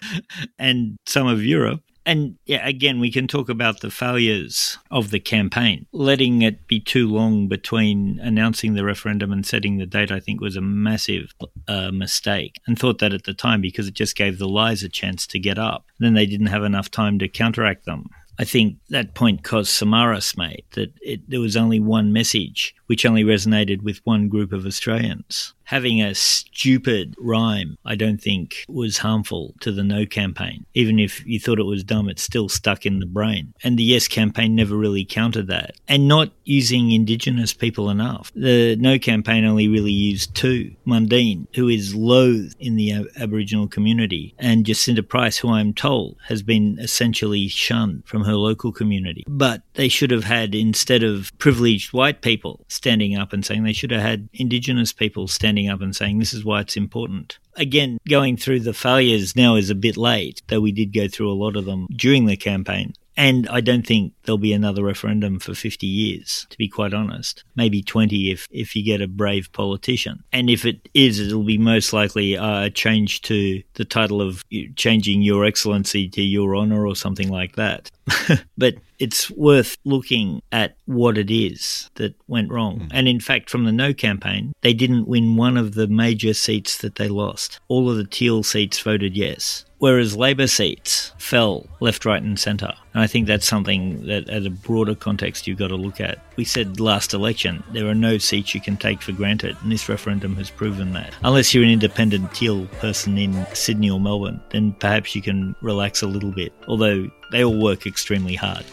and 0.58 0.98
some 1.06 1.26
of 1.26 1.44
Europe. 1.44 1.82
And 2.06 2.36
yeah, 2.46 2.66
again, 2.66 3.00
we 3.00 3.10
can 3.10 3.26
talk 3.26 3.48
about 3.48 3.80
the 3.80 3.90
failures 3.90 4.78
of 4.92 5.10
the 5.10 5.18
campaign. 5.18 5.86
Letting 5.90 6.42
it 6.42 6.68
be 6.68 6.78
too 6.78 7.08
long 7.08 7.48
between 7.48 8.20
announcing 8.20 8.74
the 8.74 8.84
referendum 8.84 9.32
and 9.32 9.44
setting 9.44 9.78
the 9.78 9.86
date, 9.86 10.12
I 10.12 10.20
think, 10.20 10.40
was 10.40 10.54
a 10.54 10.60
massive 10.60 11.34
uh, 11.66 11.90
mistake. 11.90 12.60
And 12.66 12.78
thought 12.78 13.00
that 13.00 13.12
at 13.12 13.24
the 13.24 13.34
time 13.34 13.60
because 13.60 13.88
it 13.88 13.94
just 13.94 14.14
gave 14.14 14.38
the 14.38 14.48
lies 14.48 14.84
a 14.84 14.88
chance 14.88 15.26
to 15.26 15.40
get 15.40 15.58
up. 15.58 15.84
Then 15.98 16.14
they 16.14 16.26
didn't 16.26 16.46
have 16.46 16.62
enough 16.62 16.92
time 16.92 17.18
to 17.18 17.28
counteract 17.28 17.86
them. 17.86 18.08
I 18.38 18.44
think 18.44 18.76
that 18.90 19.14
point 19.14 19.42
Kos 19.42 19.70
Samaras 19.70 20.36
made 20.36 20.64
that 20.72 20.92
it, 21.00 21.28
there 21.28 21.40
was 21.40 21.56
only 21.56 21.80
one 21.80 22.12
message 22.12 22.74
which 22.86 23.06
only 23.06 23.24
resonated 23.24 23.82
with 23.82 24.00
one 24.04 24.28
group 24.28 24.52
of 24.52 24.66
Australians. 24.66 25.52
Having 25.64 26.00
a 26.00 26.14
stupid 26.14 27.16
rhyme, 27.18 27.76
I 27.84 27.96
don't 27.96 28.22
think 28.22 28.64
was 28.68 28.98
harmful 28.98 29.54
to 29.60 29.72
the 29.72 29.82
no 29.82 30.06
campaign. 30.06 30.64
Even 30.74 31.00
if 31.00 31.26
you 31.26 31.40
thought 31.40 31.58
it 31.58 31.64
was 31.64 31.82
dumb, 31.82 32.08
it's 32.08 32.22
still 32.22 32.48
stuck 32.48 32.86
in 32.86 33.00
the 33.00 33.06
brain. 33.06 33.52
And 33.64 33.76
the 33.76 33.82
yes 33.82 34.06
campaign 34.06 34.54
never 34.54 34.76
really 34.76 35.04
countered 35.04 35.48
that. 35.48 35.74
And 35.88 36.06
not 36.06 36.30
using 36.44 36.92
Indigenous 36.92 37.52
people 37.52 37.90
enough. 37.90 38.30
The 38.36 38.76
no 38.76 38.98
campaign 39.00 39.44
only 39.44 39.66
really 39.66 39.90
used 39.90 40.36
two 40.36 40.72
Mundine, 40.86 41.48
who 41.56 41.68
is 41.68 41.96
loathed 41.96 42.54
in 42.60 42.76
the 42.76 43.08
Aboriginal 43.16 43.66
community, 43.66 44.34
and 44.38 44.64
Jacinta 44.64 45.02
Price, 45.02 45.36
who 45.36 45.50
I'm 45.50 45.74
told 45.74 46.16
has 46.28 46.42
been 46.42 46.78
essentially 46.78 47.48
shunned 47.48 48.04
from 48.06 48.22
her 48.22 48.34
local 48.34 48.70
community. 48.70 49.24
But 49.26 49.62
they 49.74 49.88
should 49.88 50.12
have 50.12 50.24
had, 50.24 50.54
instead 50.54 51.02
of 51.02 51.36
privileged 51.38 51.92
white 51.92 52.22
people, 52.22 52.64
standing 52.76 53.16
up 53.16 53.32
and 53.32 53.44
saying 53.44 53.64
they 53.64 53.72
should 53.72 53.90
have 53.90 54.02
had 54.02 54.28
Indigenous 54.32 54.92
people 54.92 55.26
standing 55.26 55.68
up 55.68 55.80
and 55.80 55.96
saying 55.96 56.18
this 56.18 56.34
is 56.34 56.44
why 56.44 56.60
it's 56.60 56.76
important. 56.76 57.38
Again, 57.56 57.98
going 58.08 58.36
through 58.36 58.60
the 58.60 58.74
failures 58.74 59.34
now 59.34 59.56
is 59.56 59.70
a 59.70 59.74
bit 59.74 59.96
late, 59.96 60.42
though 60.48 60.60
we 60.60 60.72
did 60.72 60.92
go 60.92 61.08
through 61.08 61.30
a 61.30 61.34
lot 61.34 61.56
of 61.56 61.64
them 61.64 61.88
during 61.96 62.26
the 62.26 62.36
campaign. 62.36 62.94
And 63.16 63.48
I 63.48 63.62
don't 63.62 63.86
think 63.86 64.12
there'll 64.26 64.38
be 64.38 64.52
another 64.52 64.84
referendum 64.84 65.38
for 65.38 65.54
50 65.54 65.86
years, 65.86 66.46
to 66.50 66.58
be 66.58 66.68
quite 66.68 66.92
honest. 66.92 67.44
Maybe 67.54 67.82
20 67.82 68.30
if, 68.30 68.46
if 68.50 68.76
you 68.76 68.84
get 68.84 69.00
a 69.00 69.08
brave 69.08 69.50
politician. 69.52 70.22
And 70.32 70.50
if 70.50 70.64
it 70.64 70.88
is, 70.94 71.20
it'll 71.20 71.44
be 71.44 71.58
most 71.58 71.92
likely 71.92 72.34
a 72.34 72.70
change 72.70 73.22
to 73.22 73.62
the 73.74 73.84
title 73.84 74.20
of 74.20 74.44
changing 74.76 75.22
Your 75.22 75.44
Excellency 75.44 76.08
to 76.10 76.22
Your 76.22 76.56
Honour 76.56 76.86
or 76.86 76.96
something 76.96 77.28
like 77.28 77.56
that. 77.56 77.90
but 78.58 78.74
it's 78.98 79.30
worth 79.32 79.76
looking 79.84 80.42
at 80.52 80.76
what 80.86 81.18
it 81.18 81.30
is 81.30 81.90
that 81.94 82.14
went 82.28 82.50
wrong. 82.50 82.80
Mm. 82.80 82.88
And 82.92 83.08
in 83.08 83.20
fact, 83.20 83.50
from 83.50 83.64
the 83.64 83.72
No 83.72 83.92
campaign, 83.92 84.52
they 84.62 84.72
didn't 84.72 85.08
win 85.08 85.36
one 85.36 85.56
of 85.56 85.74
the 85.74 85.86
major 85.86 86.34
seats 86.34 86.78
that 86.78 86.94
they 86.94 87.08
lost. 87.08 87.60
All 87.68 87.90
of 87.90 87.96
the 87.96 88.06
teal 88.06 88.42
seats 88.42 88.80
voted 88.80 89.16
yes 89.16 89.64
whereas 89.78 90.16
Labor 90.16 90.46
seats 90.46 91.12
fell 91.18 91.66
left, 91.80 92.04
right, 92.04 92.22
and 92.22 92.38
centre. 92.38 92.72
And 92.94 93.02
I 93.02 93.06
think 93.06 93.26
that's 93.26 93.46
something 93.46 94.06
that, 94.06 94.15
at 94.16 94.46
a 94.46 94.50
broader 94.50 94.94
context, 94.94 95.46
you've 95.46 95.58
got 95.58 95.68
to 95.68 95.76
look 95.76 96.00
at. 96.00 96.18
We 96.36 96.44
said 96.44 96.80
last 96.80 97.14
election 97.14 97.62
there 97.72 97.86
are 97.86 97.94
no 97.94 98.18
seats 98.18 98.54
you 98.54 98.60
can 98.60 98.76
take 98.76 99.02
for 99.02 99.12
granted, 99.12 99.56
and 99.62 99.70
this 99.70 99.88
referendum 99.88 100.36
has 100.36 100.50
proven 100.50 100.92
that. 100.92 101.14
Unless 101.22 101.54
you're 101.54 101.64
an 101.64 101.70
independent 101.70 102.34
teal 102.34 102.66
person 102.80 103.18
in 103.18 103.46
Sydney 103.54 103.90
or 103.90 104.00
Melbourne, 104.00 104.40
then 104.50 104.72
perhaps 104.72 105.14
you 105.14 105.22
can 105.22 105.54
relax 105.62 106.02
a 106.02 106.06
little 106.06 106.32
bit, 106.32 106.52
although 106.68 107.10
they 107.32 107.44
all 107.44 107.60
work 107.60 107.86
extremely 107.86 108.34
hard. 108.34 108.64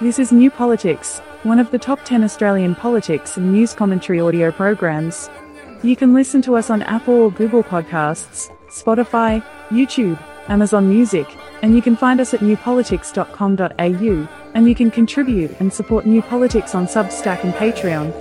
This 0.00 0.18
is 0.18 0.32
New 0.32 0.50
Politics, 0.50 1.20
one 1.44 1.60
of 1.60 1.70
the 1.70 1.78
top 1.78 2.04
10 2.04 2.24
Australian 2.24 2.74
politics 2.74 3.36
and 3.36 3.52
news 3.52 3.72
commentary 3.72 4.20
audio 4.20 4.50
programs. 4.50 5.30
You 5.84 5.94
can 5.94 6.12
listen 6.12 6.42
to 6.42 6.56
us 6.56 6.70
on 6.70 6.82
Apple 6.82 7.14
or 7.14 7.30
Google 7.30 7.62
Podcasts, 7.62 8.50
Spotify, 8.68 9.44
YouTube, 9.68 10.18
Amazon 10.48 10.88
Music, 10.88 11.26
and 11.62 11.74
you 11.74 11.82
can 11.82 11.96
find 11.96 12.20
us 12.20 12.34
at 12.34 12.40
newpolitics.com.au, 12.40 14.28
and 14.54 14.68
you 14.68 14.74
can 14.74 14.90
contribute 14.90 15.58
and 15.60 15.72
support 15.72 16.06
New 16.06 16.22
Politics 16.22 16.74
on 16.74 16.86
Substack 16.86 17.44
and 17.44 17.54
Patreon. 17.54 18.12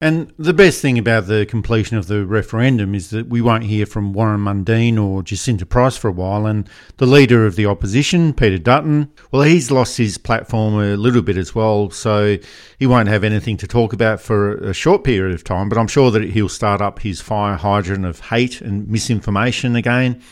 And 0.00 0.32
the 0.38 0.54
best 0.54 0.80
thing 0.80 0.96
about 0.96 1.26
the 1.26 1.44
completion 1.44 1.96
of 1.96 2.06
the 2.06 2.24
referendum 2.24 2.94
is 2.94 3.10
that 3.10 3.26
we 3.26 3.40
won't 3.40 3.64
hear 3.64 3.84
from 3.84 4.12
Warren 4.12 4.40
Mundine 4.40 4.96
or 4.96 5.24
Jacinta 5.24 5.66
Price 5.66 5.96
for 5.96 6.06
a 6.06 6.12
while. 6.12 6.46
And 6.46 6.70
the 6.98 7.06
leader 7.06 7.46
of 7.46 7.56
the 7.56 7.66
opposition, 7.66 8.32
Peter 8.32 8.58
Dutton, 8.58 9.10
well, 9.32 9.42
he's 9.42 9.72
lost 9.72 9.96
his 9.96 10.16
platform 10.16 10.74
a 10.74 10.96
little 10.96 11.20
bit 11.20 11.36
as 11.36 11.52
well. 11.52 11.90
So 11.90 12.38
he 12.78 12.86
won't 12.86 13.08
have 13.08 13.24
anything 13.24 13.56
to 13.56 13.66
talk 13.66 13.92
about 13.92 14.20
for 14.20 14.58
a 14.58 14.72
short 14.72 15.02
period 15.02 15.34
of 15.34 15.42
time. 15.42 15.68
But 15.68 15.78
I'm 15.78 15.88
sure 15.88 16.12
that 16.12 16.22
he'll 16.22 16.48
start 16.48 16.80
up 16.80 17.00
his 17.00 17.20
fire 17.20 17.56
hydrant 17.56 18.04
of 18.04 18.20
hate 18.20 18.60
and 18.60 18.86
misinformation 18.86 19.74
again. 19.74 20.22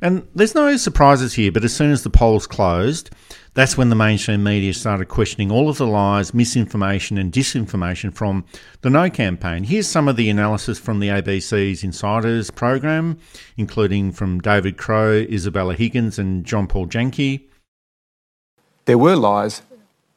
And 0.00 0.26
there's 0.34 0.54
no 0.54 0.74
surprises 0.78 1.34
here, 1.34 1.52
but 1.52 1.64
as 1.64 1.76
soon 1.76 1.92
as 1.92 2.02
the 2.02 2.10
polls 2.10 2.46
closed, 2.46 3.10
that's 3.54 3.76
when 3.76 3.90
the 3.90 3.94
mainstream 3.94 4.42
media 4.42 4.72
started 4.72 5.06
questioning 5.06 5.50
all 5.50 5.68
of 5.68 5.76
the 5.76 5.86
lies, 5.86 6.32
misinformation, 6.32 7.18
and 7.18 7.32
disinformation 7.32 8.12
from 8.12 8.44
the 8.80 8.88
No 8.88 9.10
campaign. 9.10 9.64
Here's 9.64 9.86
some 9.86 10.08
of 10.08 10.16
the 10.16 10.30
analysis 10.30 10.78
from 10.78 11.00
the 11.00 11.08
ABC's 11.08 11.84
Insiders 11.84 12.50
program, 12.50 13.18
including 13.56 14.12
from 14.12 14.40
David 14.40 14.78
Crowe, 14.78 15.26
Isabella 15.30 15.74
Higgins, 15.74 16.18
and 16.18 16.44
John 16.44 16.66
Paul 16.66 16.86
Janke. 16.86 17.42
There 18.86 18.98
were 18.98 19.16
lies 19.16 19.62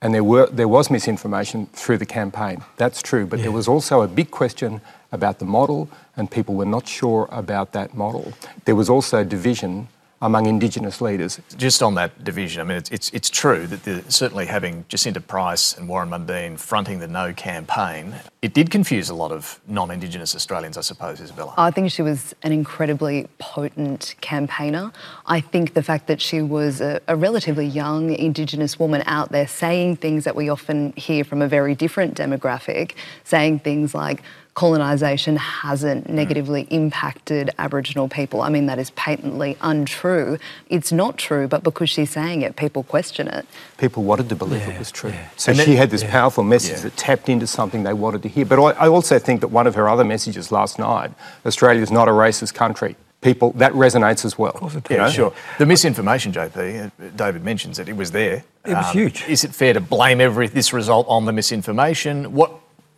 and 0.02 0.14
there, 0.14 0.24
were, 0.24 0.48
there 0.48 0.68
was 0.68 0.90
misinformation 0.90 1.66
through 1.68 1.98
the 1.98 2.06
campaign. 2.06 2.64
That's 2.78 3.02
true. 3.02 3.26
But 3.26 3.42
there 3.42 3.52
was 3.52 3.68
also 3.68 4.02
a 4.02 4.08
big 4.08 4.32
question 4.32 4.82
about 5.12 5.40
the 5.40 5.46
model, 5.46 5.90
and 6.16 6.30
people 6.30 6.56
were 6.56 6.66
not 6.66 6.88
sure 6.88 7.28
about 7.32 7.74
that 7.74 7.96
model. 7.96 8.34
There 8.66 8.76
was 8.76 8.90
also 8.90 9.24
division 9.24 9.88
among 10.26 10.48
Indigenous 10.48 11.02
leaders. 11.02 11.40
Just 11.56 11.84
on 11.84 11.94
that 11.96 12.24
division, 12.24 12.62
I 12.62 12.64
mean, 12.64 12.78
it's, 12.78 12.90
it's, 12.90 13.10
it's 13.12 13.30
true 13.30 13.68
that 13.68 13.84
the, 13.84 14.04
certainly 14.12 14.48
having 14.48 14.84
Jacinta 14.90 15.22
Price 15.22 15.78
and 15.78 15.88
Warren 15.88 16.10
Mundine 16.10 16.58
fronting 16.58 17.00
the 17.00 17.08
No 17.08 17.32
campaign, 17.32 18.16
it 18.42 18.54
did 18.54 18.72
confuse 18.72 19.10
a 19.10 19.14
lot 19.14 19.32
of 19.32 19.60
non 19.68 19.92
Indigenous 19.92 20.36
Australians, 20.36 20.78
I 20.78 20.82
suppose, 20.82 21.22
Isabella. 21.22 21.54
I 21.58 21.70
think 21.70 21.92
she 21.92 22.02
was 22.02 22.34
an 22.42 22.52
incredibly 22.52 23.28
potent 23.38 24.16
campaigner. 24.22 24.92
I 25.28 25.42
think 25.42 25.76
the 25.76 25.84
fact 25.84 26.08
that 26.08 26.20
she 26.20 26.42
was 26.42 26.82
a, 26.82 27.00
a, 27.08 27.16
relatively 27.16 27.68
young 27.68 28.12
Indigenous 28.12 28.80
woman 28.80 29.04
out 29.06 29.32
there 29.32 29.48
saying 29.48 29.98
things 29.98 30.24
that 30.24 30.36
we 30.36 30.50
often 30.50 30.92
hear 30.94 31.24
from 31.24 31.42
a 31.42 31.48
very 31.48 31.76
different 31.76 32.18
demographic, 32.18 32.94
saying 33.24 33.60
things 33.60 33.94
like, 33.94 34.24
colonisation 34.56 35.36
hasn't 35.36 36.10
negatively 36.10 36.62
impacted 36.70 37.52
Aboriginal 37.60 38.08
people. 38.08 38.42
I 38.42 38.50
mean, 38.50 38.66
that 38.68 38.80
is 38.80 38.90
patently 38.92 39.58
untrue. 39.62 40.40
It's 40.70 40.94
not 40.94 41.18
true, 41.18 41.48
but 41.48 41.62
because 41.62 41.90
she's 41.90 42.10
saying 42.10 42.42
it, 42.42 42.56
people 42.56 42.84
question 42.84 43.28
it. 43.28 43.46
People 43.78 44.04
wanted 44.04 44.30
to 44.30 44.36
believe 44.36 44.62
yeah, 44.62 44.72
it 44.72 44.80
was 44.80 44.92
true. 44.92 45.12
Yeah. 45.12 45.28
So 45.36 45.52
and 45.52 45.60
she 45.60 45.66
then, 45.68 45.78
had 45.78 45.90
this 45.90 46.04
yeah, 46.04 46.12
powerful 46.12 46.44
message 46.44 46.82
that 46.82 46.96
tapped 46.96 47.28
into 47.28 47.46
something 47.46 47.84
they 47.84 47.94
wanted 47.94 48.24
to 48.24 48.30
hear. 48.30 48.46
But 48.46 48.60
I, 48.60 48.86
I 48.86 48.88
also 48.88 49.20
think 49.20 49.42
that 49.42 49.50
one 49.50 49.68
of 49.68 49.76
her 49.76 49.90
other 49.90 50.06
messages 50.06 50.52
last 50.52 50.80
night 50.80 51.12
Australia 51.46 51.82
is 51.82 51.92
not 51.92 52.08
a 52.08 52.12
racist 52.12 52.54
country 52.54 52.96
people 53.22 53.52
that 53.54 53.74
resonates 53.74 54.24
as 54.24 54.38
well. 54.38 54.52
Of 54.52 54.60
course 54.60 54.76
it 54.76 54.84
does. 54.84 54.98
Yeah, 54.98 55.10
sure. 55.10 55.34
The 55.58 55.66
misinformation, 55.66 56.32
JP, 56.32 56.86
uh, 56.86 57.10
David 57.16 57.44
mentions 57.44 57.80
it. 57.80 57.90
It 57.90 57.98
was 57.98 58.12
there. 58.12 58.44
It 58.64 58.76
was 58.76 58.86
um, 58.86 58.94
huge. 58.94 59.24
Is 59.28 59.44
it 59.44 59.54
fair 59.54 59.74
to 59.74 59.82
blame 59.82 60.22
every 60.22 60.48
this 60.48 60.72
result 60.74 61.08
on 61.10 61.26
the 61.26 61.34
misinformation? 61.34 62.34
What 62.34 62.52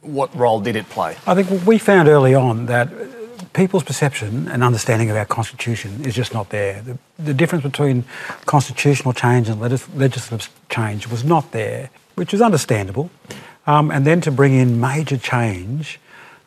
what 0.07 0.35
role 0.35 0.59
did 0.59 0.75
it 0.75 0.89
play? 0.89 1.17
I 1.25 1.35
think 1.35 1.65
we 1.65 1.77
found 1.77 2.07
early 2.07 2.33
on 2.33 2.65
that 2.67 2.89
people's 3.53 3.83
perception 3.83 4.47
and 4.47 4.63
understanding 4.63 5.09
of 5.09 5.15
our 5.15 5.25
constitution 5.25 6.05
is 6.05 6.13
just 6.13 6.33
not 6.33 6.49
there. 6.49 6.81
The, 6.81 6.97
the 7.17 7.33
difference 7.33 7.63
between 7.63 8.03
constitutional 8.45 9.13
change 9.13 9.49
and 9.49 9.59
legis- 9.59 9.89
legislative 9.95 10.49
change 10.69 11.07
was 11.07 11.23
not 11.23 11.51
there, 11.51 11.89
which 12.15 12.33
is 12.33 12.41
understandable. 12.41 13.09
Um, 13.65 13.91
and 13.91 14.05
then 14.05 14.21
to 14.21 14.31
bring 14.31 14.53
in 14.53 14.79
major 14.79 15.17
change 15.17 15.99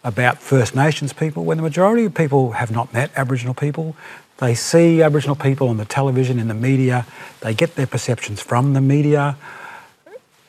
about 0.04 0.38
First 0.38 0.74
Nations 0.74 1.12
people, 1.12 1.44
when 1.44 1.58
the 1.58 1.62
majority 1.62 2.04
of 2.04 2.14
people 2.14 2.52
have 2.52 2.70
not 2.70 2.92
met 2.94 3.10
Aboriginal 3.16 3.54
people, 3.54 3.96
they 4.38 4.54
see 4.54 5.02
Aboriginal 5.02 5.36
people 5.36 5.68
on 5.68 5.76
the 5.76 5.84
television, 5.84 6.38
in 6.38 6.48
the 6.48 6.54
media, 6.54 7.06
they 7.40 7.52
get 7.52 7.74
their 7.74 7.86
perceptions 7.86 8.40
from 8.40 8.72
the 8.72 8.80
media. 8.80 9.36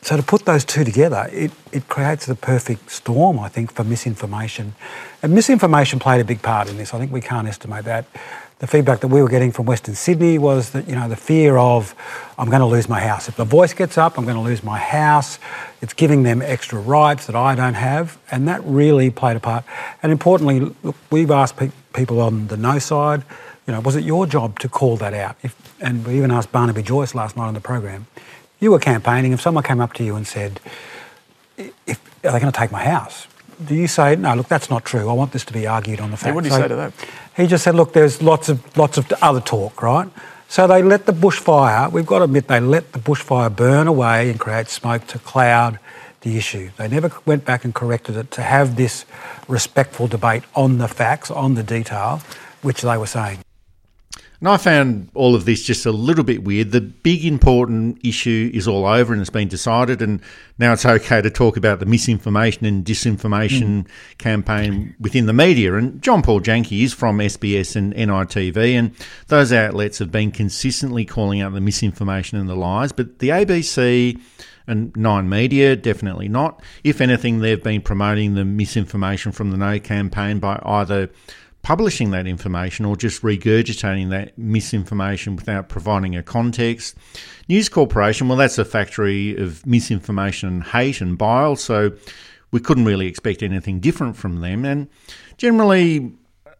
So 0.04 0.16
to 0.16 0.22
put 0.24 0.44
those 0.46 0.64
two 0.64 0.82
together, 0.82 1.28
it, 1.30 1.52
it 1.70 1.86
creates 1.86 2.26
the 2.26 2.34
perfect 2.34 2.90
storm, 2.90 3.38
I 3.38 3.48
think, 3.48 3.72
for 3.72 3.84
misinformation. 3.84 4.74
And 5.22 5.32
misinformation 5.32 6.00
played 6.00 6.20
a 6.20 6.24
big 6.24 6.42
part 6.42 6.68
in 6.68 6.76
this. 6.76 6.92
I 6.92 6.98
think 6.98 7.12
we 7.12 7.20
can't 7.20 7.46
estimate 7.46 7.84
that. 7.84 8.06
The 8.58 8.66
feedback 8.66 8.98
that 9.00 9.08
we 9.08 9.22
were 9.22 9.28
getting 9.28 9.52
from 9.52 9.66
Western 9.66 9.94
Sydney 9.94 10.38
was 10.38 10.70
that, 10.70 10.88
you 10.88 10.96
know, 10.96 11.08
the 11.08 11.14
fear 11.14 11.56
of, 11.56 11.94
I'm 12.36 12.48
going 12.48 12.60
to 12.60 12.66
lose 12.66 12.88
my 12.88 12.98
house. 12.98 13.28
If 13.28 13.36
the 13.36 13.44
voice 13.44 13.74
gets 13.74 13.96
up, 13.96 14.18
I'm 14.18 14.24
going 14.24 14.36
to 14.36 14.42
lose 14.42 14.64
my 14.64 14.78
house. 14.78 15.38
It's 15.80 15.94
giving 15.94 16.24
them 16.24 16.42
extra 16.42 16.80
rights 16.80 17.26
that 17.26 17.36
I 17.36 17.54
don't 17.54 17.74
have. 17.74 18.18
And 18.28 18.48
that 18.48 18.60
really 18.64 19.08
played 19.10 19.36
a 19.36 19.40
part. 19.40 19.64
And 20.02 20.10
importantly, 20.10 20.74
look, 20.82 20.96
we've 21.12 21.30
asked 21.30 21.56
pe- 21.56 21.70
people 21.92 22.20
on 22.20 22.48
the 22.48 22.56
no 22.56 22.80
side, 22.80 23.22
you 23.68 23.72
know, 23.72 23.78
was 23.78 23.94
it 23.94 24.02
your 24.02 24.26
job 24.26 24.58
to 24.60 24.68
call 24.68 24.96
that 24.96 25.14
out? 25.14 25.36
If, 25.44 25.54
and 25.80 26.04
we 26.04 26.16
even 26.16 26.32
asked 26.32 26.50
Barnaby 26.50 26.82
Joyce 26.82 27.14
last 27.14 27.36
night 27.36 27.46
on 27.46 27.54
the 27.54 27.60
program 27.60 28.06
you 28.62 28.70
were 28.70 28.78
campaigning, 28.78 29.32
if 29.32 29.40
someone 29.40 29.64
came 29.64 29.80
up 29.80 29.92
to 29.94 30.04
you 30.04 30.14
and 30.16 30.26
said, 30.26 30.60
if, 31.58 32.00
are 32.24 32.32
they 32.32 32.40
going 32.40 32.52
to 32.52 32.58
take 32.58 32.70
my 32.70 32.84
house? 32.84 33.26
Do 33.64 33.74
you 33.74 33.88
say, 33.88 34.16
no, 34.16 34.34
look, 34.34 34.48
that's 34.48 34.70
not 34.70 34.84
true. 34.84 35.08
I 35.08 35.12
want 35.12 35.32
this 35.32 35.44
to 35.46 35.52
be 35.52 35.66
argued 35.66 36.00
on 36.00 36.10
the 36.10 36.16
facts. 36.16 36.26
Hey, 36.26 36.32
what 36.32 36.44
do 36.44 36.48
you 36.48 36.54
so 36.54 36.62
say 36.62 36.68
to 36.68 36.76
that? 36.76 36.92
He 37.36 37.46
just 37.46 37.64
said, 37.64 37.74
look, 37.74 37.92
there's 37.92 38.22
lots 38.22 38.48
of, 38.48 38.76
lots 38.76 38.98
of 38.98 39.12
other 39.20 39.40
talk, 39.40 39.82
right? 39.82 40.08
So 40.48 40.66
they 40.66 40.82
let 40.82 41.06
the 41.06 41.12
bushfire, 41.12 41.90
we've 41.90 42.06
got 42.06 42.18
to 42.18 42.24
admit, 42.24 42.48
they 42.48 42.60
let 42.60 42.92
the 42.92 42.98
bushfire 42.98 43.54
burn 43.54 43.86
away 43.86 44.30
and 44.30 44.38
create 44.38 44.68
smoke 44.68 45.06
to 45.08 45.18
cloud 45.18 45.78
the 46.20 46.36
issue. 46.36 46.70
They 46.76 46.88
never 46.88 47.10
went 47.24 47.44
back 47.44 47.64
and 47.64 47.74
corrected 47.74 48.16
it 48.16 48.30
to 48.32 48.42
have 48.42 48.76
this 48.76 49.04
respectful 49.48 50.06
debate 50.06 50.44
on 50.54 50.78
the 50.78 50.88
facts, 50.88 51.30
on 51.30 51.54
the 51.54 51.62
detail, 51.62 52.20
which 52.62 52.82
they 52.82 52.96
were 52.96 53.06
saying. 53.06 53.38
And 54.42 54.48
I 54.48 54.56
found 54.56 55.08
all 55.14 55.36
of 55.36 55.44
this 55.44 55.62
just 55.62 55.86
a 55.86 55.92
little 55.92 56.24
bit 56.24 56.42
weird. 56.42 56.72
The 56.72 56.80
big 56.80 57.24
important 57.24 58.04
issue 58.04 58.50
is 58.52 58.66
all 58.66 58.86
over 58.86 59.12
and 59.12 59.20
it's 59.20 59.30
been 59.30 59.46
decided, 59.46 60.02
and 60.02 60.20
now 60.58 60.72
it's 60.72 60.84
okay 60.84 61.22
to 61.22 61.30
talk 61.30 61.56
about 61.56 61.78
the 61.78 61.86
misinformation 61.86 62.66
and 62.66 62.84
disinformation 62.84 63.62
mm. 63.62 63.86
campaign 64.18 64.96
within 64.98 65.26
the 65.26 65.32
media. 65.32 65.76
And 65.76 66.02
John 66.02 66.22
Paul 66.22 66.40
Janke 66.40 66.82
is 66.82 66.92
from 66.92 67.18
SBS 67.18 67.76
and 67.76 67.94
NITV, 67.94 68.56
and 68.76 68.92
those 69.28 69.52
outlets 69.52 70.00
have 70.00 70.10
been 70.10 70.32
consistently 70.32 71.04
calling 71.04 71.40
out 71.40 71.52
the 71.52 71.60
misinformation 71.60 72.36
and 72.36 72.48
the 72.48 72.56
lies. 72.56 72.90
But 72.90 73.20
the 73.20 73.28
ABC 73.28 74.20
and 74.66 74.94
Nine 74.96 75.28
Media, 75.28 75.76
definitely 75.76 76.28
not. 76.28 76.60
If 76.82 77.00
anything, 77.00 77.38
they've 77.38 77.62
been 77.62 77.80
promoting 77.80 78.34
the 78.34 78.44
misinformation 78.44 79.30
from 79.30 79.52
the 79.52 79.56
No 79.56 79.78
campaign 79.78 80.40
by 80.40 80.60
either 80.64 81.10
publishing 81.62 82.10
that 82.10 82.26
information 82.26 82.84
or 82.84 82.96
just 82.96 83.22
regurgitating 83.22 84.10
that 84.10 84.36
misinformation 84.36 85.36
without 85.36 85.68
providing 85.68 86.16
a 86.16 86.22
context. 86.22 86.96
News 87.48 87.68
Corporation, 87.68 88.28
well, 88.28 88.36
that's 88.38 88.58
a 88.58 88.64
factory 88.64 89.36
of 89.36 89.64
misinformation 89.64 90.48
and 90.48 90.64
hate 90.64 91.00
and 91.00 91.16
bile, 91.16 91.56
so 91.56 91.92
we 92.50 92.60
couldn't 92.60 92.84
really 92.84 93.06
expect 93.06 93.42
anything 93.42 93.80
different 93.80 94.16
from 94.16 94.40
them. 94.40 94.64
And 94.64 94.88
generally, 95.36 96.12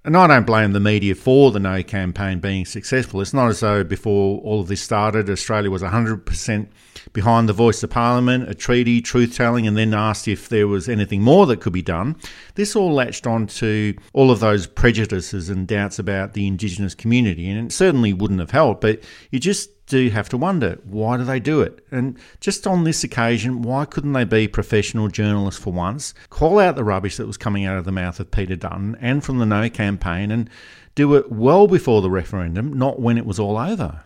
And 0.05 0.17
I 0.17 0.27
don't 0.27 0.47
blame 0.47 0.73
the 0.73 0.81
media 0.81 1.15
for 1.15 1.53
the 1.53 1.61
No 1.61 1.83
campaign 1.83 2.41
being 2.41 2.65
successful. 2.65 3.21
It's 3.21 3.33
not 3.33 3.49
as 3.49 3.61
though 3.61 3.85
before 3.85 4.41
all 4.41 4.61
of 4.61 4.67
this 4.67 4.81
started, 4.81 5.31
Australia 5.31 5.71
was 5.71 5.83
100% 5.83 6.67
behind 7.13 7.49
the 7.49 7.53
voice 7.53 7.83
of 7.83 7.91
Parliament, 7.91 8.49
a 8.49 8.55
treaty, 8.55 9.01
truth 9.01 9.37
telling, 9.37 9.67
and 9.67 9.77
then 9.77 9.95
asked 9.95 10.29
if 10.29 10.49
there 10.49 10.69
was 10.69 10.89
anything 10.89 11.23
more 11.23 11.47
that 11.47 11.61
could 11.61 11.73
be 11.73 11.83
done. 11.83 12.17
This 12.55 12.75
all 12.75 12.93
latched 12.93 13.27
on 13.27 13.47
to 13.49 13.95
all 14.13 14.31
of 14.31 14.41
those 14.41 14.67
prejudices 14.67 15.49
and 15.49 15.67
doubts 15.67 15.99
about 15.99 16.35
the 16.35 16.47
Indigenous 16.47 16.95
community, 16.95 17.49
and 17.49 17.67
it 17.67 17.73
certainly 17.73 18.13
wouldn't 18.13 18.41
have 18.41 18.51
helped, 18.51 18.81
but 18.81 19.03
you 19.31 19.39
just 19.39 19.71
do 19.87 20.09
have 20.09 20.29
to 20.31 20.39
wonder 20.39 20.79
why 20.85 21.17
do 21.17 21.25
they 21.25 21.41
do 21.41 21.61
it? 21.61 21.85
And 21.91 22.19
just 22.41 22.67
on 22.67 22.85
this 22.85 23.05
occasion, 23.05 23.63
why 23.63 23.85
couldn't 23.85 24.15
they 24.15 24.25
be 24.25 24.49
professional 24.49 25.09
journalists 25.09 25.61
for 25.61 25.73
once, 25.73 26.15
call 26.31 26.59
out 26.59 26.77
the 26.77 26.85
rubbish 26.85 27.17
that 27.17 27.27
was 27.27 27.37
coming 27.37 27.67
out 27.67 27.77
of 27.77 27.85
the 27.85 27.93
mouth 27.93 28.19
of 28.19 28.31
Peter 28.31 28.57
Dutton 28.57 28.97
and 29.01 29.23
from 29.23 29.39
the 29.39 29.47
No 29.47 29.69
campaign 29.69 30.31
and 30.31 30.49
do 30.95 31.15
it 31.15 31.31
well 31.31 31.67
before 31.67 32.01
the 32.01 32.11
referendum, 32.11 32.73
not 32.73 33.01
when 33.01 33.19
it 33.19 33.27
was 33.27 33.39
all 33.39 33.59
over? 33.59 34.05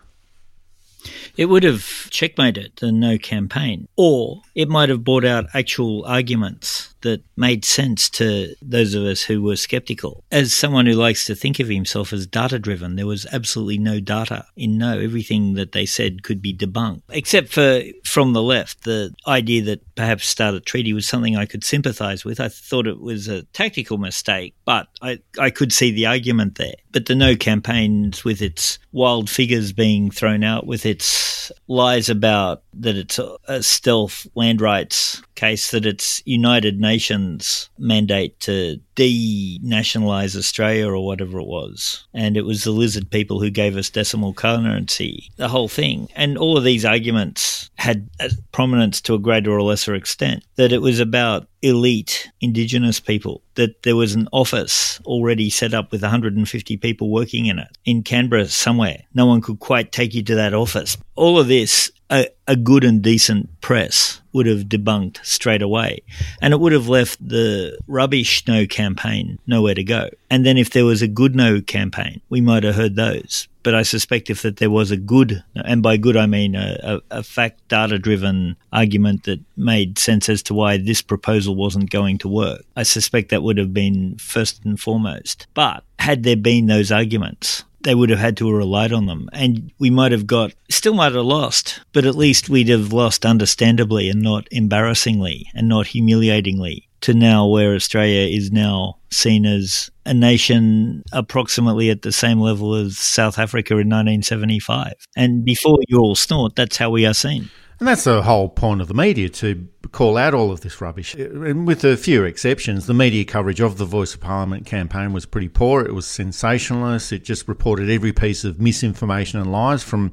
It 1.35 1.45
would 1.45 1.63
have 1.63 2.09
checkmated 2.09 2.73
the 2.77 2.91
no 2.91 3.17
campaign, 3.17 3.87
or 3.95 4.41
it 4.55 4.69
might 4.69 4.89
have 4.89 5.03
brought 5.03 5.25
out 5.25 5.45
actual 5.53 6.03
arguments 6.05 6.95
that 7.01 7.23
made 7.35 7.63
sense 7.63 8.09
to 8.09 8.55
those 8.61 8.93
of 8.93 9.03
us 9.03 9.21
who 9.21 9.41
were 9.41 9.55
skeptical. 9.55 10.23
As 10.31 10.53
someone 10.53 10.87
who 10.87 10.93
likes 10.93 11.25
to 11.25 11.35
think 11.35 11.59
of 11.59 11.67
himself 11.67 12.11
as 12.11 12.25
data 12.25 12.57
driven, 12.59 12.95
there 12.95 13.05
was 13.05 13.27
absolutely 13.31 13.77
no 13.77 13.99
data 13.99 14.45
in 14.55 14.77
no. 14.77 14.99
Everything 14.99 15.53
that 15.53 15.73
they 15.73 15.85
said 15.85 16.23
could 16.23 16.41
be 16.41 16.53
debunked, 16.53 17.03
except 17.09 17.49
for 17.49 17.81
from 18.03 18.33
the 18.33 18.41
left, 18.41 18.83
the 18.83 19.13
idea 19.27 19.61
that 19.63 19.95
perhaps 19.95 20.27
start 20.27 20.55
a 20.55 20.59
treaty 20.59 20.93
was 20.93 21.07
something 21.07 21.35
I 21.35 21.45
could 21.45 21.63
sympathise 21.63 22.25
with. 22.25 22.39
I 22.39 22.49
thought 22.49 22.87
it 22.87 22.99
was 22.99 23.27
a 23.27 23.43
tactical 23.43 23.97
mistake, 23.97 24.55
but 24.65 24.87
I, 25.01 25.19
I 25.39 25.49
could 25.49 25.71
see 25.71 25.91
the 25.91 26.07
argument 26.07 26.55
there. 26.55 26.75
But 26.91 27.05
the 27.05 27.15
no 27.15 27.35
campaigns, 27.35 28.23
with 28.23 28.41
its 28.41 28.79
wild 28.91 29.29
figures 29.29 29.71
being 29.71 30.09
thrown 30.09 30.43
out, 30.43 30.65
with 30.65 30.85
its 30.87 31.51
lies 31.67 32.09
about 32.09 32.63
that 32.73 32.95
it's 32.95 33.19
a, 33.47 33.61
stealth 33.61 34.27
land 34.35 34.61
rights 34.61 35.21
case, 35.35 35.71
that 35.71 35.85
it's 35.85 36.21
United 36.25 36.79
Nations 36.79 37.69
mandate 37.77 38.39
to 38.41 38.79
denationalize 38.97 40.35
Australia 40.35 40.89
or 40.89 41.05
whatever 41.05 41.39
it 41.39 41.47
was. 41.47 42.05
And 42.13 42.35
it 42.35 42.45
was 42.45 42.63
the 42.63 42.71
lizard 42.71 43.09
people 43.09 43.39
who 43.39 43.49
gave 43.49 43.77
us 43.77 43.89
decimal 43.89 44.33
currency, 44.33 45.29
the 45.37 45.47
whole 45.47 45.67
thing. 45.67 46.09
And 46.15 46.37
all 46.37 46.57
of 46.57 46.63
these 46.63 46.83
arguments 46.83 47.69
had 47.75 48.09
prominence 48.51 48.99
to 49.01 49.13
a 49.13 49.19
greater 49.19 49.51
or 49.51 49.61
lesser 49.61 49.93
extent. 49.93 50.43
That 50.55 50.73
it 50.73 50.81
was 50.81 50.99
about 50.99 51.47
elite 51.61 52.29
Indigenous 52.41 52.99
people, 52.99 53.43
that 53.55 53.83
there 53.83 53.95
was 53.95 54.15
an 54.15 54.27
office 54.31 54.99
already 55.05 55.49
set 55.49 55.73
up 55.73 55.91
with 55.91 56.01
150 56.01 56.77
people 56.77 57.11
working 57.11 57.45
in 57.45 57.59
it 57.59 57.77
in 57.85 58.03
Canberra 58.03 58.47
somewhere. 58.47 59.03
No 59.13 59.27
one 59.27 59.41
could 59.41 59.59
quite 59.59 59.91
take 59.91 60.15
you 60.15 60.23
to 60.23 60.35
that 60.35 60.53
office. 60.53 60.97
All 61.15 61.39
of 61.39 61.47
this 61.47 61.91
a, 62.09 62.27
a, 62.47 62.55
good 62.55 62.83
and 62.83 63.01
decent 63.01 63.61
press 63.61 64.21
would 64.33 64.45
have 64.45 64.63
debunked 64.63 65.23
straight 65.25 65.61
away. 65.61 66.01
And 66.41 66.53
it 66.53 66.59
would 66.59 66.71
have 66.71 66.87
left 66.87 67.25
the 67.25 67.77
rubbish 67.87 68.47
no 68.47 68.65
campaign 68.65 69.39
nowhere 69.47 69.75
to 69.75 69.83
go. 69.83 70.09
And 70.29 70.45
then 70.45 70.57
if 70.57 70.69
there 70.69 70.85
was 70.85 71.01
a 71.01 71.07
good 71.07 71.35
no 71.35 71.61
campaign, 71.61 72.21
we 72.29 72.41
might 72.41 72.63
have 72.63 72.75
heard 72.75 72.95
those. 72.95 73.47
But 73.63 73.75
I 73.75 73.83
suspect 73.83 74.29
if 74.29 74.43
that 74.43 74.57
there 74.57 74.69
was 74.69 74.91
a 74.91 74.97
good, 74.97 75.43
and 75.53 75.83
by 75.83 75.97
good 75.97 76.15
I 76.15 76.25
mean 76.25 76.55
a, 76.55 77.01
a, 77.11 77.17
a 77.17 77.23
fact 77.23 77.67
data 77.67 77.99
driven 77.99 78.55
argument 78.71 79.23
that 79.23 79.41
made 79.57 79.99
sense 79.99 80.29
as 80.29 80.41
to 80.43 80.53
why 80.53 80.77
this 80.77 81.01
proposal 81.01 81.55
wasn't 81.55 81.89
going 81.89 82.17
to 82.19 82.29
work, 82.29 82.63
I 82.77 82.83
suspect 82.83 83.29
that 83.29 83.43
would 83.43 83.57
have 83.57 83.73
been 83.73 84.17
first 84.19 84.63
and 84.63 84.79
foremost. 84.79 85.47
But 85.53 85.83
had 85.99 86.23
there 86.23 86.37
been 86.37 86.67
those 86.67 86.93
arguments, 86.93 87.65
they 87.87 87.95
would 87.95 88.09
have 88.09 88.19
had 88.19 88.35
to 88.35 88.47
have 88.47 88.57
relied 88.57 88.91
on 88.91 89.05
them. 89.05 89.29
And 89.31 89.71
we 89.79 89.89
might 89.89 90.11
have 90.11 90.27
got, 90.27 90.53
still 90.69 90.93
might 90.93 91.13
have 91.13 91.23
lost, 91.23 91.79
but 91.93 92.03
at 92.03 92.15
least 92.15 92.49
we'd 92.49 92.67
have 92.67 92.91
lost 92.91 93.25
understandably 93.25 94.09
and 94.09 94.21
not 94.21 94.45
embarrassingly 94.51 95.47
and 95.55 95.69
not 95.69 95.87
humiliatingly 95.87 96.89
to 96.99 97.13
now 97.13 97.47
where 97.47 97.73
Australia 97.73 98.27
is 98.27 98.51
now 98.51 98.97
seen 99.09 99.45
as 99.45 99.89
a 100.05 100.13
nation 100.13 101.01
approximately 101.13 101.89
at 101.89 102.01
the 102.01 102.11
same 102.11 102.41
level 102.41 102.75
as 102.75 102.97
South 102.97 103.39
Africa 103.39 103.75
in 103.75 103.87
1975. 103.87 104.93
And 105.15 105.45
before 105.45 105.77
you 105.87 105.99
all 105.99 106.15
snort, 106.15 106.57
that's 106.57 106.75
how 106.75 106.89
we 106.89 107.05
are 107.05 107.13
seen. 107.13 107.49
And 107.79 107.87
that's 107.87 108.05
the 108.05 108.23
whole 108.23 108.49
point 108.49 108.81
of 108.81 108.87
the 108.87 108.95
media 108.95 109.29
to 109.29 109.67
call 109.91 110.17
out 110.17 110.33
all 110.33 110.51
of 110.51 110.61
this 110.61 110.81
rubbish. 110.81 111.13
And 111.13 111.67
with 111.67 111.83
a 111.83 111.95
few 111.95 112.23
exceptions, 112.23 112.87
the 112.87 112.93
media 112.93 113.23
coverage 113.23 113.61
of 113.61 113.77
the 113.77 113.85
Voice 113.85 114.15
of 114.15 114.19
Parliament 114.19 114.65
campaign 114.65 115.13
was 115.13 115.27
pretty 115.27 115.47
poor. 115.47 115.81
It 115.81 115.93
was 115.93 116.07
sensationalist. 116.07 117.13
It 117.13 117.23
just 117.23 117.47
reported 117.47 117.89
every 117.89 118.13
piece 118.13 118.43
of 118.43 118.59
misinformation 118.59 119.39
and 119.39 119.51
lies 119.51 119.83
from 119.83 120.11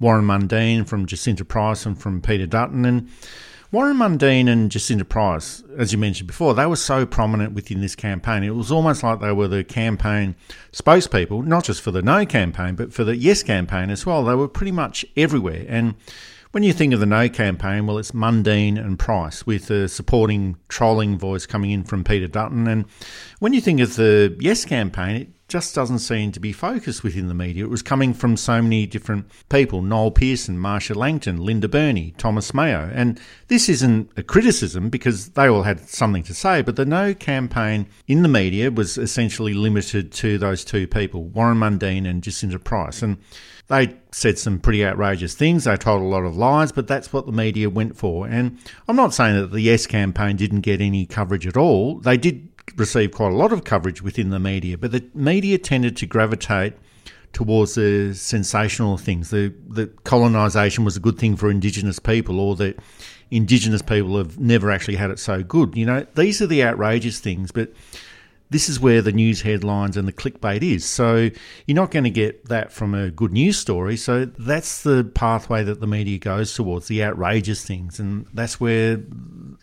Warren 0.00 0.24
Mundine, 0.24 0.86
from 0.86 1.04
Jacinta 1.04 1.44
Price, 1.44 1.84
and 1.84 2.00
from 2.00 2.22
Peter 2.22 2.46
Dutton. 2.46 2.86
And 2.86 3.10
Warren 3.72 3.98
Mundine 3.98 4.48
and 4.48 4.70
Jacinta 4.70 5.04
Price, 5.04 5.62
as 5.76 5.92
you 5.92 5.98
mentioned 5.98 6.26
before, 6.26 6.54
they 6.54 6.66
were 6.66 6.76
so 6.76 7.04
prominent 7.04 7.52
within 7.52 7.82
this 7.82 7.94
campaign. 7.94 8.42
It 8.42 8.54
was 8.54 8.72
almost 8.72 9.02
like 9.02 9.20
they 9.20 9.32
were 9.32 9.48
the 9.48 9.64
campaign 9.64 10.34
spokespeople, 10.72 11.44
not 11.44 11.64
just 11.64 11.82
for 11.82 11.90
the 11.90 12.02
No 12.02 12.24
campaign, 12.24 12.74
but 12.74 12.92
for 12.92 13.04
the 13.04 13.16
Yes 13.16 13.42
campaign 13.42 13.90
as 13.90 14.06
well. 14.06 14.24
They 14.24 14.34
were 14.34 14.48
pretty 14.48 14.72
much 14.72 15.04
everywhere. 15.16 15.66
And 15.68 15.94
when 16.52 16.62
you 16.62 16.72
think 16.72 16.92
of 16.92 17.00
the 17.00 17.06
No 17.06 17.28
campaign, 17.28 17.86
well, 17.86 17.98
it's 17.98 18.12
Mundine 18.12 18.78
and 18.78 18.98
Price 18.98 19.46
with 19.46 19.70
a 19.70 19.88
supporting 19.88 20.56
trolling 20.68 21.18
voice 21.18 21.46
coming 21.46 21.70
in 21.70 21.82
from 21.82 22.04
Peter 22.04 22.28
Dutton. 22.28 22.68
And 22.68 22.84
when 23.40 23.54
you 23.54 23.60
think 23.60 23.80
of 23.80 23.96
the 23.96 24.36
Yes 24.38 24.64
campaign, 24.64 25.16
it 25.16 25.28
just 25.52 25.74
doesn't 25.74 25.98
seem 25.98 26.32
to 26.32 26.40
be 26.40 26.50
focused 26.50 27.04
within 27.04 27.28
the 27.28 27.34
media. 27.34 27.64
It 27.64 27.68
was 27.68 27.82
coming 27.82 28.14
from 28.14 28.38
so 28.38 28.62
many 28.62 28.86
different 28.86 29.26
people 29.50 29.82
Noel 29.82 30.10
Pearson, 30.10 30.58
Marcia 30.58 30.94
Langton, 30.94 31.36
Linda 31.36 31.68
Burney, 31.68 32.14
Thomas 32.16 32.54
Mayo. 32.54 32.90
And 32.94 33.20
this 33.48 33.68
isn't 33.68 34.10
a 34.16 34.22
criticism 34.22 34.88
because 34.88 35.28
they 35.28 35.46
all 35.46 35.64
had 35.64 35.86
something 35.90 36.22
to 36.22 36.32
say, 36.32 36.62
but 36.62 36.76
the 36.76 36.86
No 36.86 37.12
campaign 37.12 37.86
in 38.08 38.22
the 38.22 38.30
media 38.30 38.70
was 38.70 38.96
essentially 38.96 39.52
limited 39.52 40.10
to 40.12 40.38
those 40.38 40.64
two 40.64 40.86
people, 40.86 41.24
Warren 41.24 41.58
Mundine 41.58 42.08
and 42.08 42.22
Jacinta 42.22 42.58
Price. 42.58 43.02
And 43.02 43.18
they 43.68 43.94
said 44.10 44.38
some 44.38 44.58
pretty 44.58 44.84
outrageous 44.84 45.34
things. 45.34 45.64
They 45.64 45.76
told 45.76 46.02
a 46.02 46.06
lot 46.06 46.24
of 46.24 46.36
lies, 46.36 46.72
but 46.72 46.86
that's 46.86 47.12
what 47.12 47.26
the 47.26 47.32
media 47.32 47.70
went 47.70 47.96
for. 47.96 48.26
And 48.26 48.58
I'm 48.88 48.96
not 48.96 49.14
saying 49.14 49.36
that 49.36 49.52
the 49.52 49.60
Yes 49.60 49.86
campaign 49.86 50.36
didn't 50.36 50.60
get 50.60 50.80
any 50.80 51.06
coverage 51.06 51.46
at 51.46 51.56
all. 51.56 51.98
They 51.98 52.16
did 52.16 52.51
receive 52.76 53.12
quite 53.12 53.32
a 53.32 53.36
lot 53.36 53.52
of 53.52 53.64
coverage 53.64 54.02
within 54.02 54.30
the 54.30 54.38
media, 54.38 54.78
but 54.78 54.92
the 54.92 55.04
media 55.14 55.58
tended 55.58 55.96
to 55.98 56.06
gravitate 56.06 56.74
towards 57.32 57.74
the 57.74 58.12
sensational 58.14 58.96
things. 58.98 59.30
The 59.30 59.54
that 59.70 60.04
colonisation 60.04 60.84
was 60.84 60.96
a 60.96 61.00
good 61.00 61.18
thing 61.18 61.36
for 61.36 61.50
Indigenous 61.50 61.98
people, 61.98 62.40
or 62.40 62.56
that 62.56 62.78
Indigenous 63.30 63.82
people 63.82 64.16
have 64.18 64.38
never 64.38 64.70
actually 64.70 64.96
had 64.96 65.10
it 65.10 65.18
so 65.18 65.42
good. 65.42 65.76
You 65.76 65.86
know, 65.86 66.06
these 66.14 66.42
are 66.42 66.46
the 66.46 66.62
outrageous 66.62 67.20
things, 67.20 67.50
but 67.50 67.72
this 68.50 68.68
is 68.68 68.78
where 68.78 69.00
the 69.00 69.12
news 69.12 69.40
headlines 69.40 69.96
and 69.96 70.06
the 70.06 70.12
clickbait 70.12 70.62
is. 70.62 70.84
So 70.84 71.30
you're 71.66 71.74
not 71.74 71.90
going 71.90 72.04
to 72.04 72.10
get 72.10 72.44
that 72.50 72.70
from 72.70 72.94
a 72.94 73.10
good 73.10 73.32
news 73.32 73.58
story. 73.58 73.96
So 73.96 74.26
that's 74.26 74.82
the 74.82 75.04
pathway 75.04 75.64
that 75.64 75.80
the 75.80 75.86
media 75.86 76.18
goes 76.18 76.52
towards 76.54 76.86
the 76.86 77.02
outrageous 77.02 77.64
things. 77.64 77.98
And 77.98 78.26
that's 78.34 78.60
where 78.60 79.00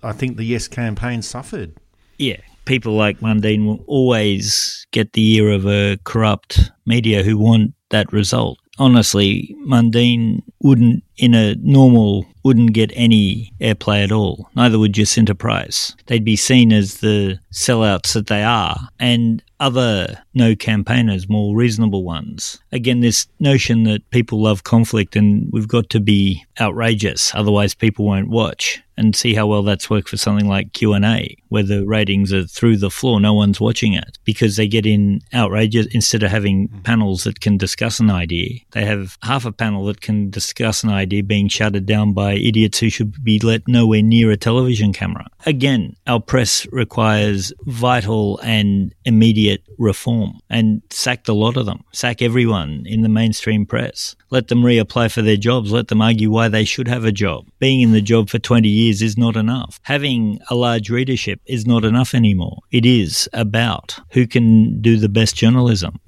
I 0.02 0.12
think 0.12 0.38
the 0.38 0.44
Yes 0.44 0.68
campaign 0.68 1.22
suffered. 1.22 1.76
Yeah. 2.18 2.38
People 2.70 2.94
like 2.94 3.20
Mundine 3.20 3.66
will 3.66 3.84
always 3.88 4.86
get 4.92 5.14
the 5.14 5.38
ear 5.38 5.50
of 5.50 5.66
a 5.66 5.98
corrupt 6.04 6.70
media 6.86 7.24
who 7.24 7.36
want 7.36 7.74
that 7.90 8.14
result. 8.14 8.60
Honestly, 8.78 9.56
Mundine 9.68 10.44
wouldn't, 10.62 11.04
in 11.20 11.34
a 11.34 11.56
normal 11.56 12.26
wouldn't 12.44 12.74
get 12.74 12.92
any 12.96 13.52
airplay 13.60 14.04
at 14.04 14.12
all. 14.12 14.50
Neither 14.56 14.80
would 14.80 14.94
Jacinta 14.94 15.36
Price. 15.36 15.96
They'd 16.08 16.24
be 16.24 16.36
seen 16.36 16.72
as 16.72 16.96
the 17.00 17.40
sellouts 17.54 18.14
that 18.14 18.28
they 18.28 18.44
are, 18.44 18.78
and 19.00 19.44
other 19.60 20.24
no 20.34 20.56
campaigners, 20.56 21.28
more 21.28 21.56
reasonable 21.56 22.04
ones. 22.04 22.60
Again, 22.72 23.02
this 23.02 23.28
notion 23.40 23.84
that 23.84 24.10
people 24.10 24.42
love 24.42 24.64
conflict 24.64 25.18
and 25.18 25.50
we've 25.52 25.68
got 25.68 25.90
to 25.90 26.00
be 26.00 26.46
outrageous, 26.62 27.36
otherwise 27.36 27.74
people 27.74 28.06
won't 28.06 28.30
watch. 28.30 28.82
And 28.96 29.16
see 29.16 29.34
how 29.34 29.48
well 29.48 29.64
that's 29.64 29.90
worked 29.90 30.10
for 30.10 30.18
something 30.18 30.50
like 30.50 30.74
Q 30.74 30.92
and 30.92 31.06
A, 31.06 31.38
where 31.48 31.64
the 31.64 31.86
ratings 31.86 32.34
are 32.34 32.46
through 32.46 32.76
the 32.76 32.90
floor. 32.90 33.22
No 33.22 33.34
one's 33.34 33.62
watching 33.62 33.94
it 33.94 34.18
because 34.26 34.58
they 34.58 34.68
get 34.68 34.86
in 34.86 35.22
outrageous. 35.34 35.88
Instead 35.92 36.22
of 36.22 36.32
having 36.32 36.68
panels 36.84 37.24
that 37.24 37.40
can 37.40 37.56
discuss 37.56 38.02
an 38.02 38.10
idea, 38.10 38.60
they 38.72 38.84
have 38.84 39.18
half 39.24 39.46
a 39.46 39.54
panel 39.54 39.86
that 39.86 40.02
can 40.02 40.30
discuss 40.30 40.84
an 40.84 40.90
idea 40.90 41.09
idea 41.10 41.24
being 41.24 41.48
shouted 41.48 41.88
down 41.88 42.14
by 42.14 42.34
idiots 42.34 42.78
who 42.78 42.90
should 42.90 43.24
be 43.24 43.40
let 43.40 43.68
nowhere 43.68 44.04
near 44.04 44.30
a 44.30 44.38
television 44.38 44.94
camera. 44.94 45.26
Again, 45.48 45.96
our 46.06 46.20
press 46.20 46.68
requires 46.72 47.52
vital 47.66 48.40
and 48.44 48.94
immediate 49.06 49.64
reform 49.80 50.40
and 50.52 50.84
sack 50.92 51.28
a 51.28 51.34
lot 51.34 51.58
of 51.58 51.66
them. 51.66 51.84
Sack 51.94 52.22
everyone 52.22 52.84
in 52.86 53.02
the 53.02 53.10
mainstream 53.10 53.66
press. 53.66 54.16
Let 54.30 54.50
them 54.50 54.62
reapply 54.62 55.12
for 55.12 55.24
their 55.24 55.38
jobs. 55.38 55.72
Let 55.72 55.88
them 55.88 56.02
argue 56.02 56.30
why 56.30 56.48
they 56.48 56.64
should 56.64 56.88
have 56.88 57.06
a 57.06 57.12
job. 57.12 57.48
Being 57.58 57.82
in 57.82 57.92
the 57.92 58.02
job 58.02 58.30
for 58.30 58.38
20 58.38 58.70
years 58.70 59.02
is 59.02 59.18
not 59.18 59.36
enough. 59.36 59.80
Having 59.84 60.40
a 60.52 60.56
large 60.56 60.92
readership 60.92 61.42
is 61.48 61.66
not 61.66 61.84
enough 61.84 62.14
anymore. 62.14 62.60
It 62.72 62.86
is 62.86 63.28
about 63.34 64.00
who 64.12 64.28
can 64.28 64.80
do 64.80 64.98
the 64.98 65.10
best 65.10 65.36
journalism. 65.36 66.00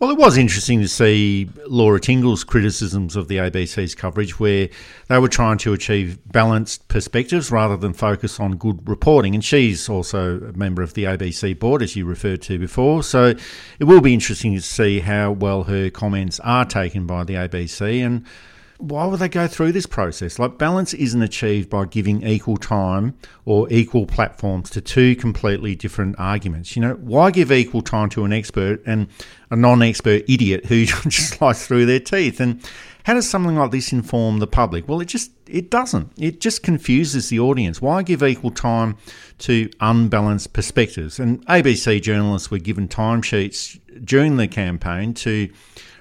Well, 0.00 0.10
it 0.10 0.16
was 0.18 0.38
interesting 0.38 0.80
to 0.80 0.86
see 0.86 1.50
Laura 1.66 1.98
Tingle's 1.98 2.44
criticisms 2.44 3.16
of 3.16 3.26
the 3.26 3.38
ABC's 3.38 3.96
coverage, 3.96 4.38
where 4.38 4.68
they 5.08 5.18
were 5.18 5.26
trying 5.26 5.58
to 5.58 5.72
achieve 5.72 6.20
balanced 6.30 6.86
perspectives 6.86 7.50
rather 7.50 7.76
than 7.76 7.94
focus 7.94 8.38
on 8.38 8.58
good 8.58 8.88
reporting. 8.88 9.34
And 9.34 9.44
she's 9.44 9.88
also 9.88 10.38
a 10.38 10.52
member 10.52 10.82
of 10.82 10.94
the 10.94 11.02
ABC 11.02 11.58
board, 11.58 11.82
as 11.82 11.96
you 11.96 12.04
referred 12.04 12.42
to 12.42 12.60
before. 12.60 13.02
So 13.02 13.34
it 13.80 13.84
will 13.84 14.00
be 14.00 14.14
interesting 14.14 14.54
to 14.54 14.60
see 14.60 15.00
how 15.00 15.32
well 15.32 15.64
her 15.64 15.90
comments 15.90 16.38
are 16.44 16.64
taken 16.64 17.04
by 17.04 17.24
the 17.24 17.34
ABC 17.34 18.06
and 18.06 18.24
why 18.78 19.06
would 19.06 19.18
they 19.18 19.28
go 19.28 19.48
through 19.48 19.72
this 19.72 19.86
process? 19.86 20.38
Like, 20.38 20.56
balance 20.56 20.94
isn't 20.94 21.20
achieved 21.20 21.68
by 21.68 21.84
giving 21.84 22.22
equal 22.22 22.56
time 22.56 23.16
or 23.44 23.66
equal 23.70 24.06
platforms 24.06 24.70
to 24.70 24.80
two 24.80 25.16
completely 25.16 25.74
different 25.74 26.16
arguments. 26.18 26.76
You 26.76 26.82
know, 26.82 26.94
why 26.94 27.32
give 27.32 27.50
equal 27.50 27.82
time 27.82 28.08
to 28.10 28.24
an 28.24 28.32
expert 28.32 28.80
and 28.86 29.08
a 29.50 29.56
non 29.56 29.82
expert 29.82 30.22
idiot 30.28 30.66
who 30.66 30.86
just 30.86 31.38
slice 31.38 31.66
through 31.66 31.86
their 31.86 31.98
teeth? 31.98 32.40
And 32.40 32.62
how 33.02 33.14
does 33.14 33.28
something 33.28 33.56
like 33.56 33.72
this 33.72 33.92
inform 33.92 34.38
the 34.38 34.46
public? 34.46 34.86
Well, 34.86 35.00
it 35.00 35.06
just 35.06 35.32
it 35.48 35.70
doesn't. 35.70 36.12
It 36.16 36.40
just 36.40 36.62
confuses 36.62 37.30
the 37.30 37.40
audience. 37.40 37.82
Why 37.82 38.02
give 38.02 38.22
equal 38.22 38.50
time 38.52 38.96
to 39.38 39.68
unbalanced 39.80 40.52
perspectives? 40.52 41.18
And 41.18 41.44
ABC 41.46 42.00
journalists 42.00 42.50
were 42.50 42.58
given 42.58 42.86
timesheets 42.86 43.80
during 44.04 44.36
the 44.36 44.46
campaign 44.46 45.14
to 45.14 45.48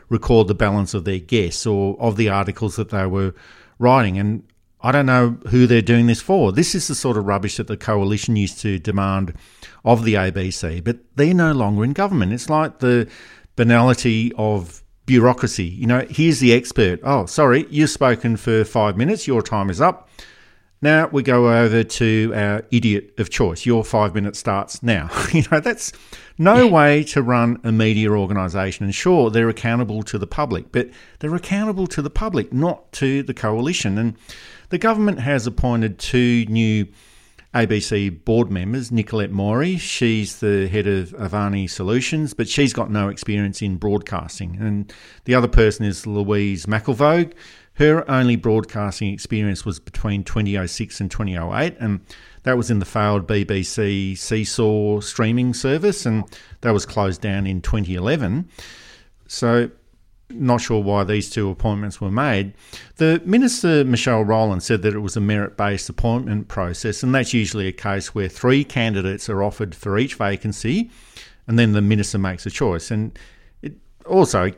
record 0.10 0.48
the 0.48 0.56
balance 0.56 0.94
of 0.94 1.06
their 1.06 1.20
guests 1.20 1.66
or 1.66 2.00
of 2.00 2.18
the 2.18 2.30
articles 2.30 2.76
that 2.76 2.90
they 2.90 3.06
were 3.06 3.34
writing. 3.80 4.18
And 4.18 4.44
I 4.82 4.92
don't 4.92 5.06
know 5.06 5.38
who 5.50 5.68
they're 5.68 5.82
doing 5.82 6.08
this 6.08 6.22
for. 6.22 6.52
This 6.52 6.76
is 6.76 6.88
the 6.88 6.96
sort 6.96 7.18
of 7.18 7.26
rubbish 7.26 7.58
that 7.58 7.68
the 7.68 7.78
coalition 7.78 8.36
used 8.36 8.60
to 8.60 8.80
demand 8.80 9.34
of 9.84 10.04
the 10.04 10.16
ABC, 10.16 10.84
but 10.84 10.98
they're 11.16 11.34
no 11.34 11.52
longer 11.52 11.84
in 11.84 11.94
government. 11.94 12.34
It's 12.34 12.50
like 12.50 12.80
the 12.80 13.10
banality 13.56 14.32
of 14.38 14.84
bureaucracy. 15.06 15.66
You 15.66 15.88
know, 15.88 16.06
here's 16.10 16.40
the 16.40 16.54
expert. 16.54 17.00
Oh, 17.04 17.26
sorry, 17.26 17.66
you've 17.70 17.90
spoken 17.90 18.38
for 18.38 18.64
five 18.64 18.98
minutes, 18.98 19.28
your 19.28 19.42
time 19.42 19.70
is 19.70 19.82
up. 19.82 20.10
Now 20.82 21.08
we 21.08 21.24
go 21.24 21.52
over 21.52 21.84
to 21.84 22.34
our 22.36 22.64
idiot 22.70 23.16
of 23.18 23.32
choice. 23.32 23.66
Your 23.66 23.84
five 23.84 24.14
minutes 24.14 24.38
starts 24.38 24.84
now. 24.84 25.10
you 25.34 25.44
know, 25.52 25.60
that's 25.60 25.92
no 26.38 26.68
way 26.68 27.04
to 27.06 27.22
run 27.22 27.60
a 27.64 27.72
media 27.72 28.12
organisation. 28.12 28.86
And 28.86 28.94
sure, 28.94 29.30
they're 29.30 29.50
accountable 29.50 30.04
to 30.04 30.18
the 30.18 30.28
public, 30.28 30.72
but 30.72 30.90
they're 31.20 31.36
accountable 31.36 31.88
to 31.88 32.02
the 32.02 32.10
public, 32.10 32.54
not 32.54 32.92
to 32.94 33.24
the 33.24 33.34
coalition. 33.34 33.98
And 33.98 34.16
the 34.70 34.78
government 34.78 35.20
has 35.20 35.48
appointed 35.48 36.00
two 36.00 36.46
new 36.46 36.88
ABC 37.54 38.24
board 38.24 38.52
members, 38.52 38.92
Nicolette 38.92 39.32
Maury. 39.32 39.78
She's 39.78 40.40
the 40.40 40.68
head 40.68 40.86
of 40.86 41.10
Avani 41.14 41.70
Solutions, 41.70 42.34
but 42.34 42.48
she's 42.48 42.74
got 42.74 42.92
no 42.92 43.10
experience 43.10 43.62
in 43.62 43.78
broadcasting. 43.78 44.58
And 44.60 44.94
the 45.26 45.34
other 45.34 45.48
person 45.48 45.86
is 45.86 46.06
Louise 46.06 46.66
McElvogue. 46.66 47.34
Her 47.74 48.10
only 48.10 48.36
broadcasting 48.36 49.14
experience 49.14 49.66
was 49.66 49.80
between 49.80 50.24
2006 50.24 51.00
and 51.00 51.10
2008, 51.10 51.78
and 51.80 52.02
that 52.48 52.56
was 52.56 52.72
in 52.72 52.80
the 52.80 52.86
failed 52.86 53.28
BBC 53.28 54.18
Seesaw 54.18 55.02
streaming 55.02 55.54
service, 55.54 56.06
and 56.06 56.24
that 56.62 56.72
was 56.72 56.86
closed 56.86 57.20
down 57.20 57.46
in 57.46 57.62
2011. 57.62 58.48
So, 59.28 59.70
not 60.30 60.62
sure 60.62 60.82
why 60.82 61.04
these 61.04 61.30
two 61.30 61.50
appointments 61.50 62.00
were 62.00 62.10
made. 62.10 62.54
The 62.96 63.22
Minister, 63.26 63.84
Michelle 63.84 64.24
Rowland, 64.24 64.64
said 64.64 64.82
that 64.84 64.94
it 64.94 65.00
was 65.00 65.18
a 65.18 65.22
merit 65.22 65.58
based 65.58 65.90
appointment 65.90 66.48
process, 66.48 67.04
and 67.04 67.14
that's 67.14 67.34
usually 67.34 67.68
a 67.68 67.74
case 67.74 68.16
where 68.16 68.30
three 68.30 68.64
candidates 68.64 69.28
are 69.28 69.44
offered 69.44 69.76
for 69.76 69.98
each 69.98 70.16
vacancy, 70.16 70.90
and 71.48 71.60
then 71.60 71.74
the 71.74 71.82
Minister 71.82 72.18
makes 72.18 72.46
a 72.46 72.50
choice. 72.50 72.90
And 72.90 73.20
it 73.62 73.74
also 74.06 74.52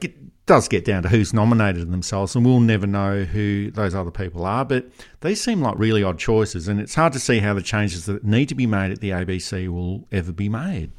does 0.50 0.68
get 0.68 0.84
down 0.84 1.04
to 1.04 1.10
who's 1.10 1.32
nominated 1.32 1.91
themselves, 1.91 2.36
and 2.36 2.43
we'll 2.43 2.60
never 2.60 2.88
know 2.88 3.24
who 3.24 3.70
those 3.70 3.93
other 3.93 4.10
people 4.10 4.45
are. 4.45 4.66
But 4.66 4.89
these 5.22 5.39
seem 5.39 5.62
like 5.62 5.78
really 5.78 6.02
odd 6.02 6.18
choices, 6.18 6.68
and 6.68 6.82
it's 6.82 6.95
hard 6.95 7.14
to 7.14 7.20
see 7.20 7.38
how 7.38 7.54
the 7.54 7.62
changes 7.62 8.08
that 8.08 8.24
need 8.24 8.50
to 8.50 8.56
be 8.56 8.66
made 8.66 8.91
at 8.91 9.00
the 9.00 9.12
ABC 9.12 9.70
will 9.70 10.08
ever 10.12 10.32
be 10.32 10.50
made. 10.50 10.91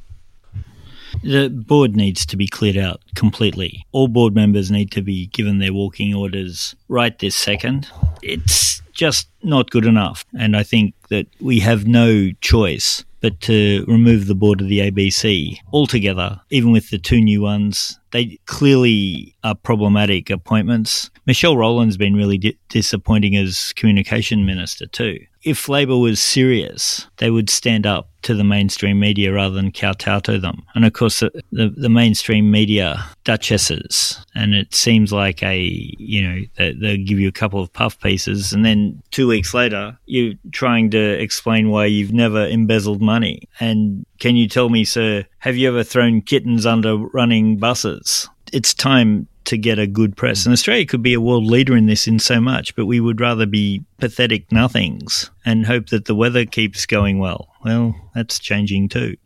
The 1.25 1.49
board 1.49 1.97
needs 1.97 2.25
to 2.27 2.37
be 2.37 2.47
cleared 2.47 2.77
out 2.77 3.01
completely. 3.17 3.85
All 3.91 4.07
board 4.07 4.37
members 4.37 4.71
need 4.71 4.93
to 4.93 5.03
be 5.03 5.27
given 5.27 5.59
their 5.59 5.73
walking 5.73 6.15
orders 6.15 6.77
right 6.87 7.19
this 7.19 7.35
second. 7.35 7.89
It's 8.23 8.81
just 8.93 9.27
not 9.43 9.71
good 9.71 9.85
enough. 9.85 10.25
And 10.39 10.57
I 10.57 10.63
think 10.63 10.95
that 11.09 11.27
we 11.41 11.59
have 11.59 11.89
no 11.89 12.31
choice 12.41 13.05
but 13.21 13.41
to 13.41 13.85
remove 13.87 14.27
the 14.27 14.35
board 14.35 14.61
of 14.61 14.69
the 14.69 14.79
ABC 14.79 15.59
altogether, 15.73 16.41
even 16.51 16.73
with 16.73 16.91
the 16.91 16.99
two 16.99 17.21
new 17.21 17.43
ones. 17.43 17.99
They 18.13 18.39
clearly 18.47 19.37
are 19.45 19.55
problematic 19.55 20.31
appointments. 20.31 21.11
Michelle 21.27 21.57
Rowland's 21.57 21.97
been 21.97 22.15
really 22.15 22.39
di- 22.39 22.59
disappointing 22.69 23.37
as 23.37 23.73
communication 23.75 24.45
minister 24.45 24.87
too. 24.87 25.19
If 25.43 25.69
Labor 25.69 25.97
was 25.97 26.21
serious, 26.21 27.07
they 27.17 27.31
would 27.31 27.49
stand 27.49 27.87
up 27.87 28.11
to 28.23 28.35
the 28.35 28.45
mainstream 28.45 29.01
media 29.01 29.33
rather 29.33 29.55
than 29.55 29.73
kowtow 29.73 30.21
to 30.21 30.39
them. 30.39 30.63
And 30.75 30.85
of 30.85 30.93
course, 30.93 31.21
the, 31.21 31.31
the, 31.53 31.71
the 31.75 31.89
mainstream 31.89 32.51
media 32.51 33.03
duchesses, 33.25 34.25
and 34.35 34.55
it 34.55 34.75
seems 34.75 35.13
like 35.13 35.43
a, 35.43 35.59
you 35.59 36.23
know, 36.29 36.41
they, 36.59 36.75
they'll 36.75 37.05
give 37.05 37.19
you 37.19 37.29
a 37.29 37.33
couple 37.33 37.63
of 37.63 37.73
puff 37.73 37.99
pieces, 38.01 38.53
and 38.53 38.65
then 38.65 39.03
two 39.11 39.27
weeks 39.27 39.55
later, 39.55 39.99
you're 40.05 40.35
trying 40.53 40.91
to 40.91 40.99
explain 40.99 41.71
why 41.71 41.87
you've 41.87 42.13
never 42.13 42.47
embezzled 42.47 43.01
money. 43.01 43.49
And 43.59 44.05
can 44.19 44.37
you 44.37 44.49
tell 44.49 44.69
me, 44.69 44.85
sir, 44.85 45.25
have 45.39 45.57
you 45.57 45.69
ever 45.69 45.83
thrown 45.83 46.21
kittens 46.21 46.67
under 46.67 46.97
running 46.97 47.57
buses? 47.57 48.29
It's 48.53 48.75
time 48.75 49.27
to 49.51 49.59
get 49.59 49.79
a 49.79 49.87
good 49.87 50.17
press. 50.17 50.47
And 50.47 50.53
Australia 50.53 50.87
could 50.87 51.03
be 51.03 51.15
a 51.15 51.21
world 51.21 51.45
leader 51.45 51.77
in 51.77 51.87
this 51.87 52.09
in 52.09 52.19
so 52.19 52.41
much, 52.41 52.75
but 52.75 52.87
we 52.87 53.01
would 53.01 53.21
rather 53.21 53.47
be 53.47 53.85
pathetic 53.99 54.51
nothings 54.51 55.31
and 55.45 55.67
hope 55.67 55.89
that 55.91 56.07
the 56.07 56.15
weather 56.15 56.47
keeps 56.47 56.87
going 56.87 57.19
well. 57.19 57.49
Well, 57.65 57.95
that's 58.15 58.39
changing 58.39 58.89
too. 58.89 59.17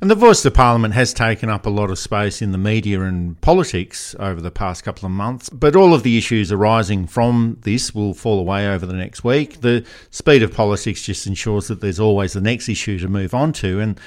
And 0.00 0.10
the 0.10 0.14
voice 0.14 0.44
of 0.44 0.54
Parliament 0.54 0.94
has 0.94 1.12
taken 1.12 1.48
up 1.48 1.66
a 1.66 1.70
lot 1.70 1.90
of 1.90 1.98
space 1.98 2.40
in 2.40 2.52
the 2.52 2.58
media 2.58 3.00
and 3.02 3.40
politics 3.40 4.14
over 4.20 4.40
the 4.40 4.50
past 4.50 4.84
couple 4.84 5.06
of 5.06 5.12
months, 5.12 5.48
but 5.48 5.74
all 5.74 5.92
of 5.92 6.04
the 6.04 6.16
issues 6.16 6.52
arising 6.52 7.06
from 7.06 7.58
this 7.62 7.94
will 7.94 8.14
fall 8.14 8.38
away 8.38 8.68
over 8.68 8.86
the 8.86 8.92
next 8.92 9.24
week. 9.24 9.60
The 9.60 9.84
speed 10.10 10.42
of 10.44 10.54
politics 10.54 11.02
just 11.02 11.26
ensures 11.26 11.66
that 11.66 11.80
there's 11.80 11.98
always 11.98 12.32
the 12.32 12.40
next 12.40 12.68
issue 12.68 12.98
to 13.00 13.08
move 13.08 13.34
on 13.34 13.52
to, 13.54 13.80
and 13.80 13.98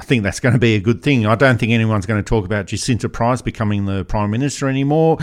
I 0.00 0.02
think 0.02 0.22
that's 0.22 0.40
going 0.40 0.54
to 0.54 0.58
be 0.58 0.76
a 0.76 0.80
good 0.80 1.02
thing. 1.02 1.26
I 1.26 1.34
don't 1.34 1.58
think 1.58 1.72
anyone's 1.72 2.06
going 2.06 2.24
to 2.24 2.26
talk 2.26 2.46
about 2.46 2.64
Jacinta 2.64 3.06
Price 3.06 3.42
becoming 3.42 3.84
the 3.84 4.02
Prime 4.06 4.30
Minister 4.30 4.66
anymore. 4.66 5.18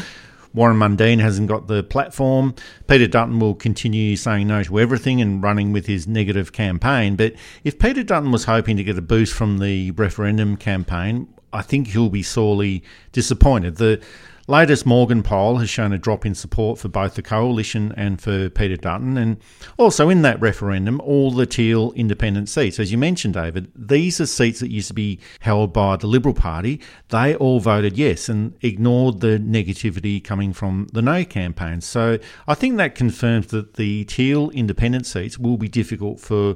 Warren 0.53 0.77
Mundine 0.77 1.19
hasn't 1.19 1.47
got 1.47 1.67
the 1.67 1.81
platform. 1.81 2.53
Peter 2.85 3.07
Dutton 3.07 3.39
will 3.39 3.55
continue 3.55 4.15
saying 4.15 4.47
no 4.47 4.61
to 4.61 4.79
everything 4.79 5.19
and 5.19 5.41
running 5.41 5.73
with 5.73 5.87
his 5.87 6.07
negative 6.07 6.53
campaign. 6.53 7.15
But 7.15 7.33
if 7.63 7.79
Peter 7.79 8.03
Dutton 8.03 8.31
was 8.31 8.43
hoping 8.43 8.77
to 8.77 8.83
get 8.83 8.99
a 8.99 9.01
boost 9.01 9.33
from 9.33 9.57
the 9.57 9.89
referendum 9.91 10.57
campaign, 10.57 11.27
I 11.51 11.63
think 11.63 11.87
he'll 11.87 12.09
be 12.11 12.21
sorely 12.21 12.83
disappointed. 13.13 13.77
The 13.77 13.99
latest 14.47 14.85
Morgan 14.85 15.23
poll 15.23 15.57
has 15.57 15.69
shown 15.69 15.93
a 15.93 15.97
drop 15.97 16.25
in 16.25 16.33
support 16.33 16.79
for 16.79 16.87
both 16.87 17.15
the 17.15 17.21
coalition 17.21 17.93
and 17.97 18.21
for 18.21 18.49
Peter 18.49 18.77
Dutton. 18.77 19.17
And 19.17 19.37
also 19.77 20.09
in 20.09 20.21
that 20.23 20.39
referendum, 20.41 21.01
all 21.01 21.31
the 21.31 21.45
Teal 21.45 21.91
independent 21.95 22.49
seats, 22.49 22.79
as 22.79 22.91
you 22.91 22.97
mentioned, 22.97 23.33
David, 23.33 23.71
these 23.75 24.19
are 24.21 24.25
seats 24.25 24.59
that 24.61 24.71
used 24.71 24.87
to 24.87 24.93
be 24.93 25.19
held 25.41 25.73
by 25.73 25.97
the 25.97 26.07
Liberal 26.07 26.33
Party. 26.33 26.81
They 27.09 27.35
all 27.35 27.59
voted 27.59 27.97
yes 27.97 28.29
and 28.29 28.55
ignored 28.61 29.19
the 29.19 29.37
negativity 29.39 30.23
coming 30.23 30.53
from 30.53 30.87
the 30.93 31.01
no 31.01 31.25
campaign. 31.25 31.81
So 31.81 32.17
I 32.47 32.53
think 32.53 32.77
that 32.77 32.95
confirms 32.95 33.47
that 33.47 33.75
the 33.75 34.05
Teal 34.05 34.49
independent 34.51 35.05
seats 35.05 35.37
will 35.37 35.57
be 35.57 35.67
difficult 35.67 36.19
for 36.19 36.55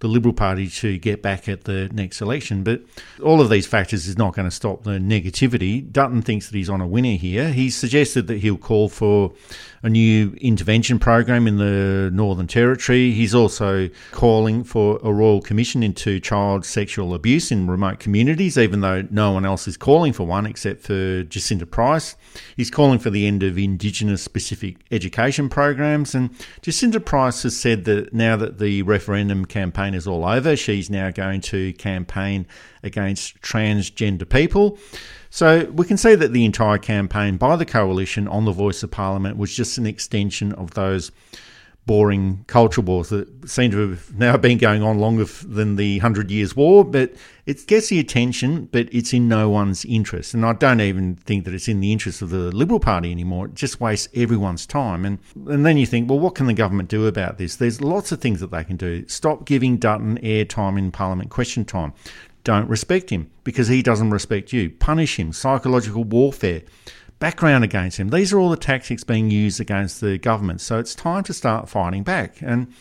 the 0.00 0.08
Liberal 0.08 0.34
Party 0.34 0.68
to 0.68 0.98
get 0.98 1.22
back 1.22 1.48
at 1.48 1.64
the 1.64 1.88
next 1.92 2.20
election. 2.20 2.62
But 2.62 2.82
all 3.22 3.40
of 3.40 3.50
these 3.50 3.66
factors 3.66 4.06
is 4.06 4.16
not 4.16 4.34
going 4.34 4.46
to 4.48 4.54
stop 4.54 4.84
the 4.84 4.98
negativity. 4.98 5.90
Dutton 5.90 6.22
thinks 6.22 6.48
that 6.48 6.56
he's 6.56 6.70
on 6.70 6.80
a 6.80 6.86
winner 6.86 7.16
here. 7.16 7.50
He 7.50 7.70
suggested 7.70 8.26
that 8.28 8.38
he'll 8.38 8.56
call 8.56 8.88
for 8.88 9.32
a 9.82 9.88
new 9.88 10.34
intervention 10.40 10.98
program 10.98 11.46
in 11.46 11.56
the 11.56 12.10
Northern 12.12 12.46
Territory. 12.46 13.12
He's 13.12 13.34
also 13.34 13.88
calling 14.10 14.64
for 14.64 14.98
a 15.02 15.12
royal 15.12 15.40
commission 15.40 15.82
into 15.82 16.18
child 16.20 16.64
sexual 16.64 17.14
abuse 17.14 17.52
in 17.52 17.68
remote 17.68 18.00
communities, 18.00 18.58
even 18.58 18.80
though 18.80 19.06
no 19.10 19.32
one 19.32 19.44
else 19.44 19.68
is 19.68 19.76
calling 19.76 20.12
for 20.12 20.24
one 20.24 20.46
except 20.46 20.82
for 20.82 21.22
Jacinta 21.24 21.66
Price. 21.66 22.16
He's 22.56 22.70
calling 22.70 22.98
for 22.98 23.10
the 23.10 23.26
end 23.26 23.42
of 23.42 23.56
Indigenous 23.56 24.22
specific 24.22 24.78
education 24.90 25.48
programs. 25.48 26.14
And 26.14 26.30
Jacinta 26.62 27.00
Price 27.00 27.42
has 27.44 27.56
said 27.56 27.84
that 27.84 28.12
now 28.12 28.36
that 28.36 28.58
the 28.58 28.82
referendum 28.82 29.44
campaign 29.88 29.98
is 29.98 30.06
all 30.06 30.24
over, 30.24 30.56
she's 30.56 30.90
now 30.90 31.10
going 31.10 31.40
to 31.40 31.72
campaign 31.74 32.46
against 32.82 33.40
transgender 33.40 34.28
people. 34.28 34.78
So 35.30 35.64
we 35.72 35.86
can 35.86 35.96
see 35.96 36.14
that 36.14 36.32
the 36.32 36.44
entire 36.44 36.78
campaign 36.78 37.36
by 37.36 37.56
the 37.56 37.64
coalition 37.64 38.28
on 38.28 38.44
the 38.44 38.52
Voice 38.52 38.82
of 38.82 38.90
Parliament 38.90 39.36
was 39.36 39.54
just 39.54 39.78
an 39.78 39.86
extension 39.86 40.52
of 40.52 40.72
those 40.72 41.10
boring 41.88 42.44
culture 42.46 42.82
wars 42.82 43.08
that 43.08 43.48
seem 43.48 43.70
to 43.70 43.78
have 43.90 44.14
now 44.14 44.36
been 44.46 44.58
going 44.58 44.82
on 44.82 44.98
longer 44.98 45.24
than 45.24 45.76
the 45.76 45.98
Hundred 45.98 46.30
Years' 46.30 46.54
War. 46.54 46.84
But 46.84 47.14
it 47.46 47.66
gets 47.66 47.88
the 47.88 47.98
attention, 47.98 48.66
but 48.66 48.88
it's 48.92 49.14
in 49.14 49.26
no 49.26 49.48
one's 49.48 49.86
interest. 49.86 50.34
And 50.34 50.44
I 50.44 50.52
don't 50.52 50.82
even 50.82 51.16
think 51.16 51.46
that 51.46 51.54
it's 51.54 51.66
in 51.66 51.80
the 51.80 51.90
interest 51.90 52.20
of 52.20 52.28
the 52.28 52.54
Liberal 52.54 52.78
Party 52.78 53.10
anymore. 53.10 53.46
It 53.46 53.54
just 53.54 53.80
wastes 53.80 54.06
everyone's 54.14 54.66
time. 54.66 55.06
And 55.06 55.18
and 55.46 55.64
then 55.64 55.78
you 55.78 55.86
think, 55.86 56.10
well, 56.10 56.20
what 56.20 56.34
can 56.34 56.46
the 56.46 56.52
government 56.52 56.90
do 56.90 57.06
about 57.06 57.38
this? 57.38 57.56
There's 57.56 57.80
lots 57.80 58.12
of 58.12 58.20
things 58.20 58.40
that 58.40 58.50
they 58.50 58.64
can 58.64 58.76
do. 58.76 59.08
Stop 59.08 59.46
giving 59.46 59.78
Dutton 59.78 60.18
airtime 60.18 60.78
in 60.78 60.92
Parliament 60.92 61.30
question 61.30 61.64
time. 61.64 61.94
Don't 62.44 62.68
respect 62.68 63.10
him 63.10 63.30
because 63.44 63.68
he 63.68 63.82
doesn't 63.82 64.10
respect 64.10 64.52
you. 64.52 64.70
Punish 64.70 65.18
him. 65.18 65.32
Psychological 65.32 66.04
warfare. 66.04 66.62
Background 67.18 67.64
against 67.64 67.98
him. 67.98 68.10
These 68.10 68.32
are 68.32 68.38
all 68.38 68.50
the 68.50 68.56
tactics 68.56 69.02
being 69.02 69.30
used 69.30 69.60
against 69.60 70.00
the 70.00 70.18
government. 70.18 70.60
So 70.60 70.78
it's 70.78 70.94
time 70.94 71.24
to 71.24 71.32
start 71.32 71.68
fighting 71.68 72.04
back. 72.04 72.40
And 72.40 72.72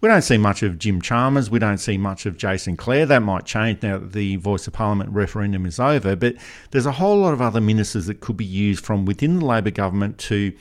we 0.00 0.08
don't 0.08 0.22
see 0.22 0.36
much 0.36 0.62
of 0.62 0.78
Jim 0.78 1.00
Chalmers. 1.00 1.50
We 1.50 1.58
don't 1.58 1.78
see 1.78 1.96
much 1.96 2.26
of 2.26 2.36
Jason 2.36 2.76
Clare. 2.76 3.06
That 3.06 3.22
might 3.22 3.46
change 3.46 3.82
now 3.82 3.98
that 3.98 4.12
the 4.12 4.36
Voice 4.36 4.66
of 4.66 4.74
Parliament 4.74 5.10
referendum 5.10 5.64
is 5.64 5.80
over. 5.80 6.14
But 6.14 6.36
there's 6.72 6.84
a 6.84 6.92
whole 6.92 7.18
lot 7.18 7.32
of 7.32 7.40
other 7.40 7.60
ministers 7.60 8.06
that 8.06 8.20
could 8.20 8.36
be 8.36 8.44
used 8.44 8.84
from 8.84 9.06
within 9.06 9.38
the 9.38 9.46
Labor 9.46 9.70
government 9.70 10.18
to 10.18 10.52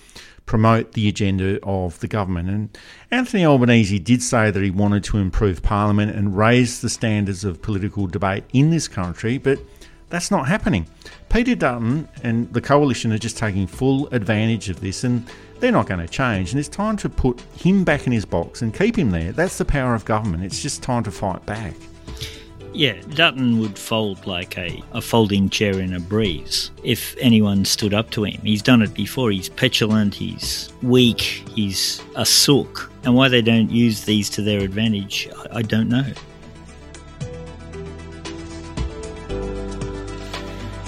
promote 0.45 0.93
the 0.93 1.09
agenda 1.09 1.59
of 1.63 1.99
the 1.99 2.07
government. 2.07 2.49
And 2.49 2.77
Anthony 3.11 3.45
Albanese 3.45 3.99
did 3.99 4.21
say 4.23 4.51
that 4.51 4.63
he 4.63 4.71
wanted 4.71 5.03
to 5.05 5.17
improve 5.17 5.61
Parliament 5.61 6.15
and 6.15 6.37
raise 6.37 6.81
the 6.81 6.89
standards 6.89 7.43
of 7.43 7.61
political 7.61 8.07
debate 8.07 8.43
in 8.53 8.69
this 8.69 8.87
country, 8.87 9.37
but 9.37 9.59
that's 10.09 10.31
not 10.31 10.47
happening. 10.47 10.87
Peter 11.29 11.55
Dutton 11.55 12.07
and 12.23 12.51
the 12.53 12.61
coalition 12.61 13.11
are 13.11 13.17
just 13.17 13.37
taking 13.37 13.67
full 13.67 14.07
advantage 14.09 14.69
of 14.69 14.79
this, 14.79 15.03
and 15.03 15.27
they're 15.59 15.71
not 15.71 15.87
going 15.87 15.99
to 15.99 16.07
change. 16.07 16.51
And 16.51 16.59
it's 16.59 16.69
time 16.69 16.97
to 16.97 17.09
put 17.09 17.41
him 17.57 17.83
back 17.83 18.07
in 18.07 18.13
his 18.13 18.25
box 18.25 18.61
and 18.61 18.73
keep 18.73 18.97
him 18.97 19.11
there. 19.11 19.31
That's 19.31 19.57
the 19.57 19.65
power 19.65 19.95
of 19.95 20.05
government. 20.05 20.43
It's 20.43 20.61
just 20.61 20.83
time 20.83 21.03
to 21.03 21.11
fight 21.11 21.45
back. 21.45 21.73
Yeah, 22.75 23.01
Dutton 23.11 23.59
would 23.61 23.79
fold 23.79 24.27
like 24.27 24.57
a, 24.57 24.83
a 24.91 25.01
folding 25.01 25.49
chair 25.49 25.79
in 25.79 25.93
a 25.93 25.99
breeze 25.99 26.71
if 26.83 27.15
anyone 27.21 27.63
stood 27.63 27.93
up 27.93 28.09
to 28.11 28.25
him. 28.25 28.41
He's 28.41 28.61
done 28.61 28.81
it 28.81 28.93
before. 28.93 29.31
He's 29.31 29.47
petulant, 29.47 30.13
he's 30.13 30.73
weak, 30.81 31.21
he's 31.21 32.01
a 32.15 32.25
sook. 32.25 32.91
And 33.05 33.15
why 33.15 33.29
they 33.29 33.41
don't 33.41 33.69
use 33.71 34.03
these 34.03 34.29
to 34.31 34.41
their 34.41 34.59
advantage, 34.59 35.29
I, 35.37 35.59
I 35.59 35.61
don't 35.61 35.87
know. 35.87 36.05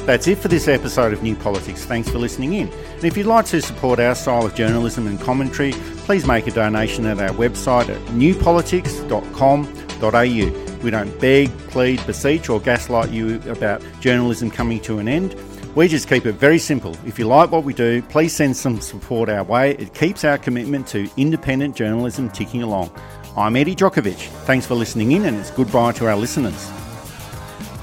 That's 0.08 0.28
it 0.30 0.38
for 0.38 0.48
this 0.48 0.70
episode 0.70 1.12
of 1.12 1.22
New 1.22 1.36
Politics. 1.36 1.84
Thanks 1.84 2.08
for 2.08 2.18
listening 2.18 2.54
in. 2.54 2.70
And 2.70 3.04
if 3.04 3.18
you'd 3.18 3.26
like 3.26 3.44
to 3.48 3.62
support 3.62 4.00
our 4.00 4.16
style 4.16 4.46
of 4.46 4.56
journalism 4.56 5.06
and 5.06 5.20
commentary, 5.20 5.74
please 6.06 6.26
make 6.26 6.48
a 6.48 6.52
donation 6.52 7.06
at 7.06 7.20
our 7.20 7.36
website 7.36 7.90
at 7.90 8.00
newpolitics.com.au. 8.12 10.82
We 10.82 10.92
don't 10.92 11.20
beg, 11.20 11.50
plead, 11.68 12.06
beseech, 12.06 12.48
or 12.48 12.62
gaslight 12.62 13.10
you 13.10 13.42
about 13.50 13.84
journalism 14.00 14.50
coming 14.50 14.80
to 14.84 15.00
an 15.00 15.10
end. 15.10 15.36
We 15.76 15.90
just 15.90 16.08
keep 16.08 16.26
it 16.26 16.36
very 16.36 16.60
simple. 16.60 16.96
If 17.06 17.20
you 17.20 17.28
like 17.28 17.52
what 17.52 17.66
we 17.66 17.74
do, 17.74 18.02
please 18.04 18.34
send 18.34 18.56
some 18.56 18.80
support 18.80 19.28
our 19.28 19.44
way. 19.44 19.72
It 19.72 19.94
keeps 19.94 20.24
our 20.24 20.38
commitment 20.38 20.88
to 20.88 21.10
independent 21.18 21.76
journalism 21.76 22.30
ticking 22.30 22.64
along. 22.64 22.92
I'm 23.36 23.58
Eddy 23.58 23.76
Jokovich. 23.76 24.30
Thanks 24.46 24.66
for 24.66 24.76
listening 24.76 25.12
in, 25.12 25.26
and 25.26 25.36
it's 25.36 25.52
goodbye 25.52 25.92
to 25.92 26.08
our 26.08 26.16
listeners. 26.16 26.72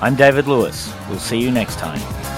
I'm 0.00 0.16
David 0.16 0.46
Lewis. 0.46 0.92
We'll 1.08 1.18
see 1.18 1.38
you 1.38 1.50
next 1.50 1.78
time. 1.78 2.33